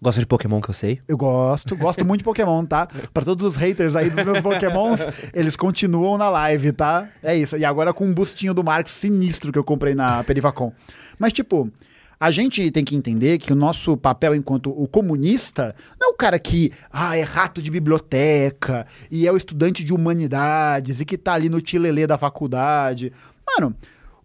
[0.02, 0.98] Gosta de Pokémon que eu sei?
[1.06, 2.88] Eu gosto, gosto muito de Pokémon, tá?
[3.12, 5.00] Pra todos os haters aí dos meus Pokémons,
[5.34, 7.08] eles continuam na live, tá?
[7.22, 7.56] É isso.
[7.56, 10.72] E agora com um bustinho do Marx sinistro que eu comprei na Perivacom.
[11.18, 11.70] Mas, tipo,
[12.18, 16.16] a gente tem que entender que o nosso papel enquanto o comunista não é o
[16.16, 21.18] cara que ah, é rato de biblioteca e é o estudante de humanidades e que
[21.18, 23.12] tá ali no tilelê da faculdade.
[23.46, 23.76] Mano,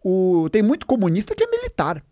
[0.07, 2.03] o, tem muito comunista que é militar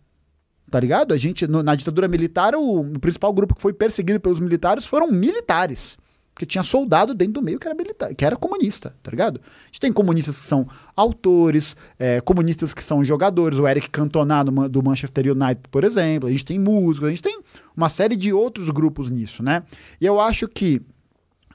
[0.71, 1.13] tá ligado?
[1.13, 4.87] A gente, no- na ditadura militar, o, o principal grupo que foi perseguido pelos militares
[4.87, 5.99] foram militares.
[6.33, 9.39] Porque tinha soldado dentro do meio que era militar, que era comunista, tá ligado?
[9.39, 14.43] A gente tem comunistas que são autores, é, comunistas que são jogadores, o Eric Cantona
[14.43, 16.27] do, do Manchester United, por exemplo.
[16.27, 17.39] A gente tem músicos, a gente tem
[17.77, 19.61] uma série de outros grupos nisso, né?
[20.01, 20.81] E eu acho que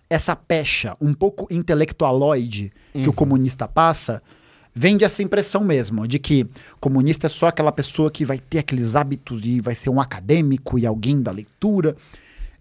[0.08, 4.22] essa pecha um pouco intelectualoide que o comunista passa
[4.74, 6.46] vende essa impressão mesmo, de que
[6.80, 10.78] comunista é só aquela pessoa que vai ter aqueles hábitos e vai ser um acadêmico
[10.78, 11.96] e alguém da leitura.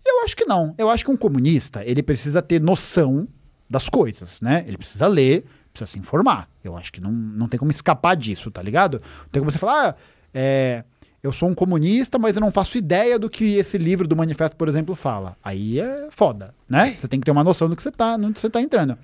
[0.05, 0.73] Eu acho que não.
[0.77, 3.27] Eu acho que um comunista, ele precisa ter noção
[3.69, 4.63] das coisas, né?
[4.67, 6.49] Ele precisa ler, precisa se informar.
[6.63, 9.01] Eu acho que não, não tem como escapar disso, tá ligado?
[9.23, 9.95] Não tem como você falar, ah,
[10.33, 10.83] é,
[11.21, 14.55] eu sou um comunista, mas eu não faço ideia do que esse livro do manifesto,
[14.55, 15.35] por exemplo, fala.
[15.43, 16.95] Aí é foda, né?
[16.99, 18.97] Você tem que ter uma noção do que você tá, no que você tá entrando.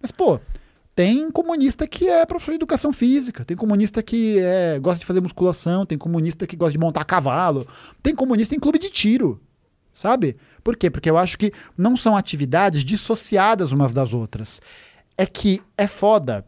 [0.00, 0.38] Mas, pô,
[0.96, 5.20] tem comunista que é professor de educação física, tem comunista que é, gosta de fazer
[5.20, 7.68] musculação, tem comunista que gosta de montar cavalo,
[8.02, 9.38] tem comunista em clube de tiro,
[9.92, 10.38] sabe?
[10.64, 10.90] Por quê?
[10.90, 14.58] Porque eu acho que não são atividades dissociadas umas das outras.
[15.18, 16.46] É que é foda.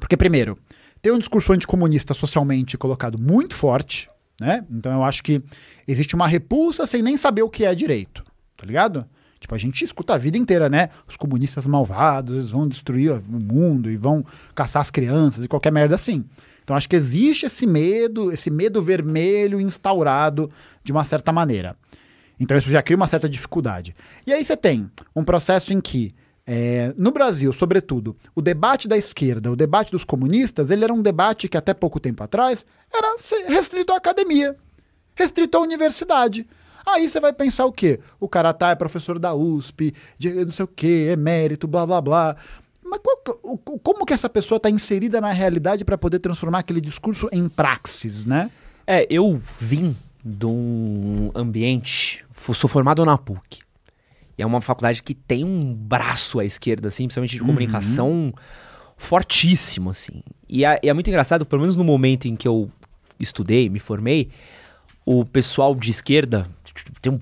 [0.00, 0.58] Porque, primeiro,
[1.02, 4.08] tem um discurso anticomunista socialmente colocado muito forte,
[4.40, 4.64] né?
[4.70, 5.42] Então eu acho que
[5.86, 8.24] existe uma repulsa sem nem saber o que é direito,
[8.56, 9.06] tá ligado?
[9.44, 10.88] Tipo, a gente escuta a vida inteira, né?
[11.06, 15.94] Os comunistas malvados, vão destruir o mundo e vão caçar as crianças e qualquer merda
[15.94, 16.24] assim.
[16.62, 20.50] Então acho que existe esse medo, esse medo vermelho instaurado
[20.82, 21.76] de uma certa maneira.
[22.40, 23.94] Então isso já cria uma certa dificuldade.
[24.26, 26.14] E aí você tem um processo em que
[26.46, 31.02] é, no Brasil, sobretudo, o debate da esquerda, o debate dos comunistas, ele era um
[31.02, 33.14] debate que até pouco tempo atrás era
[33.46, 34.56] restrito à academia,
[35.14, 36.46] restrito à universidade.
[36.86, 38.00] Aí você vai pensar o quê?
[38.20, 42.00] O cara tá, é professor da USP, de não sei o quê, emérito, blá blá
[42.00, 42.36] blá.
[42.82, 43.16] Mas qual,
[43.82, 48.24] como que essa pessoa está inserida na realidade para poder transformar aquele discurso em praxis,
[48.24, 48.50] né?
[48.86, 53.60] É, eu vim de um ambiente, sou formado na PUC.
[54.36, 57.46] E é uma faculdade que tem um braço à esquerda, assim, principalmente de uhum.
[57.46, 58.34] comunicação
[58.96, 60.22] fortíssimo, assim.
[60.48, 62.70] E é, é, muito engraçado, pelo menos no momento em que eu
[63.18, 64.30] estudei, me formei,
[65.04, 66.48] o pessoal de esquerda,
[67.08, 67.20] um,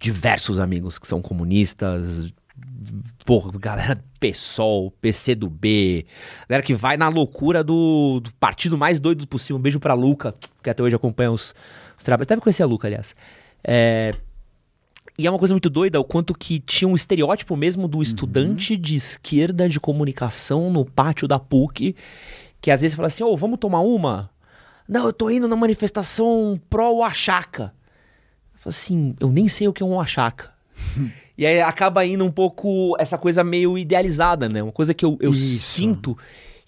[0.00, 2.32] diversos amigos que são comunistas,
[3.24, 6.06] porra, galera PSOL, PCdoB,
[6.48, 9.56] galera que vai na loucura do, do, partido mais doido possível.
[9.56, 11.54] Um beijo pra Luca, que até hoje acompanha os,
[11.96, 12.26] os trabalhos.
[12.26, 13.14] Até conhecer a Luca, aliás.
[13.64, 14.12] É,
[15.18, 18.74] e é uma coisa muito doida o quanto que tinha um estereótipo mesmo do estudante
[18.74, 18.80] uhum.
[18.80, 21.94] de esquerda de comunicação no pátio da PUC,
[22.60, 24.30] que às vezes fala assim: ô, oh, vamos tomar uma?
[24.88, 27.72] Não, eu tô indo na manifestação pró-Oaxaca.
[28.64, 30.50] Assim: eu nem sei o que é um Oaxaca.
[31.36, 34.62] e aí acaba indo um pouco essa coisa meio idealizada, né?
[34.62, 36.16] Uma coisa que eu, eu sinto,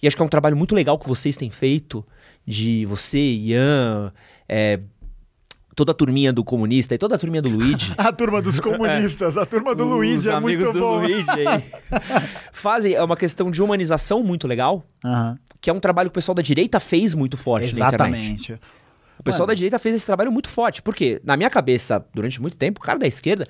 [0.01, 2.05] e acho que é um trabalho muito legal que vocês têm feito,
[2.45, 4.13] de você, Ian,
[4.47, 4.79] é,
[5.75, 7.93] toda a turminha do comunista e toda a turminha do Luigi.
[7.97, 10.99] a turma dos comunistas, a turma do Os Luigi é muito do bom.
[10.99, 11.63] Luigi aí,
[12.53, 15.35] fazem é uma questão de humanização muito legal, uhum.
[15.59, 18.11] que é um trabalho que o pessoal da direita fez muito forte Exatamente.
[18.11, 18.53] na internet.
[18.53, 18.59] O
[19.25, 19.47] pessoal Mano.
[19.47, 20.81] da direita fez esse trabalho muito forte.
[20.81, 23.45] Porque, na minha cabeça, durante muito tempo, o cara da esquerda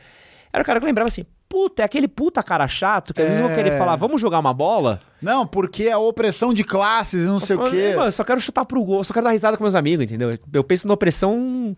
[0.52, 3.30] era o cara que lembrava assim: puta, é aquele puta cara chato que às é...
[3.30, 3.78] vezes vão querer é.
[3.78, 5.00] falar, vamos jogar uma bola.
[5.22, 7.94] Não, porque é a opressão de classes e não eu sei falo, o quê.
[7.96, 10.38] Mano, eu só quero chutar pro gol, só quero dar risada com meus amigos, entendeu?
[10.54, 11.76] Eu penso na opressão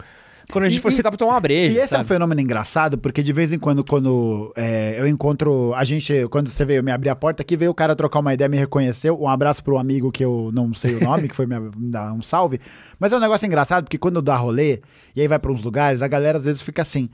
[0.51, 1.77] quando a gente e, for sentar pra tomar uma breja.
[1.77, 2.01] E esse sabe?
[2.01, 5.73] é um fenômeno engraçado, porque de vez em quando, quando é, eu encontro.
[5.73, 8.33] A gente, quando você veio me abrir a porta aqui, veio o cara trocar uma
[8.33, 9.21] ideia, me reconheceu.
[9.21, 12.21] Um abraço pro amigo que eu não sei o nome, que foi me, dar um
[12.21, 12.61] salve.
[12.97, 14.81] Mas é um negócio engraçado, porque quando dá rolê,
[15.15, 17.09] e aí vai pra uns lugares, a galera às vezes fica assim.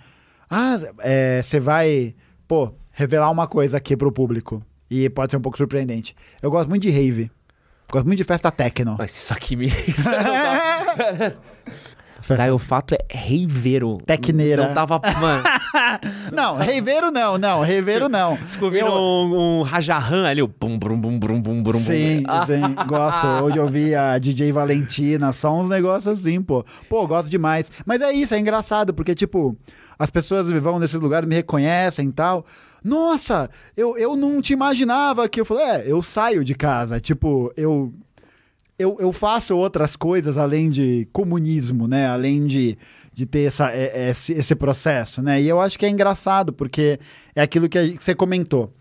[0.50, 2.14] Ah, é, você vai,
[2.48, 4.64] pô, revelar uma coisa aqui pro público.
[4.90, 6.16] E pode ser um pouco surpreendente.
[6.40, 7.32] Eu gosto muito de rave.
[7.92, 8.96] Gosto muito de festa techno.
[9.00, 9.72] Mas isso aqui me.
[12.28, 13.98] Daí o fato é reiveiro.
[14.06, 14.68] Tecneira.
[14.68, 15.02] Não tava.
[15.20, 15.44] Mano.
[16.32, 18.36] não, reiveiro não, não, reiveiro não.
[18.38, 18.94] Descobriram eu...
[18.94, 21.74] um, um rajarran ali, o bum, bum, bum, bum, bum, bum.
[21.74, 22.46] Sim, ah.
[22.46, 23.28] sim, gosto.
[23.44, 26.66] Hoje eu vi a DJ Valentina, só uns negócios assim, pô.
[26.90, 27.72] Pô, gosto demais.
[27.86, 29.58] Mas é isso, é engraçado, porque, tipo,
[30.00, 32.46] as pessoas vão nesses lugares, me reconhecem e tal.
[32.84, 37.00] Nossa, eu, eu não te imaginava que eu falei, é, eu saio de casa.
[37.00, 37.94] Tipo, eu
[38.78, 42.08] eu, eu faço outras coisas além de comunismo, né?
[42.08, 42.78] Além de,
[43.12, 45.42] de ter essa, é, é, esse, esse processo, né?
[45.42, 47.00] E eu acho que é engraçado, porque
[47.36, 48.74] é aquilo que você comentou.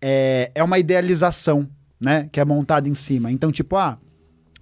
[0.00, 1.68] É, é uma idealização,
[1.98, 2.28] né?
[2.30, 3.32] Que é montada em cima.
[3.32, 3.98] Então, tipo, ah,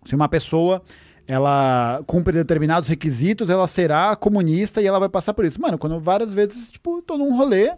[0.05, 0.83] se uma pessoa
[1.27, 5.61] ela cumpre determinados requisitos, ela será comunista e ela vai passar por isso.
[5.61, 7.71] Mano, quando várias vezes, tipo, tô num rolê,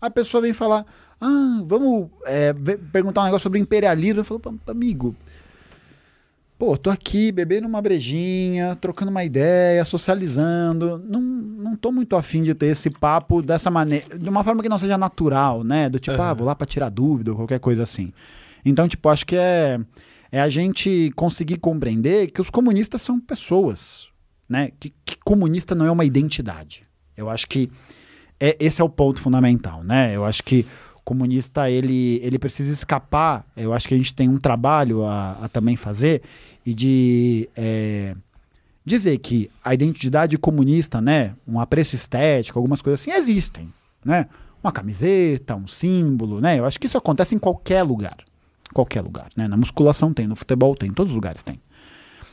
[0.00, 0.84] a pessoa vem falar,
[1.20, 2.52] ah, vamos é,
[2.90, 4.20] perguntar um negócio sobre imperialismo.
[4.20, 5.14] Eu falo, amigo,
[6.62, 10.96] pô, tô aqui bebendo uma brejinha, trocando uma ideia, socializando.
[11.08, 14.68] Não, não tô muito afim de ter esse papo dessa maneira, de uma forma que
[14.68, 15.88] não seja natural, né?
[15.88, 16.22] Do tipo, uhum.
[16.22, 18.12] ah, vou lá para tirar dúvida ou qualquer coisa assim.
[18.64, 19.80] Então, tipo, acho que é,
[20.30, 24.06] é a gente conseguir compreender que os comunistas são pessoas,
[24.48, 24.70] né?
[24.78, 26.84] Que, que comunista não é uma identidade.
[27.16, 27.72] Eu acho que
[28.38, 30.14] é, esse é o ponto fundamental, né?
[30.14, 30.64] Eu acho que
[30.94, 33.44] O comunista, ele, ele precisa escapar.
[33.56, 36.22] Eu acho que a gente tem um trabalho a, a também fazer
[36.64, 38.14] e de é,
[38.84, 43.72] dizer que a identidade comunista, né, um apreço estético, algumas coisas assim, existem,
[44.04, 44.26] né?
[44.62, 46.58] Uma camiseta, um símbolo, né?
[46.58, 48.16] Eu acho que isso acontece em qualquer lugar.
[48.72, 49.48] Qualquer lugar, né?
[49.48, 51.60] Na musculação tem, no futebol tem, em todos os lugares tem.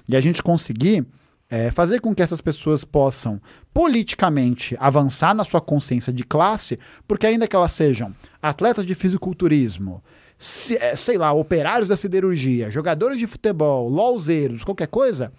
[0.08, 1.06] E a gente conseguir
[1.50, 3.42] é, fazer com que essas pessoas possam
[3.74, 6.78] politicamente avançar na sua consciência de classe,
[7.08, 10.04] porque ainda que elas sejam atletas de fisiculturismo,
[10.40, 15.34] sei lá, operários da siderurgia, jogadores de futebol, lolzeiros, qualquer coisa,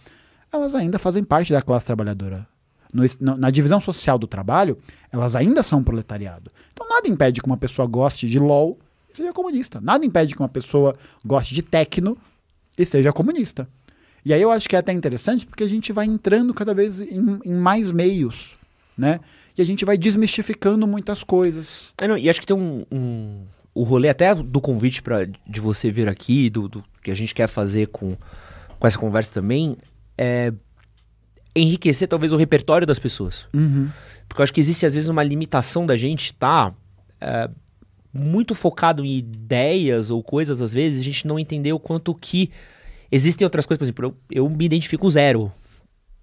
[0.52, 2.47] elas ainda fazem parte da classe trabalhadora.
[2.93, 4.77] No, na divisão social do trabalho,
[5.10, 6.51] elas ainda são proletariado.
[6.72, 8.78] Então nada impede que uma pessoa goste de LOL
[9.12, 9.81] e seja comunista.
[9.81, 10.94] Nada impede que uma pessoa
[11.24, 12.18] goste de tecno
[12.77, 13.68] e seja comunista.
[14.24, 17.01] E aí eu acho que é até interessante porque a gente vai entrando cada vez
[17.01, 18.56] em, em mais meios,
[18.98, 19.20] né?
[19.56, 21.93] E a gente vai desmistificando muitas coisas.
[21.98, 23.43] É, não, e acho que tem um, um,
[23.75, 27.35] O rolê até do convite pra, de você vir aqui, do, do que a gente
[27.35, 28.17] quer fazer com,
[28.79, 29.77] com essa conversa também,
[30.19, 30.53] é
[31.55, 33.47] enriquecer talvez o repertório das pessoas.
[33.53, 33.89] Uhum.
[34.29, 36.73] Porque eu acho que existe às vezes uma limitação da gente tá
[37.21, 37.51] é,
[38.13, 42.51] muito focado em ideias ou coisas, às vezes, a gente não entender o quanto que
[43.11, 43.79] existem outras coisas.
[43.79, 45.53] Por exemplo, eu, eu me identifico zero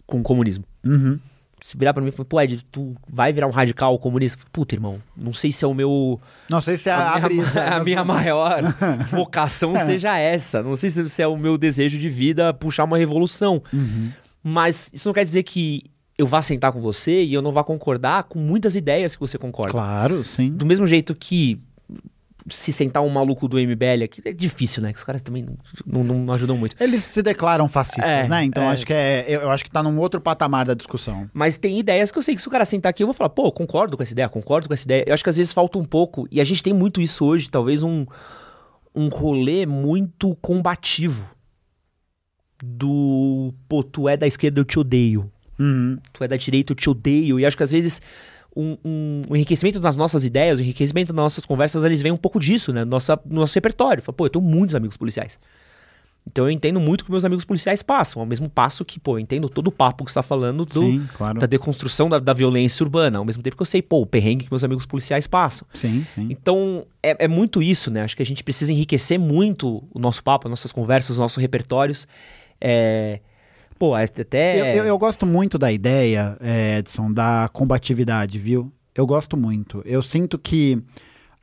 [0.05, 0.63] com o comunismo.
[0.85, 1.19] Uhum.
[1.59, 4.43] Se virar pra mim e falar, pô, Ed, tu vai virar um radical comunista?
[4.51, 6.19] Puta, irmão, não sei se é o meu.
[6.49, 7.63] Não sei se é a, a, minha, brisa.
[7.65, 8.61] a minha maior
[9.09, 10.61] vocação seja essa.
[10.61, 13.61] Não sei se, se é o meu desejo de vida puxar uma revolução.
[13.73, 14.11] Uhum.
[14.43, 15.83] Mas isso não quer dizer que
[16.17, 19.37] eu vá sentar com você e eu não vá concordar com muitas ideias que você
[19.37, 19.71] concorda.
[19.71, 20.51] Claro, sim.
[20.51, 21.59] Do mesmo jeito que
[22.49, 24.91] se sentar um maluco do MBL aqui, é difícil, né?
[24.91, 26.75] Que os caras também não, não, não ajudam muito.
[26.79, 28.43] Eles se declaram fascistas, É, né?
[28.43, 28.67] Então é.
[28.67, 29.25] acho que é.
[29.27, 31.29] Eu, eu acho que tá num outro patamar da discussão.
[31.33, 33.29] Mas tem ideias que eu sei que se o cara sentar aqui, eu vou falar,
[33.29, 35.03] pô, concordo com essa ideia, concordo com essa ideia.
[35.07, 37.49] Eu acho que às vezes falta um pouco, e a gente tem muito isso hoje,
[37.49, 38.05] talvez um,
[38.93, 41.29] um rolê muito combativo.
[42.63, 45.31] Do, pô, tu é da esquerda, eu te odeio.
[45.59, 45.97] Uhum.
[46.13, 47.39] Tu é da direita, eu te odeio.
[47.39, 48.01] E acho que às vezes
[48.57, 52.17] um, um- um enriquecimento das nossas ideias, o enriquecimento das nossas conversas, eles vêm um
[52.17, 52.83] pouco disso, né?
[52.83, 54.01] Nossa, no nosso repertório.
[54.01, 55.39] Fala, pô, eu tenho muitos amigos policiais.
[56.29, 58.21] Então eu entendo muito o que meus amigos policiais passam.
[58.21, 60.81] Ao mesmo passo que, pô, eu entendo todo o papo que você tá falando do,
[60.81, 61.39] Sim, claro.
[61.39, 63.17] da deconstrução da, da violência urbana.
[63.19, 65.65] Ao mesmo tempo que eu sei, pô, o perrengue que meus amigos policiais passam.
[65.73, 66.27] Sim, sim.
[66.29, 68.01] Então, é, é muito isso, né?
[68.01, 71.37] Acho que a gente precisa enriquecer muito o nosso papo, as nossas conversas, os nossos
[71.41, 72.05] repertórios.
[72.59, 73.21] É...
[73.79, 74.59] Pô, até...
[74.59, 78.71] Eu, eu- eu gosto muito da ideia, é, Edson, da combatividade, viu?
[78.95, 79.81] Eu gosto muito.
[79.85, 80.81] Eu sinto que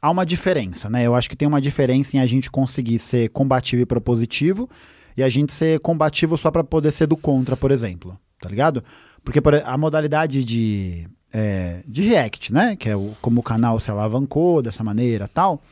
[0.02, 1.04] há uma diferença, né?
[1.06, 4.68] Eu acho que tem uma diferença em a gente conseguir ser combativo e propositivo
[5.16, 8.18] e a gente ser combativo só pra poder ser do contra, por exemplo.
[8.40, 8.82] Tá ligado?
[9.24, 12.74] Porque por, a modalidade de, é, de React, né?
[12.76, 15.62] Que é o, como o canal se alavancou dessa maneira tal.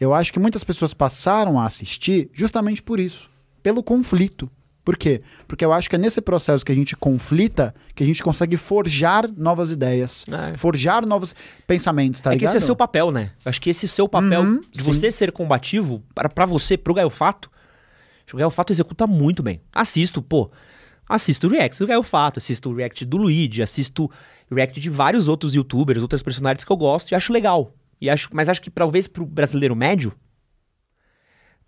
[0.00, 3.28] Eu acho que muitas pessoas passaram a assistir justamente por isso.
[3.62, 4.50] Pelo conflito.
[4.88, 5.20] Por quê?
[5.46, 8.56] Porque eu acho que é nesse processo que a gente conflita que a gente consegue
[8.56, 10.56] forjar novas ideias, É.
[10.56, 11.34] forjar novos
[11.66, 12.54] pensamentos, tá é que ligado?
[12.56, 13.32] esse é seu papel, né?
[13.44, 14.90] Eu acho que esse seu papel Uhum, de sim.
[14.90, 17.50] você ser combativo, para pra você, pro Gaio Fato,
[18.20, 19.60] acho que o Gaio Fato executa muito bem.
[19.74, 20.50] Assisto, pô.
[21.06, 24.10] Assisto o react do Gaio Fato, assisto o react do Luigi, assisto
[24.50, 27.74] o react de vários outros youtubers, outras personagens que eu gosto e acho legal.
[28.00, 30.14] E acho, mas acho que talvez pro brasileiro médio,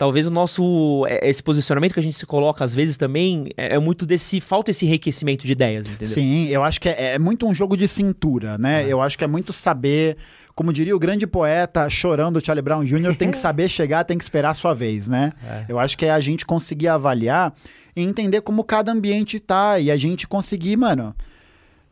[0.01, 3.75] talvez o nosso é, esse posicionamento que a gente se coloca às vezes também é,
[3.75, 6.15] é muito desse falta esse enriquecimento de ideias, entendeu?
[6.15, 8.87] Sim, eu acho que é, é muito um jogo de cintura, né?
[8.89, 10.17] Eu acho que é muito saber,
[10.55, 14.25] como diria o grande poeta chorando Charlie Brown Jr., tem que saber chegar, tem que
[14.25, 15.35] esperar a sua vez, né?
[15.69, 17.55] Eu acho que é a gente conseguir avaliar
[17.95, 21.15] e entender como cada ambiente tá e a gente conseguir, mano,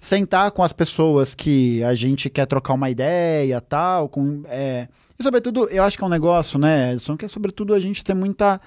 [0.00, 4.88] sentar com as pessoas que a gente quer trocar uma ideia, tal, com é...
[5.18, 8.04] e sobretudo, eu acho que é um negócio, né, Edson, que é sobretudo a gente
[8.04, 8.60] ter muita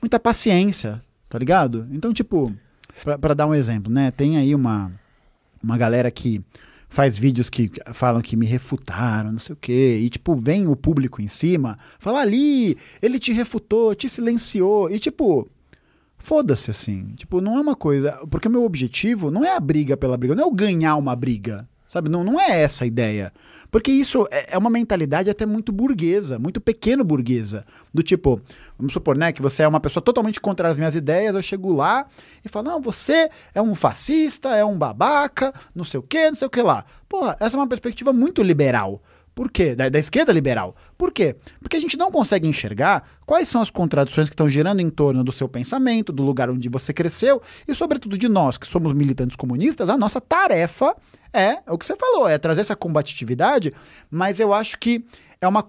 [0.00, 1.86] muita paciência, tá ligado?
[1.90, 2.54] Então, tipo,
[3.20, 4.92] pra dar um exemplo, né, tem aí uma
[5.62, 6.44] uma galera que
[6.88, 10.76] faz vídeos que falam que me refutaram, não sei o quê, e tipo, vem o
[10.76, 15.48] público em cima, fala ali, ele te refutou, te silenciou, e tipo,
[16.26, 17.12] foda-se assim.
[17.14, 18.12] Tipo, não é uma coisa.
[18.28, 21.14] Porque o meu objetivo não é a briga pela briga, não é eu ganhar uma
[21.14, 21.68] briga.
[21.88, 22.10] Sabe?
[22.10, 23.32] Não, não é essa a ideia.
[23.70, 27.64] Porque isso é é uma mentalidade até muito burguesa, muito pequeno burguesa.
[27.94, 28.40] Do tipo,
[28.76, 31.72] vamos supor, né, que você é uma pessoa totalmente contra as minhas ideias, eu chego
[31.72, 32.06] lá
[32.44, 36.34] e falo, não, você é um fascista, é um babaca, não sei o que, não
[36.34, 36.84] sei o que lá.
[37.08, 39.00] Porra, essa é uma perspectiva muito liberal.
[39.36, 39.74] Por quê?
[39.74, 40.74] Da, da esquerda liberal.
[40.96, 41.36] Por quê?
[41.60, 45.22] Porque a gente não consegue enxergar quais são as contradições que estão girando em torno
[45.22, 49.36] do seu pensamento, do lugar onde você cresceu e, sobretudo, de nós que somos militantes
[49.36, 49.90] comunistas.
[49.90, 50.96] A nossa tarefa
[51.34, 53.74] é, é o que você falou, é trazer essa combatividade,
[54.10, 55.04] mas eu acho que
[55.38, 55.62] é uma,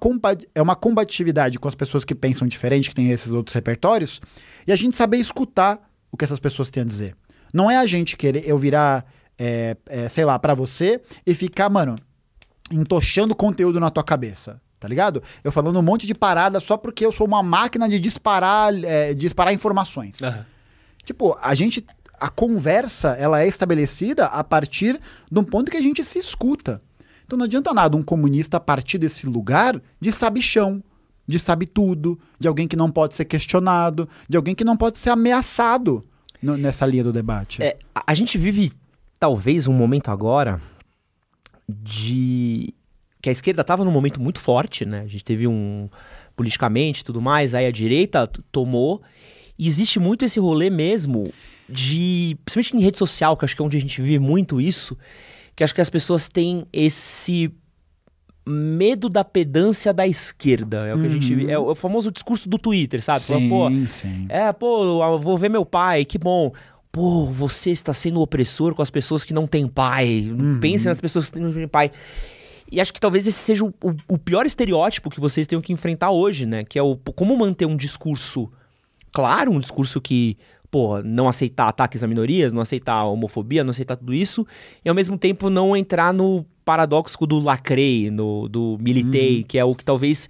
[0.56, 4.22] é uma combatividade com as pessoas que pensam diferente, que têm esses outros repertórios,
[4.65, 5.77] e a gente saber escutar
[6.10, 7.18] o que essas pessoas têm a dizer.
[7.53, 9.06] Não é a gente querer eu virar,
[9.38, 11.98] é, é, sei lá, pra você e ficar, mano,
[12.72, 14.60] entochando conteúdo na tua cabeça.
[14.80, 15.23] Tá ligado?
[15.44, 19.14] Eu falando um monte de parada só porque eu sou uma máquina de disparar, é,
[19.14, 20.19] disparar informações.
[21.06, 21.84] Tipo, a gente.
[22.19, 24.99] A conversa, ela é estabelecida a partir
[25.31, 26.81] de um ponto que a gente se escuta.
[27.26, 30.84] Então não adianta nada um comunista partir desse lugar de sabichão,
[31.27, 34.98] de sabe tudo, de alguém que não pode ser questionado, de alguém que não pode
[34.98, 36.03] ser ameaçado
[36.41, 37.61] no- nessa linha do debate.
[37.61, 38.72] É, a gente vive,
[39.19, 40.60] talvez, um momento agora
[41.68, 42.73] de.
[43.22, 45.02] que a esquerda estava num momento muito forte, né?
[45.02, 45.89] A gente teve um.
[46.35, 49.02] politicamente e tudo mais, aí a direita tomou.
[49.60, 51.31] E existe muito esse rolê mesmo
[51.68, 52.38] de.
[52.45, 54.98] principalmente em rede social, que acho que é onde a gente vive muito isso,
[55.56, 57.52] que acho que as pessoas têm esse
[58.48, 60.88] medo da pedância da esquerda.
[60.88, 61.52] É o que a gente.
[61.52, 63.22] É o, é o famoso discurso do Twitter, sabe?
[63.22, 64.26] Fala, pô, sim, sim.
[64.30, 66.53] é, pô, vou ver meu pai, que bom.
[66.98, 70.32] Pô, você está sendo opressor com as pessoas que não têm pai.
[70.60, 71.91] Pense nas pessoas que não têm pai.
[72.72, 73.72] E acho que talvez esse seja o,
[74.10, 76.64] o- pior estereótipo que vocês tenham que enfrentar hoje, né?
[76.64, 78.49] Que é o como manter um discurso
[79.11, 80.38] claro, um discurso que,
[80.72, 84.45] pô, não aceitar ataques a minorias, não aceitar a homofobia, não aceitar tudo isso,
[84.84, 89.64] e ao mesmo tempo não entrar no paradoxo do lacrei, no, do militei, que é
[89.64, 90.28] o que talvez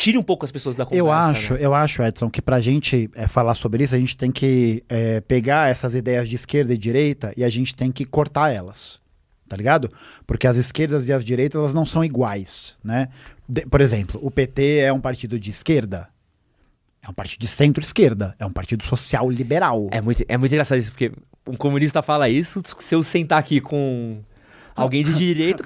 [0.00, 0.98] tire um pouco as pessoas da conversa.
[0.98, 1.58] Eu acho, né?
[1.62, 5.20] eu acho, Edson, que pra gente é, falar sobre isso, a gente tem que é,
[5.20, 8.98] pegar essas ideias de esquerda e direita e a gente tem que cortar elas.
[9.46, 9.92] Tá ligado?
[10.26, 13.08] Porque as esquerdas e as direitas elas não são iguais, né?
[13.46, 16.08] De- por exemplo, o PT é um partido de esquerda.
[17.02, 18.34] É um partido de centro-esquerda.
[18.38, 19.88] É um partido social liberal.
[19.90, 21.12] É muito, é muito engraçado isso, porque
[21.46, 24.22] um comunista fala isso, se eu sentar aqui com
[24.74, 25.62] alguém de direito,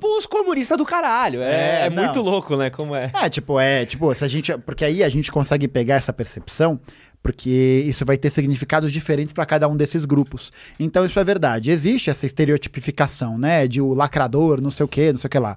[0.00, 1.42] pô, os comunistas do caralho.
[1.42, 2.70] É, É, é muito louco, né?
[2.70, 3.10] Como é.
[3.14, 6.78] É, tipo, é, tipo, se a gente, porque aí a gente consegue pegar essa percepção,
[7.22, 10.52] porque isso vai ter significados diferentes para cada um desses grupos.
[10.78, 11.70] Então isso é verdade.
[11.70, 15.38] Existe essa estereotipificação, né, de o lacrador, não sei o quê, não sei o que
[15.38, 15.56] lá.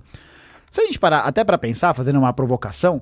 [0.72, 3.02] Se a gente parar até para pensar, fazendo uma provocação,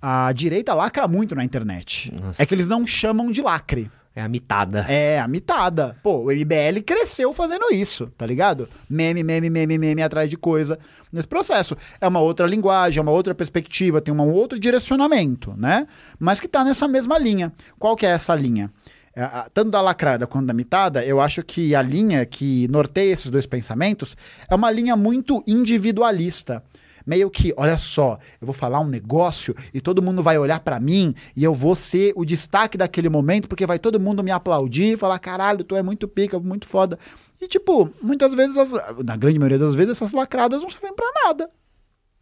[0.00, 2.12] a direita lacra muito na internet.
[2.14, 2.42] Nossa.
[2.42, 3.90] É que eles não chamam de lacre.
[4.14, 4.80] É a mitada.
[4.88, 5.96] É, a mitada.
[6.02, 8.68] Pô, o MBL cresceu fazendo isso, tá ligado?
[8.88, 10.78] Meme, meme, meme, meme atrás de coisa
[11.12, 11.76] nesse processo.
[12.00, 15.86] É uma outra linguagem, é uma outra perspectiva, tem um outro direcionamento, né?
[16.18, 17.52] Mas que tá nessa mesma linha.
[17.78, 18.70] Qual que é essa linha?
[19.14, 19.24] É,
[19.54, 23.46] tanto da lacrada quanto da mitada, eu acho que a linha que norteia esses dois
[23.46, 24.16] pensamentos
[24.50, 26.64] é uma linha muito individualista.
[27.06, 30.78] Meio que, olha só, eu vou falar um negócio e todo mundo vai olhar pra
[30.78, 34.92] mim e eu vou ser o destaque daquele momento porque vai todo mundo me aplaudir
[34.92, 36.98] e falar: caralho, tu é muito pica, muito foda.
[37.40, 38.72] E, tipo, muitas vezes, as-
[39.04, 41.50] na grande maioria das vezes, essas lacradas não servem pra nada.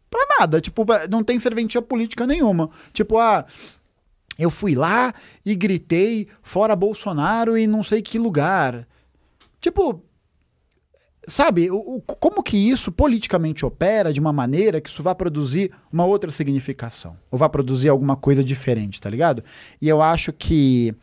[0.09, 0.60] Pra nada.
[0.60, 2.70] Tipo, não tem serventia política nenhuma.
[2.92, 3.44] Tipo, ah.
[4.38, 5.12] Eu fui lá
[5.44, 8.86] e gritei fora Bolsonaro em não sei que lugar.
[9.60, 10.00] Tipo,
[11.28, 16.05] sabe, o, como que isso politicamente opera de uma maneira que isso vai produzir uma
[16.05, 17.16] outra significação?
[17.30, 19.44] Ou vai produzir alguma coisa diferente, tá ligado?
[19.80, 20.94] E eu acho que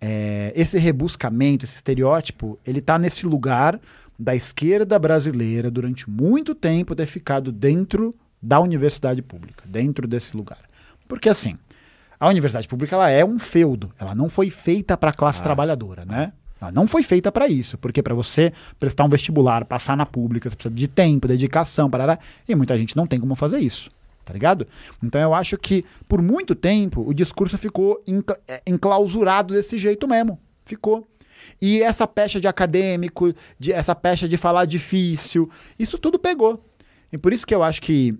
[0.00, 3.80] é, esse rebuscamento, esse estereótipo, ele tá nesse lugar
[4.18, 10.60] da esquerda brasileira durante muito tempo ter ficado dentro da universidade pública, dentro desse lugar.
[11.06, 11.56] Porque assim,
[12.18, 16.04] a universidade pública ela é um feudo, ela não foi feita para a classe trabalhadora,
[16.04, 16.32] né?
[16.60, 20.48] Ela não foi feita para isso, porque para você prestar um vestibular, passar na pública,
[20.48, 22.18] você precisa de tempo, dedicação, parará,
[22.48, 23.90] e muita gente não tem como fazer isso,
[24.24, 24.66] tá ligado?
[25.02, 28.02] Então eu acho que por muito tempo o discurso ficou
[28.48, 31.06] é, enclausurado desse jeito mesmo, ficou.
[31.60, 36.64] E essa pecha de acadêmico, de, essa pecha de falar difícil, isso tudo pegou.
[37.12, 38.18] E por isso que eu acho que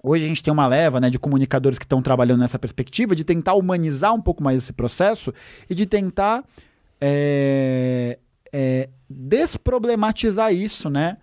[0.00, 3.24] Hoje a gente tem uma leva né, de comunicadores que estão trabalhando nessa perspectiva de
[3.24, 5.34] tentar humanizar um pouco mais esse processo
[5.68, 6.44] e de tentar
[7.00, 8.18] é,
[8.52, 11.16] é, desproblematizar isso, né?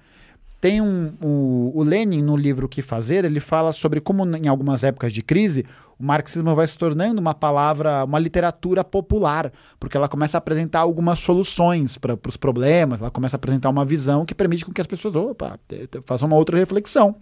[0.61, 4.47] Tem um, o, o Lenin, no livro O Que Fazer, ele fala sobre como em
[4.47, 5.63] algumas épocas de crise
[5.99, 10.79] o marxismo vai se tornando uma palavra, uma literatura popular, porque ela começa a apresentar
[10.79, 14.81] algumas soluções para os problemas, ela começa a apresentar uma visão que permite com que
[14.81, 15.59] as pessoas opa,
[16.05, 17.15] façam uma outra reflexão.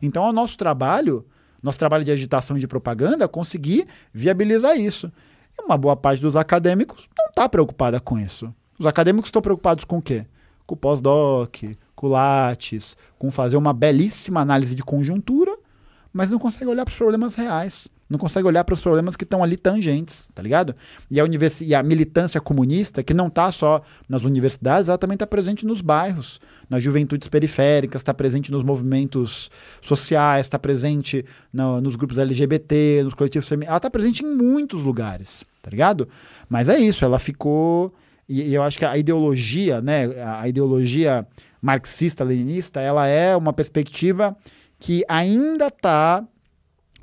[0.00, 1.26] Então, é o nosso trabalho,
[1.62, 5.10] nosso trabalho de agitação e de propaganda, conseguir viabilizar isso.
[5.58, 8.52] E uma boa parte dos acadêmicos não está preocupada com isso.
[8.78, 10.26] Os acadêmicos estão preocupados com o quê?
[10.66, 11.56] Com o pós-doc,
[11.94, 15.56] com o Lattes, com fazer uma belíssima análise de conjuntura,
[16.12, 17.88] mas não conseguem olhar para os problemas reais.
[18.08, 20.74] Não consegue olhar para os problemas que estão ali tangentes, tá ligado?
[21.10, 21.60] E a, univers...
[21.60, 25.80] e a militância comunista, que não está só nas universidades, ela também está presente nos
[25.80, 29.50] bairros, nas juventudes periféricas, está presente nos movimentos
[29.82, 34.82] sociais, está presente no, nos grupos LGBT, nos coletivos femininos, ela está presente em muitos
[34.82, 36.08] lugares, tá ligado?
[36.48, 37.92] Mas é isso, ela ficou.
[38.28, 41.26] E eu acho que a ideologia, né, a ideologia
[41.62, 44.36] marxista-leninista, ela é uma perspectiva
[44.78, 46.24] que ainda está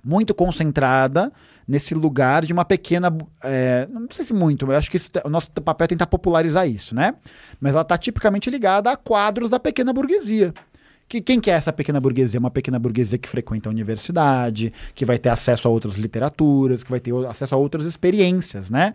[0.03, 1.31] muito concentrada
[1.67, 3.15] nesse lugar de uma pequena.
[3.43, 6.67] É, não sei se muito, eu acho que isso, o nosso papel é tentar popularizar
[6.67, 7.13] isso, né?
[7.59, 10.53] Mas ela está tipicamente ligada a quadros da pequena burguesia.
[11.07, 12.39] Que, quem que é essa pequena burguesia?
[12.39, 16.89] Uma pequena burguesia que frequenta a universidade, que vai ter acesso a outras literaturas, que
[16.89, 18.93] vai ter acesso a outras experiências, né?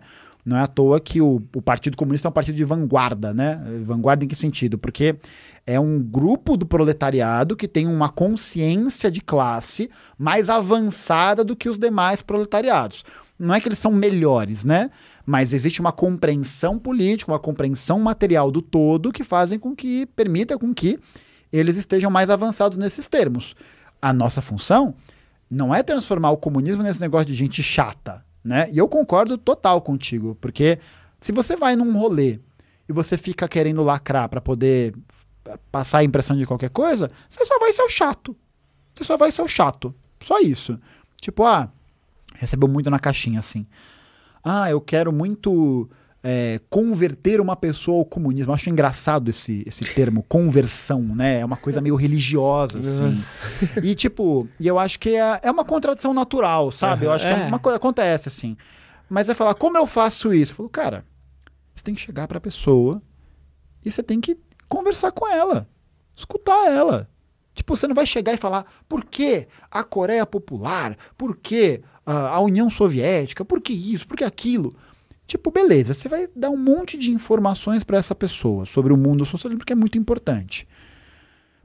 [0.49, 3.61] Não é à toa que o, o Partido Comunista é um partido de vanguarda, né?
[3.85, 4.79] Vanguarda em que sentido?
[4.79, 5.15] Porque
[5.63, 11.69] é um grupo do proletariado que tem uma consciência de classe mais avançada do que
[11.69, 13.05] os demais proletariados.
[13.37, 14.89] Não é que eles são melhores, né?
[15.23, 20.57] Mas existe uma compreensão política, uma compreensão material do todo que fazem com que permita
[20.57, 20.97] com que
[21.53, 23.55] eles estejam mais avançados nesses termos.
[24.01, 24.95] A nossa função
[25.47, 28.69] não é transformar o comunismo nesse negócio de gente chata, né?
[28.71, 30.79] E eu concordo total contigo, porque
[31.19, 32.39] se você vai num rolê
[32.87, 34.95] e você fica querendo lacrar para poder
[35.71, 38.35] passar a impressão de qualquer coisa, você só vai ser o chato.
[38.95, 39.93] Você só vai ser o chato.
[40.23, 40.79] Só isso.
[41.21, 41.71] Tipo, ah,
[42.35, 43.65] recebeu muito na caixinha assim.
[44.43, 45.89] Ah, eu quero muito
[46.23, 48.51] é, converter uma pessoa ao comunismo.
[48.51, 51.39] Eu acho engraçado esse, esse termo, conversão, né?
[51.39, 53.13] É uma coisa meio religiosa, assim.
[53.81, 57.05] e, tipo, e eu acho que é, é uma contradição natural, sabe?
[57.05, 58.57] Eu acho que é, é uma coisa acontece, assim.
[59.09, 60.51] Mas é falar, como eu faço isso?
[60.51, 61.05] Eu falo, cara,
[61.73, 63.01] você tem que chegar pra pessoa
[63.83, 64.37] e você tem que
[64.67, 65.67] conversar com ela,
[66.15, 67.09] escutar ela.
[67.55, 72.39] Tipo, você não vai chegar e falar por que a Coreia Popular, por que a
[72.39, 74.73] União Soviética, por que isso, por que aquilo.
[75.29, 79.23] Tipo, beleza, você vai dar um monte de informações para essa pessoa sobre o mundo
[79.23, 80.67] socialismo, que é muito importante.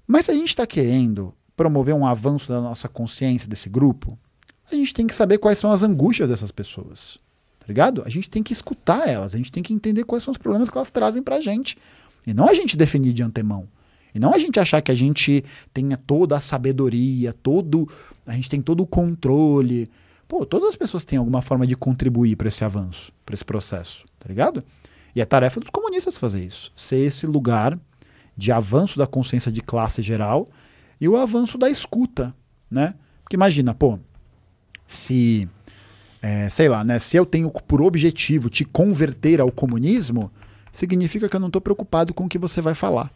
[0.07, 4.19] Mas se a gente está querendo promover um avanço da nossa consciência desse grupo,
[4.71, 7.17] a gente tem que saber quais são as angústias dessas pessoas.
[7.59, 8.03] Tá ligado?
[8.05, 10.69] A gente tem que escutar elas, a gente tem que entender quais são os problemas
[10.69, 11.79] que elas trazem pra gente.
[12.27, 13.67] E não a gente definir de antemão.
[14.15, 15.43] E não a gente achar que a gente
[15.73, 17.89] tenha toda a sabedoria, todo,
[18.27, 19.89] a gente tem todo o controle.
[20.29, 24.05] Pô, todas as pessoas têm alguma forma de contribuir para esse avanço, para esse processo,
[24.19, 24.63] tá ligado?
[25.15, 27.79] E é tarefa dos comunistas fazer isso, ser esse lugar
[28.37, 30.47] de avanço da consciência de classe geral
[31.01, 32.35] e o avanço da escuta,
[32.71, 32.95] né?
[33.23, 33.99] Porque imagina, pô,
[34.85, 35.49] se,
[36.21, 40.31] é, sei lá, né, se eu tenho por objetivo te converter ao comunismo,
[40.73, 43.11] significa que eu não estou preocupado com o que você vai falar.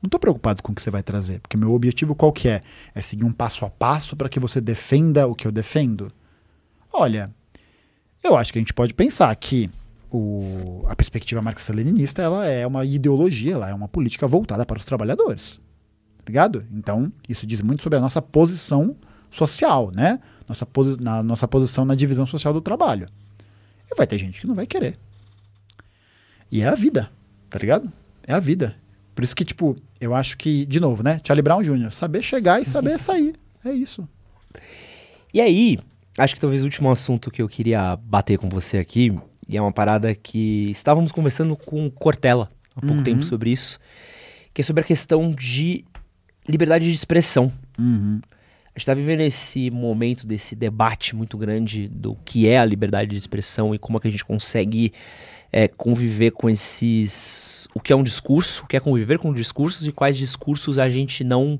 [0.00, 2.60] Não estou preocupado com o que você vai trazer, porque meu objetivo qual que é?
[2.94, 6.12] É seguir um passo a passo para que você defenda o que eu defendo?
[6.92, 7.34] Olha,
[8.22, 9.70] eu acho que a gente pode pensar que
[10.10, 14.84] o, a perspectiva marxista-leninista ela é uma ideologia, ela é uma política voltada para os
[14.84, 15.60] trabalhadores.
[16.18, 16.66] Tá ligado?
[16.72, 18.96] Então, isso diz muito sobre a nossa posição
[19.30, 20.20] social, né?
[20.48, 23.08] Nossa, posi na, nossa posição na divisão social do trabalho.
[23.90, 24.98] E vai ter gente que não vai querer.
[26.50, 27.10] E é a vida,
[27.48, 27.90] tá ligado?
[28.22, 28.76] É a vida.
[29.14, 31.20] Por isso que, tipo, eu acho que, de novo, né?
[31.26, 33.34] Charlie Brown Jr., saber chegar e saber sair.
[33.64, 34.08] É isso.
[35.32, 35.78] E aí,
[36.18, 39.16] acho que talvez o último assunto que eu queria bater com você aqui,
[39.48, 43.02] e é uma parada que estávamos conversando com Cortella há pouco uhum.
[43.02, 43.78] tempo sobre isso,
[44.52, 45.84] que é sobre a questão de
[46.48, 47.52] liberdade de expressão.
[47.78, 48.20] Uhum.
[48.22, 53.10] A gente está vivendo esse momento desse debate muito grande do que é a liberdade
[53.10, 54.92] de expressão e como é que a gente consegue
[55.50, 57.66] é, conviver com esses.
[57.74, 60.88] O que é um discurso, o que é conviver com discursos e quais discursos a
[60.88, 61.58] gente não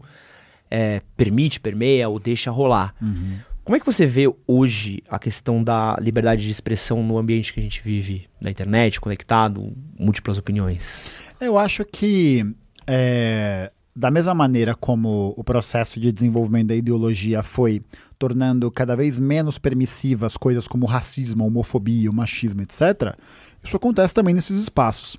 [0.71, 2.95] é, permite, permeia ou deixa rolar.
[3.01, 3.39] Uhum.
[3.69, 7.61] Como é que você vê hoje a questão da liberdade de expressão no ambiente que
[7.61, 11.20] a gente vive, na internet, conectado, múltiplas opiniões?
[11.39, 12.51] Eu acho que,
[12.86, 17.82] é, da mesma maneira como o processo de desenvolvimento da ideologia foi
[18.19, 23.15] tornando cada vez menos permissivas coisas como racismo, homofobia, machismo, etc.,
[23.62, 25.19] isso acontece também nesses espaços.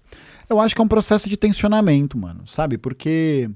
[0.50, 2.80] Eu acho que é um processo de tensionamento, mano, sabe?
[2.80, 3.48] Porque,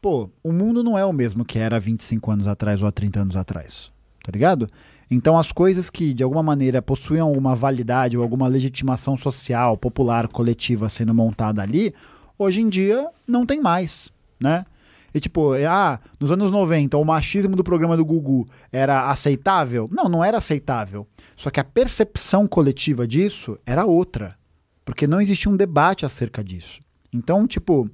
[0.00, 2.92] pô, o mundo não é o mesmo que era há 25 anos atrás ou há
[2.92, 3.95] 30 anos atrás
[4.26, 4.66] tá ligado?
[5.08, 10.26] Então as coisas que de alguma maneira possuem alguma validade ou alguma legitimação social, popular,
[10.26, 11.94] coletiva sendo montada ali,
[12.36, 14.66] hoje em dia não tem mais, né?
[15.14, 19.88] E tipo, é, ah, nos anos 90 o machismo do programa do Gugu era aceitável?
[19.92, 21.06] Não, não era aceitável.
[21.36, 24.36] Só que a percepção coletiva disso era outra.
[24.84, 26.80] Porque não existia um debate acerca disso.
[27.12, 27.88] Então, tipo,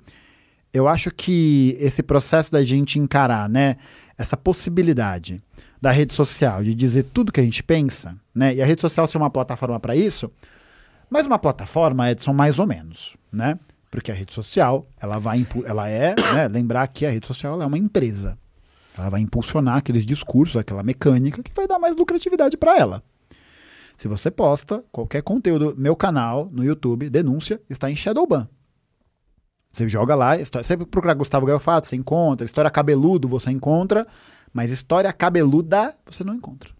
[0.73, 3.77] eu acho que esse processo da gente encarar, né,
[4.19, 5.39] essa possibilidade
[5.83, 8.55] da rede social, de dizer tudo que a gente pensa, né?
[8.55, 10.31] E a rede social ser uma plataforma para isso,
[11.11, 13.59] mas uma plataforma, Edson, mais ou menos, né?
[13.91, 16.47] Porque a rede social, ela vai, ela é, né?
[16.47, 18.39] lembrar que a rede social é uma empresa.
[18.97, 23.03] Ela vai impulsionar aqueles discursos, aquela mecânica que vai dar mais lucratividade para ela.
[23.97, 28.49] Se você posta qualquer conteúdo, meu canal no YouTube, denúncia, está em Shadowban.
[29.73, 34.07] Você joga lá, história, você procurar Gustavo Gaiofato, você encontra, história cabeludo você encontra,
[34.53, 36.71] mas história cabeluda você não encontra.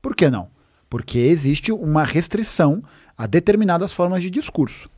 [0.00, 0.48] Por que não?
[0.88, 2.82] Porque existe uma restrição
[3.16, 4.88] a determinadas formas de discurso.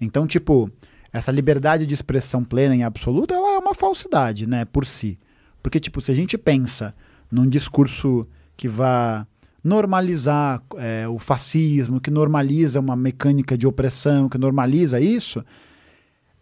[0.00, 0.70] Então, tipo,
[1.12, 5.18] essa liberdade de expressão plena e absoluta, ela é uma falsidade, né, por si.
[5.62, 6.94] Porque, tipo, se a gente pensa
[7.30, 9.26] num discurso que vá
[9.62, 15.44] normalizar é, o fascismo, que normaliza uma mecânica de opressão, que normaliza isso,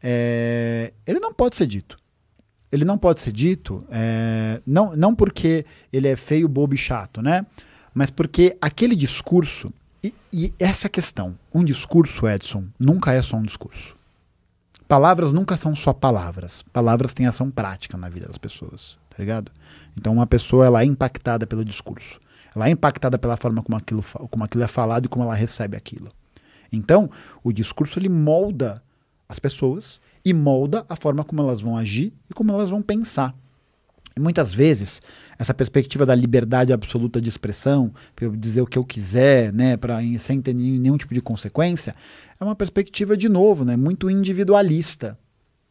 [0.02, 1.96] é, ele não pode ser dito.
[2.74, 7.22] Ele não pode ser dito, é, não, não porque ele é feio, bobo e chato,
[7.22, 7.46] né?
[7.94, 9.72] Mas porque aquele discurso,
[10.02, 13.94] e, e essa questão, um discurso, Edson, nunca é só um discurso.
[14.88, 16.62] Palavras nunca são só palavras.
[16.72, 19.52] Palavras têm ação prática na vida das pessoas, tá ligado?
[19.96, 22.20] Então uma pessoa ela é impactada pelo discurso.
[22.56, 25.76] Ela é impactada pela forma como aquilo, como aquilo é falado e como ela recebe
[25.76, 26.10] aquilo.
[26.72, 27.08] Então,
[27.44, 28.82] o discurso ele molda
[29.28, 33.34] as pessoas e molda a forma como elas vão agir e como elas vão pensar.
[34.16, 35.02] E muitas vezes,
[35.36, 39.76] essa perspectiva da liberdade absoluta de expressão, para eu dizer o que eu quiser, né,
[39.76, 41.96] pra, sem ter nenhum tipo de consequência,
[42.38, 45.18] é uma perspectiva, de novo, né, muito individualista.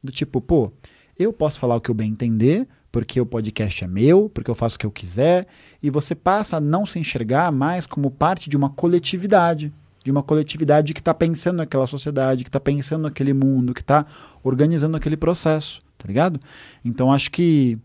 [0.04, 0.74] Do tipo, pô,
[1.18, 4.56] eu posso falar o que eu bem entender, porque o podcast é meu, porque eu
[4.56, 5.48] faço o que eu quiser,
[5.82, 9.74] e você passa a não se enxergar mais como parte de uma coletividade
[10.04, 14.06] de uma coletividade que está pensando naquela sociedade, que está pensando naquele mundo, que está
[14.44, 16.40] organizando aquele processo, tá ligado?
[16.84, 17.78] Então acho que,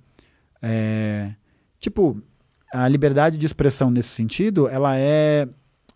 [0.60, 1.30] é,
[1.78, 2.20] tipo,
[2.72, 5.48] a liberdade de expressão nesse sentido, ela é,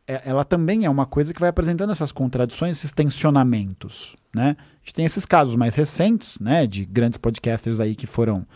[0.06, 4.56] é, ela também é uma coisa que vai apresentando essas contradições, esses tensionamentos, né?
[4.58, 8.46] A gente tem esses casos mais recentes, né, de grandes podcasters aí que foram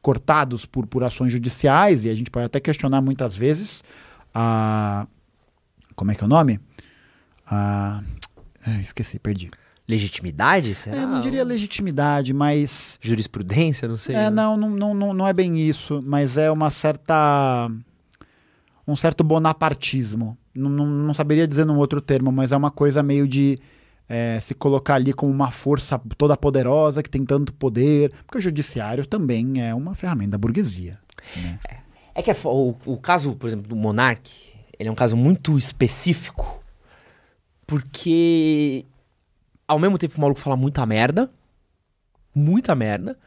[0.00, 3.82] cortados por, por ações judiciais e a gente pode até questionar muitas vezes
[4.32, 5.06] a
[5.96, 6.60] como é que é o nome?
[7.46, 8.02] A.
[8.66, 9.50] Ah, esqueci, perdi.
[9.88, 10.74] Legitimidade?
[10.74, 10.96] Será?
[10.96, 12.98] É, não diria legitimidade, mas.
[13.00, 14.16] Jurisprudência, não sei.
[14.16, 17.70] É, não, não, não, não é bem isso, mas é uma certa.
[18.86, 20.36] Um certo bonapartismo.
[20.54, 23.58] Não, não, não saberia dizer num outro termo, mas é uma coisa meio de
[24.08, 28.12] é, se colocar ali como uma força toda poderosa que tem tanto poder.
[28.24, 30.98] Porque o judiciário também é uma ferramenta da burguesia.
[31.36, 31.58] Né?
[31.68, 31.76] É,
[32.16, 34.32] é que é, o, o caso, por exemplo, do Monark,
[34.78, 36.64] ele é um caso muito específico
[37.66, 38.84] porque
[39.66, 41.30] ao mesmo tempo o maluco fala muita merda,
[42.34, 43.18] muita merda.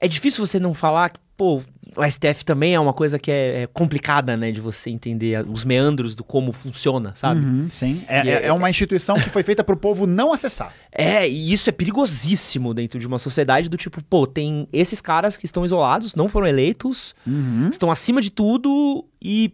[0.00, 1.60] É difícil você não falar que, pô,
[1.96, 5.64] o STF também é uma coisa que é, é complicada, né, de você entender os
[5.64, 7.40] meandros do como funciona, sabe?
[7.40, 8.04] Uhum, sim.
[8.06, 10.72] É, é, é, uma instituição que foi feita para o povo não acessar.
[10.92, 15.36] É, e isso é perigosíssimo dentro de uma sociedade do tipo, pô, tem esses caras
[15.36, 17.68] que estão isolados, não foram eleitos, uhum.
[17.70, 19.52] estão acima de tudo e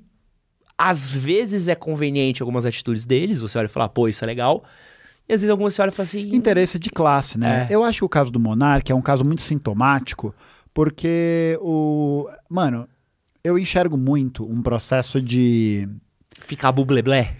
[0.76, 4.62] às vezes é conveniente algumas atitudes deles, você olha e fala, pô, isso é legal.
[5.28, 6.34] E às vezes algumas você olha e fala assim.
[6.34, 7.66] Interesse de classe, né?
[7.70, 7.74] É.
[7.74, 10.34] Eu acho que o caso do Monark é um caso muito sintomático,
[10.72, 12.28] porque o.
[12.48, 12.86] Mano,
[13.42, 15.88] eu enxergo muito um processo de.
[16.40, 17.36] Ficar bubleblé.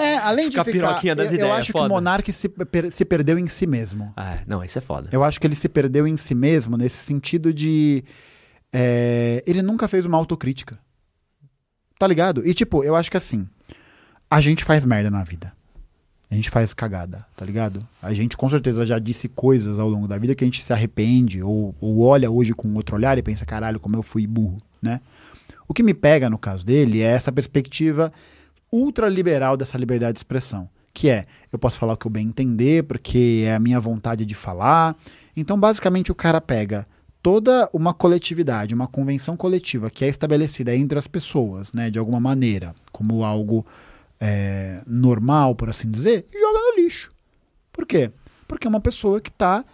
[0.00, 0.92] É, além de ficar.
[1.14, 4.14] das eu, ideias, eu acho que o Monark se, per, se perdeu em si mesmo.
[4.16, 5.10] Ah, não, isso é foda.
[5.12, 8.02] Eu acho que ele se perdeu em si mesmo nesse sentido de.
[8.72, 10.78] É, ele nunca fez uma autocrítica.
[11.98, 12.46] Tá ligado?
[12.46, 13.48] E tipo, eu acho que assim,
[14.30, 15.52] a gente faz merda na vida.
[16.30, 17.86] A gente faz cagada, tá ligado?
[18.02, 20.72] A gente com certeza já disse coisas ao longo da vida que a gente se
[20.72, 24.58] arrepende ou, ou olha hoje com outro olhar e pensa, caralho, como eu fui burro,
[24.82, 25.00] né?
[25.68, 28.12] O que me pega no caso dele é essa perspectiva
[28.72, 32.82] ultraliberal dessa liberdade de expressão, que é, eu posso falar o que eu bem entender,
[32.84, 34.96] porque é a minha vontade de falar.
[35.36, 36.86] Então, basicamente, o cara pega
[37.26, 42.20] toda uma coletividade, uma convenção coletiva que é estabelecida entre as pessoas, né, de alguma
[42.20, 43.66] maneira, como algo
[44.20, 47.10] é, normal, por assim dizer, joga no lixo.
[47.72, 48.12] Por quê?
[48.46, 49.64] Porque é uma pessoa que está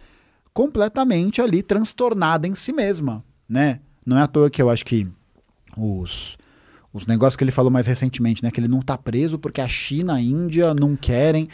[0.55, 3.81] completamente ali transtornada em si mesma, né?
[4.07, 5.07] Não é à toa que eu acho que
[5.77, 6.39] os
[6.93, 8.51] os negócios que ele falou mais recentemente, né?
[8.51, 11.49] Que ele não tá preso porque a China, a Índia não querem.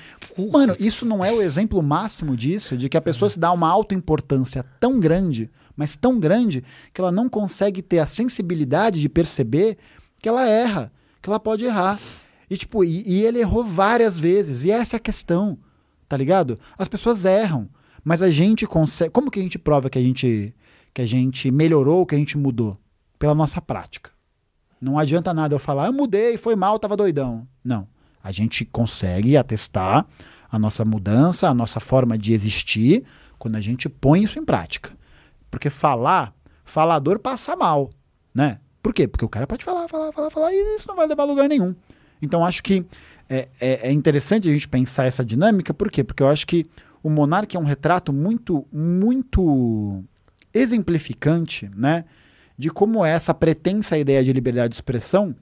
[0.52, 2.77] Mano, isso não é o exemplo máximo disso?
[2.77, 7.12] De que a pessoa se dá uma autoimportância tão grande, mas tão grande, que ela
[7.12, 9.78] não consegue ter a sensibilidade de perceber
[10.20, 10.90] que ela erra,
[11.23, 12.01] que ela pode errar.
[12.51, 14.65] E, tipo, e, e ele errou várias vezes.
[14.65, 15.56] E essa é a questão,
[16.09, 16.59] tá ligado?
[16.77, 17.69] As pessoas erram,
[18.02, 19.10] mas a gente consegue.
[19.10, 20.52] Como que a gente prova que a gente,
[20.93, 22.77] que a gente melhorou, que a gente mudou?
[23.20, 24.18] Pela nossa prática
[24.80, 27.46] Não adianta nada eu falar, eu mudei, foi mal, tava doidão.
[27.64, 27.86] Não.
[28.22, 30.06] A gente consegue atestar
[30.50, 33.05] a nossa mudança, a nossa forma de existir,
[33.38, 34.92] quando a gente põe isso em prática.
[35.50, 36.32] Porque falar,
[36.64, 37.90] falador passa mal,
[38.34, 38.59] né?
[38.82, 39.06] Por quê?
[39.06, 41.48] Porque o cara pode falar, falar, falar, falar e isso não vai levar a lugar
[41.48, 41.74] nenhum.
[42.20, 42.84] Então acho que
[43.28, 46.02] é, é, é interessante a gente pensar essa dinâmica, por quê?
[46.02, 46.66] Porque eu acho que
[47.02, 50.02] o Monark é um retrato muito, muito
[50.52, 52.05] exemplificante, né?
[52.59, 55.35] De como essa pretensa ideia de liberdade de expressão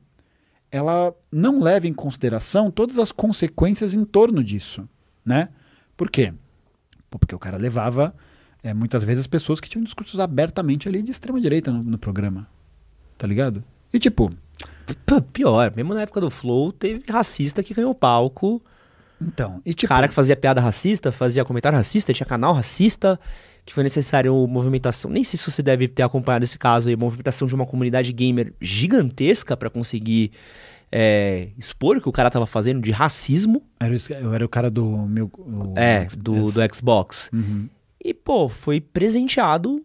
[0.70, 4.86] ela não leva em consideração todas as consequências em torno disso,
[5.24, 5.48] né?
[5.97, 6.34] Por quê?
[7.09, 8.14] Porque o cara levava
[8.62, 12.47] é, muitas vezes pessoas que tinham discursos abertamente ali de extrema direita no, no programa,
[13.16, 13.62] tá ligado?
[13.93, 14.30] E tipo,
[15.06, 18.60] P- Pior, mesmo na época do Flow, teve racista que ganhou palco.
[19.22, 23.18] então, e tipo, cara que fazia piada racista, fazia comentário racista, tinha canal racista,
[23.66, 25.10] que foi necessário movimentação.
[25.10, 28.55] Nem sei se você deve ter acompanhado esse caso aí, movimentação de uma comunidade gamer
[28.60, 30.30] gigantesca pra conseguir
[30.90, 33.60] é, expor o que o cara tava fazendo de racismo.
[33.80, 37.28] era, o- eu era o cara do meu o- É, do, do Xbox.
[37.32, 37.68] Uhum.
[38.02, 39.84] E, pô, foi presenteado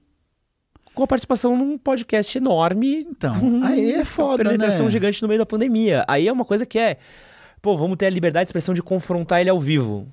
[0.93, 3.07] com a participação num podcast enorme.
[3.09, 3.33] Então,
[3.65, 4.91] aí é uma foda, penetração né?
[4.91, 6.05] gigante no meio da pandemia.
[6.07, 6.97] Aí é uma coisa que é,
[7.63, 10.07] pô, vamos ter a liberdade de expressão de confrontar ele ao vivo.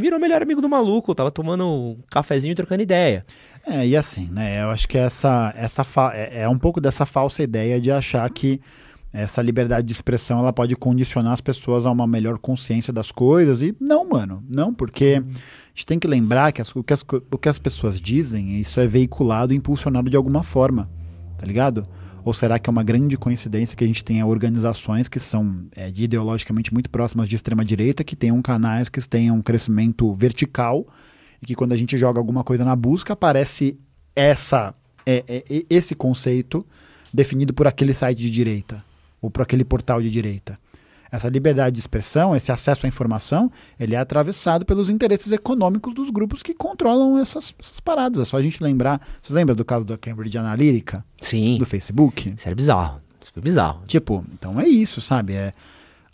[0.00, 3.24] Virou melhor amigo do maluco, tava tomando um cafezinho e trocando ideia.
[3.66, 4.62] É, e assim, né?
[4.62, 8.60] Eu acho que essa, essa é, é um pouco dessa falsa ideia de achar que
[9.12, 13.60] essa liberdade de expressão ela pode condicionar as pessoas a uma melhor consciência das coisas.
[13.60, 17.04] E não, mano, não, porque a gente tem que lembrar que as- o, que as,
[17.30, 20.88] o que as pessoas dizem, isso é veiculado e impulsionado de alguma forma,
[21.36, 21.84] tá ligado?
[22.24, 25.90] Ou será que é uma grande coincidência que a gente tenha organizações que são é,
[25.90, 30.86] de ideologicamente muito próximas de extrema-direita, que tenham canais que tenham um crescimento vertical
[31.42, 33.78] e que quando a gente joga alguma coisa na busca aparece
[34.14, 34.74] essa
[35.06, 36.64] é, é, esse conceito
[37.12, 38.84] definido por aquele site de direita
[39.20, 40.58] ou por aquele portal de direita.
[41.12, 46.08] Essa liberdade de expressão, esse acesso à informação, ele é atravessado pelos interesses econômicos dos
[46.10, 48.20] grupos que controlam essas, essas paradas.
[48.20, 49.00] É só a gente lembrar.
[49.22, 52.32] Você lembra do caso da Cambridge Analytica, Sim, do Facebook?
[52.36, 53.00] isso era bizarro.
[53.20, 53.82] Isso foi bizarro.
[53.86, 55.34] Tipo, então é isso, sabe?
[55.34, 55.52] É,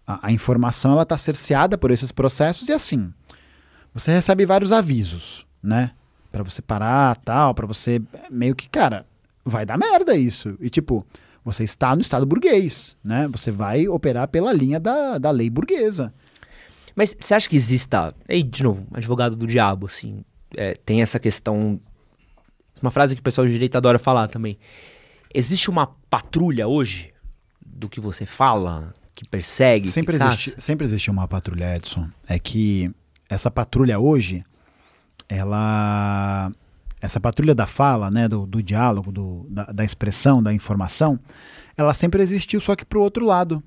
[0.07, 3.13] a, a informação ela tá cerceada por esses processos e assim,
[3.95, 5.91] você recebe vários avisos, né?
[6.33, 8.01] Pra você parar, tal, pra você
[8.31, 9.07] meio que, cara,
[9.45, 10.57] vai dar merda isso.
[10.61, 11.07] E tipo,
[11.47, 13.29] você está no estado burguês, né?
[13.29, 16.13] Você vai operar pela linha da, da lei burguesa.
[16.95, 18.13] Mas você acha que exista.
[18.29, 20.25] Aí, de novo, advogado do diabo, assim.
[20.57, 21.81] é, tem essa questão.
[22.83, 24.59] Uma frase que o pessoal de direita adora falar também.
[25.33, 27.13] Existe uma patrulha hoje
[27.65, 30.61] do que você fala, que persegue, Sempre que existe, caça?
[30.61, 32.09] sempre existe uma patrulha, Edson.
[32.27, 32.91] É que
[33.29, 34.43] essa patrulha hoje,
[35.29, 36.51] ela.
[37.01, 41.19] Essa patrulha da fala, né, do, do diálogo, do, da, da expressão, da informação,
[41.77, 43.63] ela sempre existiu, só que pro outro lado.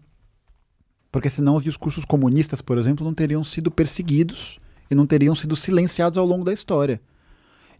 [1.12, 4.58] Porque senão os discursos comunistas, por exemplo, não teriam sido perseguidos
[4.90, 7.02] e não teriam sido silenciados ao longo da história.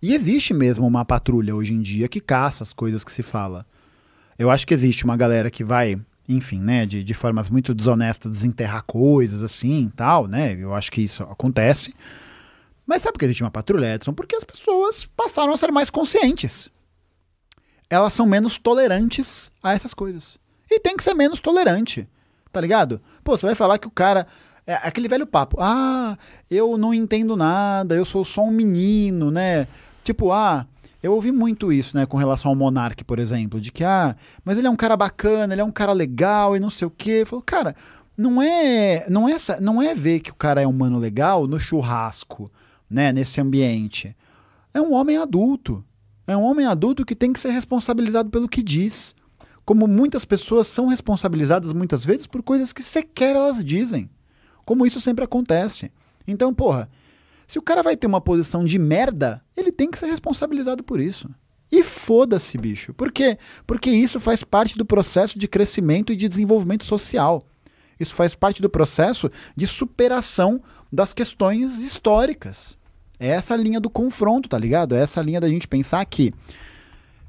[0.02, 3.66] E existe mesmo uma patrulha hoje em dia que caça as coisas que se fala.
[4.38, 8.32] Eu acho que existe uma galera que vai, enfim, né, de, de formas muito desonestas
[8.32, 10.54] desenterrar coisas assim tal, né?
[10.54, 11.94] Eu acho que isso acontece.
[12.90, 14.14] Mas sabe por que existe uma patrulha, Edson?
[14.14, 16.72] Porque as pessoas passaram a ser mais conscientes.
[17.88, 20.40] Elas são menos tolerantes a essas coisas.
[20.72, 22.10] E tem que ser menos tolerante,
[22.52, 23.00] tá ligado?
[23.24, 24.26] Pô, você vai falar que o cara.
[24.66, 25.58] É aquele velho papo.
[25.60, 26.18] Ah,
[26.50, 29.68] eu não entendo nada, eu sou só um menino, né?
[30.04, 30.66] Tipo, ah,
[31.02, 34.58] eu ouvi muito isso, né, com relação ao Monark, por exemplo, de que, ah, mas
[34.58, 37.24] ele é um cara bacana, ele é um cara legal e não sei o quê.
[37.26, 37.76] Falou, cara,
[38.18, 41.60] não é, não é, não é ver que o cara é um mano legal no
[41.60, 42.52] churrasco,
[42.90, 44.16] né, nesse ambiente.
[44.74, 45.84] É um homem adulto.
[46.26, 49.16] É um homem adulto que tem que ser responsabilizado pelo que diz.
[49.66, 54.10] Como muitas pessoas são responsabilizadas muitas vezes por coisas que sequer elas dizem.
[54.66, 55.92] Como isso sempre acontece.
[56.28, 56.90] Então, porra,
[57.48, 61.00] se o cara vai ter uma posição de merda, ele tem que ser responsabilizado por
[61.00, 61.30] isso.
[61.72, 62.94] E foda-se, bicho.
[62.94, 63.38] Por quê?
[63.68, 67.44] Porque isso faz parte do processo de crescimento e de desenvolvimento social.
[68.00, 70.62] Isso faz parte do processo de superação
[70.92, 72.79] das questões históricas.
[73.20, 74.96] É essa linha do confronto, tá ligado?
[74.96, 76.32] É essa linha da gente pensar que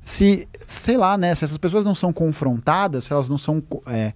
[0.02, 4.12] se, sei lá, né, se essas pessoas não são confrontadas, se elas não são é,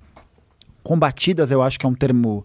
[0.82, 2.44] combatidas, eu acho que é um termo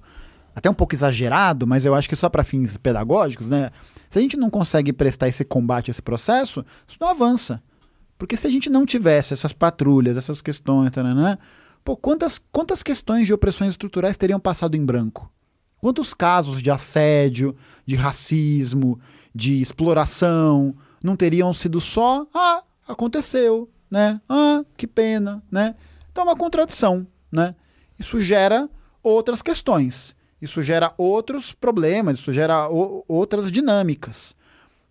[0.56, 3.70] até um pouco exagerado, mas eu acho que só para fins pedagógicos, né?
[4.10, 7.62] Se a gente não consegue prestar esse combate a esse processo, isso não avança.
[8.18, 11.38] Porque se a gente não tivesse essas patrulhas, essas questões, taranã,
[11.86, 15.32] pô, quantas, quantas questões de opressões estruturais teriam passado em branco?
[15.78, 19.00] Quantos casos de assédio, de racismo,
[19.34, 24.20] de exploração não teriam sido só, ah, aconteceu, né?
[24.28, 25.76] Ah, que pena, né?
[26.12, 27.08] Então é uma contradição.
[27.32, 27.56] né?
[27.98, 28.70] Isso gera
[29.04, 30.16] outras questões.
[30.42, 34.36] Isso gera outros problemas, isso gera o, outras dinâmicas.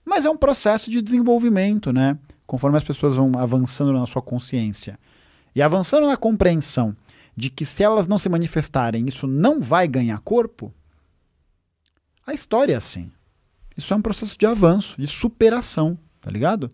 [0.04, 2.18] Mas é um processo de desenvolvimento, né?
[2.46, 4.98] Conforme as pessoas vão avançando na sua consciência
[5.54, 6.96] e avançando na compreensão
[7.36, 10.72] de que se elas não se manifestarem, isso não vai ganhar corpo,
[12.26, 13.10] a história é assim.
[13.78, 16.68] Isso é um processo de avanço, de superação, tá ligado?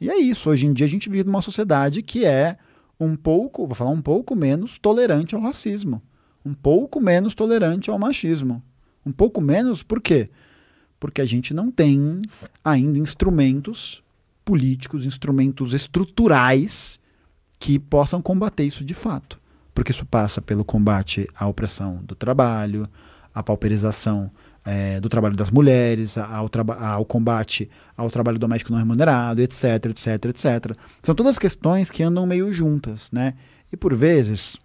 [0.00, 0.50] E é isso.
[0.50, 2.58] Hoje em dia a gente vive numa sociedade que é
[2.98, 6.02] um pouco, vou falar um pouco menos tolerante ao racismo,
[6.44, 8.60] um pouco menos tolerante ao machismo.
[9.06, 10.28] Um pouco menos, por quê?
[10.98, 12.20] Porque a gente não tem
[12.64, 14.02] ainda instrumentos
[14.44, 16.98] políticos, instrumentos estruturais
[17.60, 19.40] que possam combater isso de fato.
[19.72, 22.88] Porque isso passa pelo combate à opressão do trabalho,
[23.32, 24.32] à pauperização
[24.64, 30.24] é, do trabalho das mulheres, ao, ao, combate ao trabalho doméstico não remunerado, etc, etc,
[30.26, 30.76] etc.
[31.02, 33.34] São todas questões que andam meio juntas, né?
[33.72, 34.56] E por vezes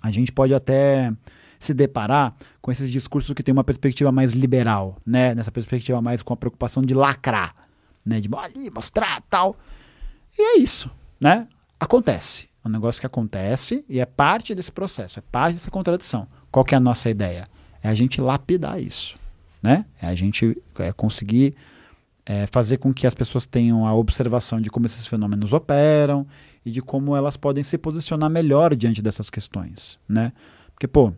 [0.00, 1.12] a gente pode até
[1.58, 5.34] se deparar com esses discursos que têm uma perspectiva mais liberal, né?
[5.34, 7.54] Nessa perspectiva mais com a preocupação de lacrar,
[8.04, 8.20] né?
[8.20, 9.56] De ali, mostrar tal.
[10.38, 10.90] E é isso,
[11.20, 11.48] né?
[11.78, 12.48] Acontece.
[12.64, 16.26] É um negócio que acontece e é parte desse processo, é parte dessa contradição.
[16.50, 17.44] Qual que é a nossa ideia?
[17.88, 19.16] É a gente lapidar isso,
[19.62, 19.86] né?
[20.00, 21.54] É a gente é, conseguir
[22.26, 26.26] é, fazer com que as pessoas tenham a observação de como esses fenômenos operam
[26.64, 30.32] e de como elas podem se posicionar melhor diante dessas questões, né?
[30.74, 31.12] Porque, pô,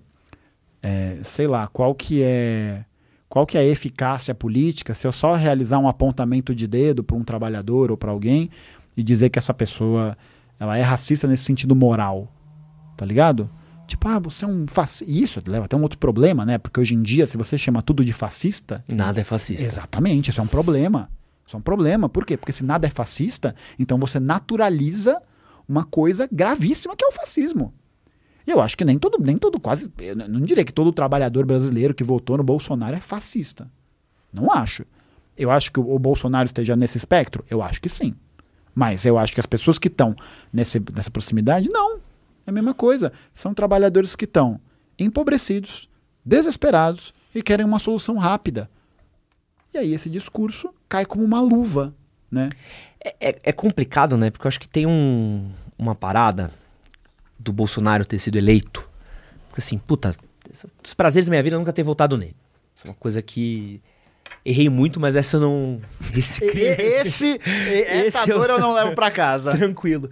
[0.81, 2.85] é, sei lá, qual que é
[3.29, 7.17] qual que é a eficácia política se eu só realizar um apontamento de dedo para
[7.17, 8.51] um trabalhador ou para alguém
[8.97, 10.17] e dizer que essa pessoa
[10.59, 12.29] ela é racista nesse sentido moral,
[12.97, 13.49] tá ligado?
[13.91, 15.05] Tipo, ah, você é um fascista.
[15.13, 16.59] Isso leva até um outro problema, né?
[16.59, 18.85] Porque hoje em dia, se você chama tudo de fascista.
[18.89, 19.67] Nada é fascista.
[19.67, 21.11] Exatamente, isso é um problema.
[21.45, 22.09] Isso é um problema.
[22.09, 22.37] Por quê?
[22.37, 25.21] Porque se nada é fascista, então você naturaliza
[25.69, 27.75] uma coisa gravíssima que é o fascismo.
[28.47, 29.91] E eu acho que nem todo, nem todo quase.
[29.99, 33.69] Eu não diria que todo trabalhador brasileiro que votou no Bolsonaro é fascista.
[34.33, 34.85] Não acho.
[35.37, 37.45] Eu acho que o, o Bolsonaro esteja nesse espectro?
[37.51, 38.15] Eu acho que sim.
[38.73, 40.15] Mas eu acho que as pessoas que estão
[40.53, 40.81] nessa
[41.13, 41.99] proximidade, não.
[42.51, 43.13] É a mesma coisa.
[43.33, 44.61] São trabalhadores que estão
[44.99, 45.89] empobrecidos,
[46.25, 48.69] desesperados e querem uma solução rápida.
[49.73, 51.95] E aí esse discurso cai como uma luva,
[52.29, 52.51] né?
[53.03, 54.31] É, é, é complicado, né?
[54.31, 55.49] Porque eu acho que tem um,
[55.79, 56.51] uma parada
[57.39, 58.87] do Bolsonaro ter sido eleito.
[59.49, 60.17] Porque assim, puta,
[60.83, 62.37] dos prazeres da minha vida eu nunca ter votado nele.
[62.75, 63.81] Isso é uma coisa que
[64.45, 65.81] errei muito, mas essa eu não.
[66.13, 68.57] Esse, esse, essa esse dor eu...
[68.57, 69.53] eu não levo para casa.
[69.57, 70.11] Tranquilo.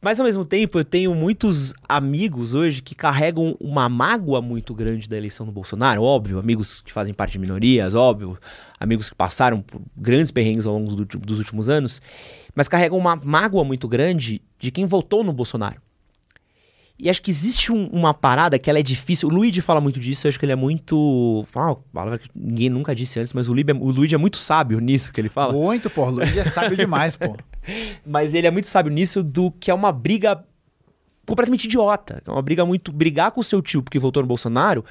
[0.00, 5.08] Mas ao mesmo tempo, eu tenho muitos amigos hoje que carregam uma mágoa muito grande
[5.08, 8.38] da eleição do Bolsonaro, óbvio, amigos que fazem parte de minorias, óbvio,
[8.78, 12.00] amigos que passaram por grandes perrengues ao longo do, dos últimos anos,
[12.54, 15.80] mas carregam uma mágoa muito grande de quem votou no Bolsonaro.
[16.98, 19.28] E acho que existe um, uma parada que ela é difícil.
[19.28, 21.44] O Luigi fala muito disso, eu acho que ele é muito.
[21.48, 24.18] Fala uma palavra que ninguém nunca disse antes, mas o Luigi, é, o Luigi é
[24.18, 25.52] muito sábio nisso que ele fala.
[25.52, 26.06] Muito, pô.
[26.06, 27.36] O Luigi é sábio demais, pô.
[28.04, 30.44] mas ele é muito sábio nisso do que é uma briga
[31.28, 32.22] completamente idiota.
[32.26, 32.90] É uma briga muito.
[32.90, 34.84] Brigar com o seu tio porque votou no Bolsonaro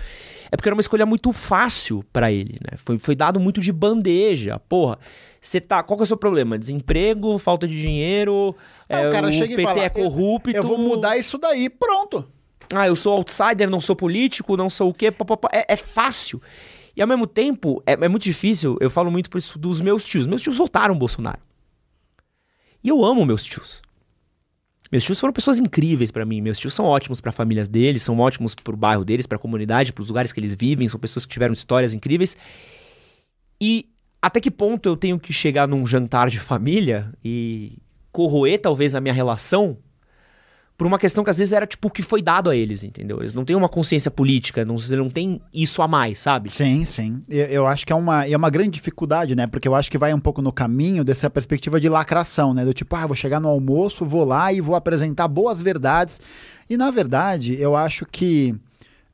[0.52, 2.78] é porque era uma escolha muito fácil para ele, né?
[2.78, 4.60] Foi, foi dado muito de bandeja.
[4.70, 4.98] Porra,
[5.42, 5.84] você tá.
[5.84, 6.58] Qual que é o seu problema?
[6.58, 8.56] Desemprego, falta de dinheiro.
[8.88, 10.50] Ah, é, o cara o chega PT e fala, é corrupto.
[10.50, 12.26] Eu, eu vou mudar isso daí, pronto.
[12.74, 15.08] Ah, eu sou outsider, não sou político, não sou o quê.
[15.52, 16.42] É, é fácil.
[16.96, 18.78] E ao mesmo tempo, é, é, muito difícil.
[18.80, 20.26] Eu falo muito por isso dos meus tios.
[20.28, 21.40] Meus tios votaram Bolsonaro.
[22.84, 23.82] E eu amo meus tios.
[24.92, 26.42] Meus tios foram pessoas incríveis para mim.
[26.42, 29.94] Meus tios são ótimos para famílias deles, são ótimos pro bairro deles, para a comunidade,
[29.94, 30.88] para os lugares que eles vivem.
[30.88, 32.38] São pessoas que tiveram histórias incríveis.
[33.60, 33.90] E
[34.22, 37.78] até que ponto eu tenho que chegar num jantar de família e
[38.12, 39.78] corroer talvez a minha relação
[40.78, 43.18] por uma questão que às vezes era tipo o que foi dado a eles, entendeu?
[43.20, 46.52] Eles não têm uma consciência política, não, não tem isso a mais, sabe?
[46.52, 47.24] Sim, sim.
[47.28, 49.48] Eu, eu, acho que é uma, é uma grande dificuldade, né?
[49.48, 52.64] Porque eu acho que vai um pouco no caminho dessa perspectiva de lacração, né?
[52.64, 56.22] Do tipo, ah, vou chegar no almoço, vou lá e vou apresentar boas verdades.
[56.70, 58.56] E na verdade, eu acho que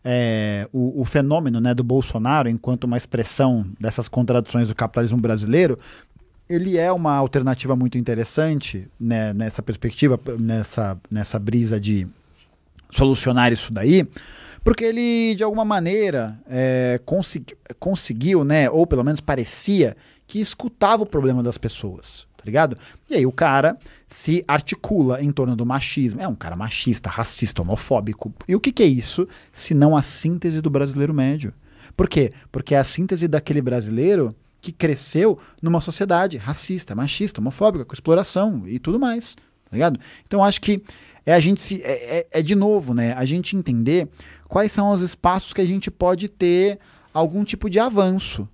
[0.03, 5.77] é, o, o, fenômeno né, do Bolsonaro, enquanto uma expressão dessas contradições do capitalismo brasileiro,
[6.53, 12.07] ele é uma alternativa muito interessante né, nessa perspectiva, nessa, nessa brisa de
[12.91, 14.07] solucionar isso daí,
[14.63, 21.03] porque ele, de alguma maneira, é, consegui, conseguiu, né, ou pelo menos parecia, que escutava
[21.03, 22.77] o problema das pessoas, tá ligado?
[23.09, 23.77] E aí o cara
[24.07, 26.21] se articula em torno do machismo.
[26.21, 28.33] É um cara machista, racista, homofóbico.
[28.47, 31.53] E o que, que é isso, se não a síntese do brasileiro médio?
[31.95, 32.31] Por quê?
[32.51, 34.33] Porque é a síntese daquele brasileiro
[34.63, 39.99] que cresceu numa sociedade racista, machista, homofóbica, com exploração e tudo mais, tá ligado?
[40.25, 40.81] Então acho que
[41.25, 41.81] É a gente se.
[41.83, 43.13] É, é, é de novo, né?
[43.13, 44.09] A gente entender
[44.47, 46.79] quais são os espaços que a gente pode ter
[47.13, 48.47] algum tipo de avanço.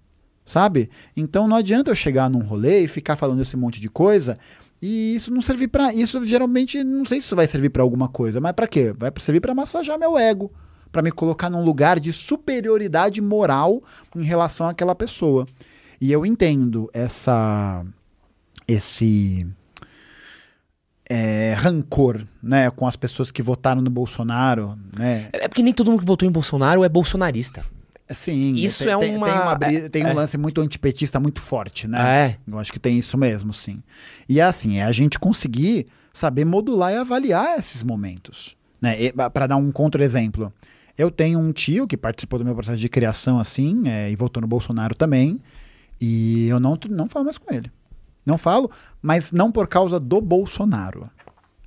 [0.46, 0.90] Sabe?
[1.16, 4.36] Então não adianta eu chegar num rolê e ficar falando esse monte de coisa
[4.82, 8.10] e isso não servir para isso geralmente não sei se isso vai servir para alguma
[8.10, 8.92] coisa, mas para quê?
[8.98, 10.52] Vai servir para massagear meu ego,
[10.92, 13.84] para me colocar num lugar de superioridade moral
[14.16, 15.46] em relação àquela pessoa.
[16.02, 17.86] E eu entendo essa
[18.68, 19.46] esse
[21.10, 25.28] é, rancor, né, com as pessoas que votaram no Bolsonaro, né?
[25.34, 27.66] É porque nem todo mundo que votou em Bolsonaro é bolsonarista.
[28.12, 30.14] Sim, Isso tem, é uma- tem, uma bri- é- tem um é.
[30.14, 31.98] lance muito antipetista muito forte, né?
[32.02, 32.38] Ah, é?
[32.48, 33.82] Eu acho que tem isso mesmo, sim.
[34.28, 39.12] E é assim, é a gente conseguir saber modular e avaliar esses momentos, né?
[39.32, 40.52] Para dar um contra-exemplo,
[40.98, 44.42] eu tenho um tio que participou do meu processo de criação assim, é, e votou
[44.42, 45.40] no Bolsonaro também,
[46.00, 47.72] e eu não não falo mais com ele.
[48.26, 48.70] Não falo,
[49.02, 51.10] mas não por causa do Bolsonaro.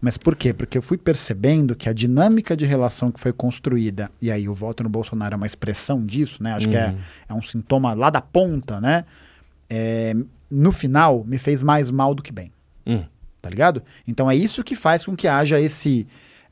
[0.00, 0.52] Mas por quê?
[0.52, 4.54] Porque eu fui percebendo que a dinâmica de relação que foi construída, e aí o
[4.54, 6.54] voto no Bolsonaro é uma expressão disso, né?
[6.54, 6.94] Acho que é,
[7.28, 9.04] é um sintoma lá da ponta, né?
[9.70, 10.12] É,
[10.50, 12.52] no final, me fez mais mal do que bem.
[12.86, 13.04] Hum.
[13.40, 13.82] Tá ligado?
[14.06, 16.06] Então é isso que faz com que haja esse,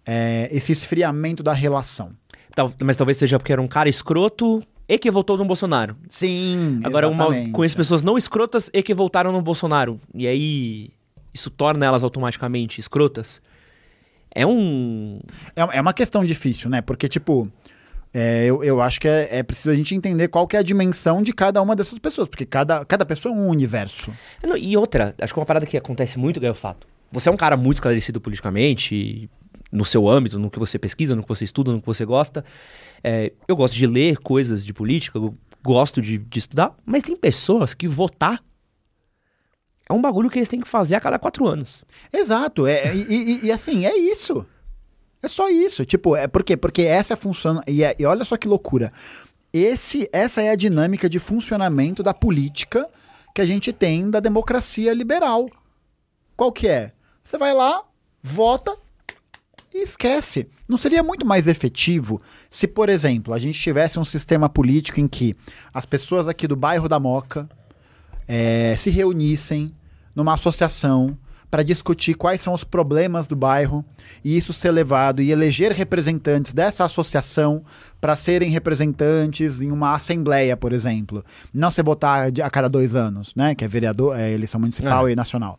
[0.06, 2.12] é, esse esfriamento da relação.
[2.54, 5.96] Tal- mas talvez seja porque era um cara escroto e que votou no Bolsonaro.
[6.08, 7.52] Sim, Agora, uma, exatamente.
[7.52, 10.00] conheço pessoas não escrotas e que votaram no Bolsonaro.
[10.12, 10.90] E aí,
[11.32, 13.40] isso torna elas automaticamente escrotas.
[14.34, 15.20] É um.
[15.54, 16.80] É, é uma questão difícil, né?
[16.80, 17.48] Porque, tipo,
[18.12, 20.62] é, eu, eu acho que é, é preciso a gente entender qual que é a
[20.62, 24.12] dimensão de cada uma dessas pessoas, porque cada, cada pessoa é um universo.
[24.42, 26.88] Não, E outra, acho que uma parada que acontece muito, é o fato.
[27.12, 29.30] Você é um cara muito esclarecido politicamente,
[29.70, 32.44] no seu âmbito, no que você pesquisa, no que você estuda, no que você gosta.
[33.02, 37.16] É, eu gosto de ler coisas de política, eu gosto de, de estudar, mas tem
[37.16, 38.42] pessoas que votar
[39.88, 41.82] é um bagulho que eles têm que fazer a cada quatro anos.
[42.12, 44.46] Exato, é, e, e- e, assim, é isso.
[45.20, 45.84] É só isso.
[45.84, 46.56] Tipo, é por quê?
[46.56, 47.60] Porque essa é a função.
[47.66, 48.92] E, é- e olha só que loucura.
[49.52, 52.88] Esse, essa é a dinâmica de funcionamento da política
[53.34, 55.50] que a gente tem da democracia liberal.
[56.36, 56.92] Qual que é?
[57.24, 57.82] Você vai lá,
[58.22, 58.76] vota
[59.72, 60.48] e esquece.
[60.68, 65.06] Não seria muito mais efetivo se, por exemplo, a gente tivesse um sistema político em
[65.08, 65.34] que
[65.72, 67.48] as pessoas aqui do bairro da Moca
[68.28, 69.74] eh, se reunissem
[70.14, 71.16] numa associação
[71.50, 73.84] para discutir quais são os problemas do bairro
[74.24, 77.64] e isso ser levado e eleger representantes dessa associação
[78.00, 81.24] para serem representantes em uma assembleia, por exemplo.
[81.52, 83.54] Não se botar de- a cada dois anos, né?
[83.56, 85.12] Que é vereador, é eleição municipal É.
[85.12, 85.58] e nacional.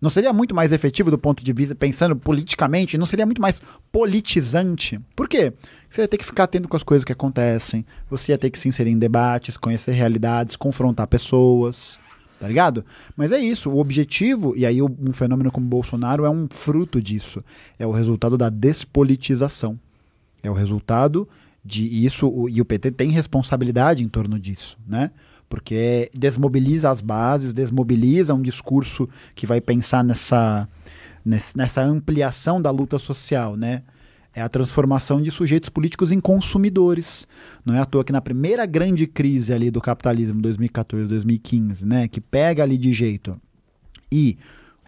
[0.00, 3.60] Não seria muito mais efetivo do ponto de vista, pensando politicamente, não seria muito mais
[3.92, 4.98] politizante?
[5.14, 5.52] Por quê?
[5.88, 8.58] Você ia ter que ficar atento com as coisas que acontecem, você ia ter que
[8.58, 12.00] se inserir em debates, conhecer realidades, confrontar pessoas,
[12.38, 12.84] tá ligado?
[13.14, 17.44] Mas é isso, o objetivo, e aí um fenômeno como Bolsonaro é um fruto disso,
[17.78, 19.78] é o resultado da despolitização.
[20.42, 21.28] É o resultado
[21.62, 25.10] de isso, e o PT tem responsabilidade em torno disso, né?
[25.50, 30.66] Porque desmobiliza as bases, desmobiliza um discurso que vai pensar nessa,
[31.24, 33.82] ness- nessa ampliação da luta social, né?
[34.32, 37.26] É a transformação de sujeitos políticos em consumidores.
[37.66, 42.06] Não é à toa que na primeira grande crise ali do capitalismo, 2014, 2015, né?
[42.06, 43.38] Que pega ali de jeito
[44.10, 44.38] e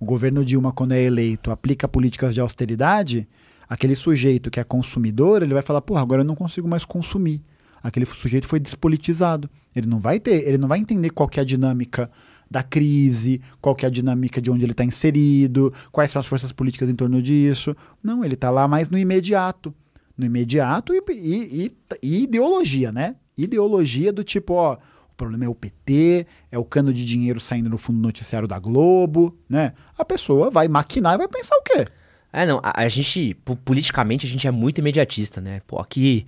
[0.01, 3.29] o governo Dilma, quando é eleito, aplica políticas de austeridade,
[3.69, 7.43] aquele sujeito que é consumidor, ele vai falar, porra, agora eu não consigo mais consumir.
[7.83, 9.51] Aquele sujeito foi despolitizado.
[9.75, 12.11] Ele não vai ter, ele não vai entender qual é a dinâmica
[12.51, 16.53] da crise, qual é a dinâmica de onde ele está inserido, quais são as forças
[16.53, 17.75] políticas em torno disso.
[18.03, 19.75] Não, ele está lá mais no imediato.
[20.17, 23.17] No imediato e, e- e- e ideologia, né?
[23.37, 27.71] Ideologia do tipo, ó, o problema é o PT, é o cano de dinheiro saindo
[27.71, 29.73] no fundo noticiário da Globo, né?
[29.97, 31.87] A pessoa vai maquinar e vai pensar o quê?
[32.31, 35.61] É, não, a, a gente, po- politicamente, a gente é muito imediatista, né?
[35.67, 36.27] Pô, aqui,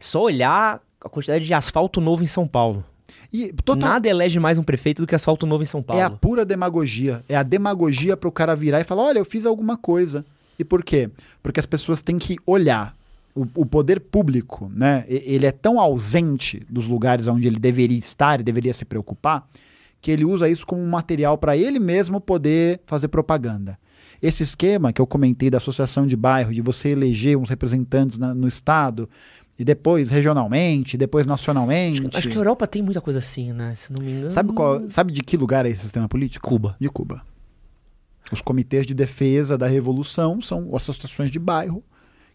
[0.00, 2.84] só olhar a quantidade de asfalto novo em São Paulo.
[3.32, 6.00] E total, Nada elege mais um prefeito do que asfalto novo em São Paulo.
[6.00, 7.22] É a pura demagogia.
[7.28, 10.24] É a demagogia para o cara virar e falar: olha, eu fiz alguma coisa.
[10.58, 11.10] E por quê?
[11.42, 12.94] Porque as pessoas têm que olhar.
[13.34, 15.04] O, o poder público, né?
[15.08, 19.46] Ele é tão ausente dos lugares onde ele deveria estar e deveria se preocupar,
[20.00, 23.78] que ele usa isso como um material para ele mesmo poder fazer propaganda.
[24.22, 28.34] Esse esquema que eu comentei da associação de bairro, de você eleger uns representantes na-
[28.34, 29.06] no estado,
[29.58, 32.02] e depois regionalmente, depois nacionalmente.
[32.12, 33.74] Acho que a Europa tem muita coisa assim, né?
[33.74, 34.30] Se não me engano.
[34.30, 36.46] Sabe, qual, sabe de que lugar é esse sistema político?
[36.48, 36.76] Cuba.
[36.80, 37.22] De Cuba.
[38.30, 41.82] Os comitês de defesa da revolução são associações de bairro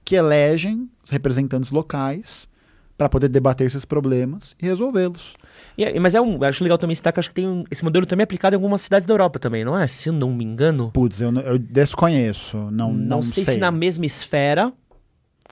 [0.06, 2.50] que elegem representantes locais
[2.98, 5.34] para poder debater esses problemas e resolvê-los.
[5.78, 6.42] É- mas é um.
[6.44, 8.58] Acho legal também citar que acho que tem um- esse modelo também é aplicado em
[8.58, 9.88] algumas cidades da Europa também, não é?
[9.88, 10.92] Se eu não me engano.
[10.94, 14.72] Putz, eu, não- eu desconheço, não, não, sei, se na mesma esfera,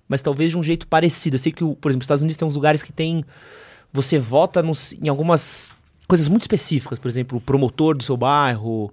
[0.10, 1.36] mas talvez de um jeito parecido.
[1.36, 3.24] Eu sei que, o- por exemplo, os Estados Unidos tem uns lugares que tem.
[3.94, 5.70] Você vota nos- em algumas
[6.08, 8.92] coisas muito específicas, por exemplo, o promotor do seu bairro,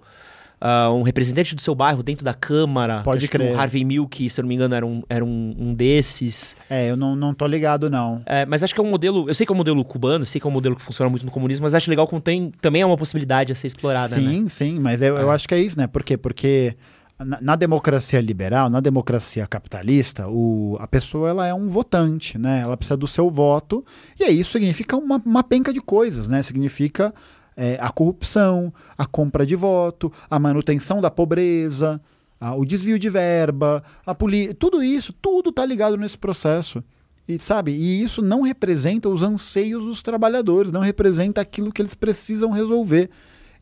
[0.61, 3.01] ah, um representante do seu bairro dentro da Câmara.
[3.03, 3.53] Pode que crer.
[3.55, 6.55] O Harvey Milk, se eu não me engano, era um, era um, um desses.
[6.69, 8.21] É, eu não, não tô ligado, não.
[8.25, 9.27] É, mas acho que é um modelo.
[9.27, 11.25] Eu sei que é um modelo cubano, sei que é um modelo que funciona muito
[11.25, 14.15] no comunismo, mas acho legal como tem, também é uma possibilidade a ser explorada.
[14.17, 14.31] né?
[14.31, 15.85] Sim, sim, mas eu, eu acho que é isso, né?
[15.87, 16.17] Por quê?
[16.17, 16.75] Porque
[17.19, 22.61] na, na democracia liberal, na democracia capitalista, o, a pessoa ela é um votante, né?
[22.61, 23.83] Ela precisa do seu voto,
[24.19, 26.41] e aí isso significa uma, uma penca de coisas, né?
[26.41, 27.13] Significa
[27.55, 31.99] é, a corrupção, a compra de voto, a manutenção da pobreza,
[32.39, 34.13] a- o desvio de verba, a
[34.59, 36.83] tudo isso, tudo tá ligado nesse processo.
[37.27, 41.93] E sabe, e isso não representa os anseios dos trabalhadores, não representa aquilo que eles
[41.93, 43.09] precisam resolver.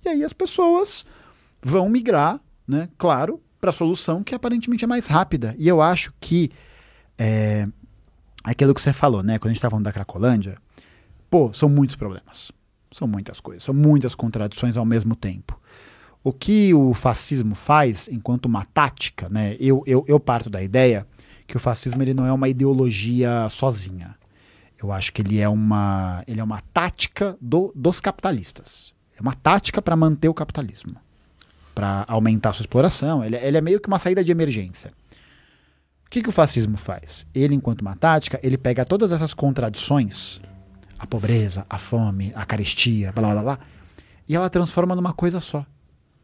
[0.05, 1.03] E aí as pessoas
[1.63, 5.55] vão migrar, né, claro, para a solução que aparentemente é mais rápida.
[5.57, 6.51] E eu acho que
[7.17, 7.65] é,
[8.43, 10.57] aquilo que você falou, né, quando a gente estava falando da Cracolândia,
[11.29, 12.51] pô, são muitos problemas.
[12.91, 15.59] São muitas coisas, são muitas contradições ao mesmo tempo.
[16.23, 21.05] O que o fascismo faz enquanto uma tática, né, eu, eu, eu parto da ideia
[21.45, 24.15] que o fascismo ele não é uma ideologia sozinha.
[24.81, 28.93] Eu acho que ele é uma, ele é uma tática do, dos capitalistas.
[29.17, 30.95] É uma tática para manter o capitalismo,
[31.75, 33.23] para aumentar sua exploração.
[33.23, 34.93] Ele, ele é meio que uma saída de emergência.
[36.05, 37.27] O que, que o fascismo faz?
[37.35, 40.39] Ele, enquanto uma tática, ele pega todas essas contradições,
[40.97, 43.59] a pobreza, a fome, a carestia, blá blá blá,
[44.27, 45.65] e ela transforma numa coisa só,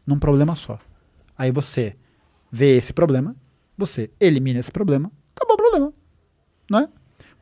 [0.06, 0.78] num problema só.
[1.36, 1.94] Aí você
[2.50, 3.36] vê esse problema,
[3.76, 5.92] você elimina esse problema, acabou o problema,
[6.70, 6.88] não é?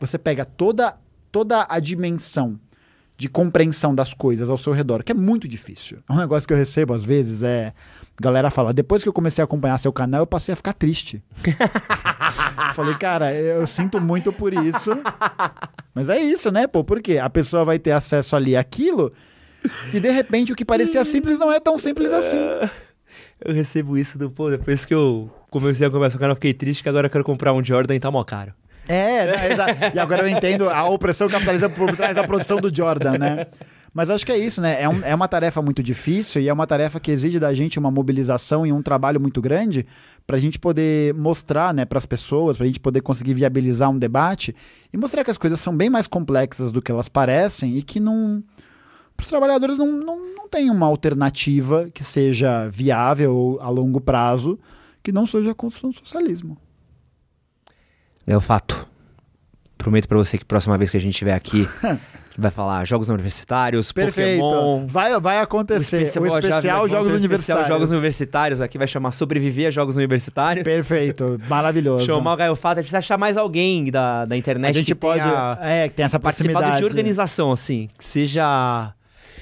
[0.01, 0.99] Você pega toda
[1.31, 2.59] toda a dimensão
[3.20, 5.98] de compreensão das coisas ao seu redor, que é muito difícil.
[6.09, 7.74] Um negócio que eu recebo às vezes é.
[8.18, 11.22] Galera fala, depois que eu comecei a acompanhar seu canal, eu passei a ficar triste.
[12.74, 14.90] Falei, cara, eu sinto muito por isso.
[15.94, 16.82] Mas é isso, né, pô?
[16.82, 19.12] Porque a pessoa vai ter acesso ali àquilo
[19.92, 22.36] e de repente o que parecia simples não é tão simples assim.
[23.42, 26.36] Eu recebo isso do, pô, depois que eu comecei a conversar com o cara, eu
[26.36, 28.52] fiquei triste que agora eu quero comprar um Jordan e tá mó caro.
[28.93, 29.93] É, né.
[29.95, 33.47] E agora eu entendo a opressão capitalista por trás da produção do Jordan, né?
[33.93, 34.81] Mas acho que é isso, né?
[34.81, 37.79] É, um- é uma tarefa muito difícil e é uma tarefa que exige da gente
[37.79, 39.85] uma mobilização e um trabalho muito grande
[40.27, 43.91] para a gente poder mostrar, né, para as pessoas, para a gente poder conseguir viabilizar
[43.91, 44.55] um debate
[44.93, 47.99] e mostrar que as coisas são bem mais complexas do que elas parecem e que
[47.99, 48.43] não.
[49.17, 54.59] Para os trabalhadores não, não, não tem uma alternativa que seja viável a longo prazo
[55.03, 56.57] que não seja a construção do socialismo.
[58.26, 58.86] É o fato.
[59.78, 61.66] Prometo pra você que próxima vez que a gente estiver aqui,
[62.36, 64.40] vai falar jogos universitários, Perfeito.
[64.40, 64.86] Pokémon.
[64.86, 65.97] Vai, vai acontecer.
[66.20, 67.68] O especial, já- já- vamos Jogos especial Universitários.
[67.68, 70.64] Jogos Universitários aqui vai chamar Sobreviver a Jogos Universitários.
[70.64, 71.40] Perfeito.
[71.48, 72.05] Maravilhoso.
[72.05, 74.86] Chamar o Gaio Fato, a gente precisa achar mais alguém da, da internet A gente
[74.88, 75.22] que pode.
[75.22, 76.76] tenha É, que tem essa proximidade.
[76.78, 78.92] de organização, assim, que seja...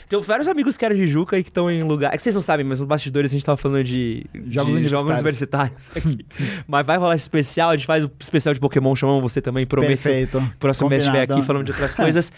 [0.09, 2.15] Tem vários amigos que eram de Juca e que estão em lugar...
[2.15, 4.89] É que vocês não sabem, mas nos bastidores a gente tava falando de Jogos de
[4.89, 5.97] jogos universitários.
[5.97, 6.25] aqui.
[6.67, 9.67] mas vai rolar esse especial, a gente faz o especial de Pokémon, chamamos você também,
[9.67, 9.89] prometo.
[9.89, 10.53] Perfeito.
[10.59, 12.33] Próximo mês estiver aqui falando de outras coisas.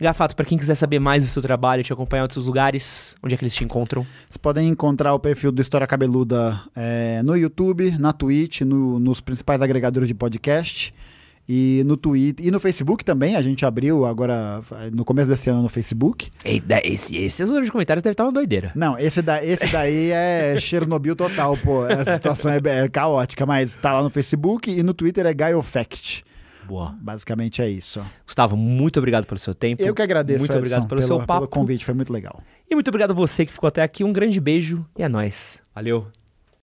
[0.00, 3.34] Gafato, pra quem quiser saber mais do seu trabalho, te acompanhar em outros lugares, onde
[3.34, 4.06] é que eles te encontram?
[4.28, 9.20] Vocês podem encontrar o perfil do História Cabeluda é, no YouTube, na Twitch, no- nos
[9.20, 10.92] principais agregadores de podcast.
[11.48, 12.44] E no Twitter.
[12.46, 13.34] E no Facebook também.
[13.34, 14.60] A gente abriu agora,
[14.92, 16.30] no começo desse ano, no Facebook.
[16.44, 18.70] Ei, da- esse, esse zona de comentários deve estar uma doideira.
[18.74, 21.86] Não, esse, da, esse daí é Chernobyl total, pô.
[21.86, 26.22] Essa situação é, é caótica, mas tá lá no Facebook e no Twitter é GaioFact.
[26.66, 26.94] Boa.
[27.00, 28.02] Basicamente é isso.
[28.26, 29.82] Gustavo, muito obrigado pelo seu tempo.
[29.82, 31.46] Eu que agradeço, Muito Edson, obrigado pelo, pelo, seu papo.
[31.46, 32.42] pelo convite, foi muito legal.
[32.70, 34.04] E muito obrigado a você que ficou até aqui.
[34.04, 35.62] Um grande beijo e é nóis.
[35.74, 36.08] Valeu.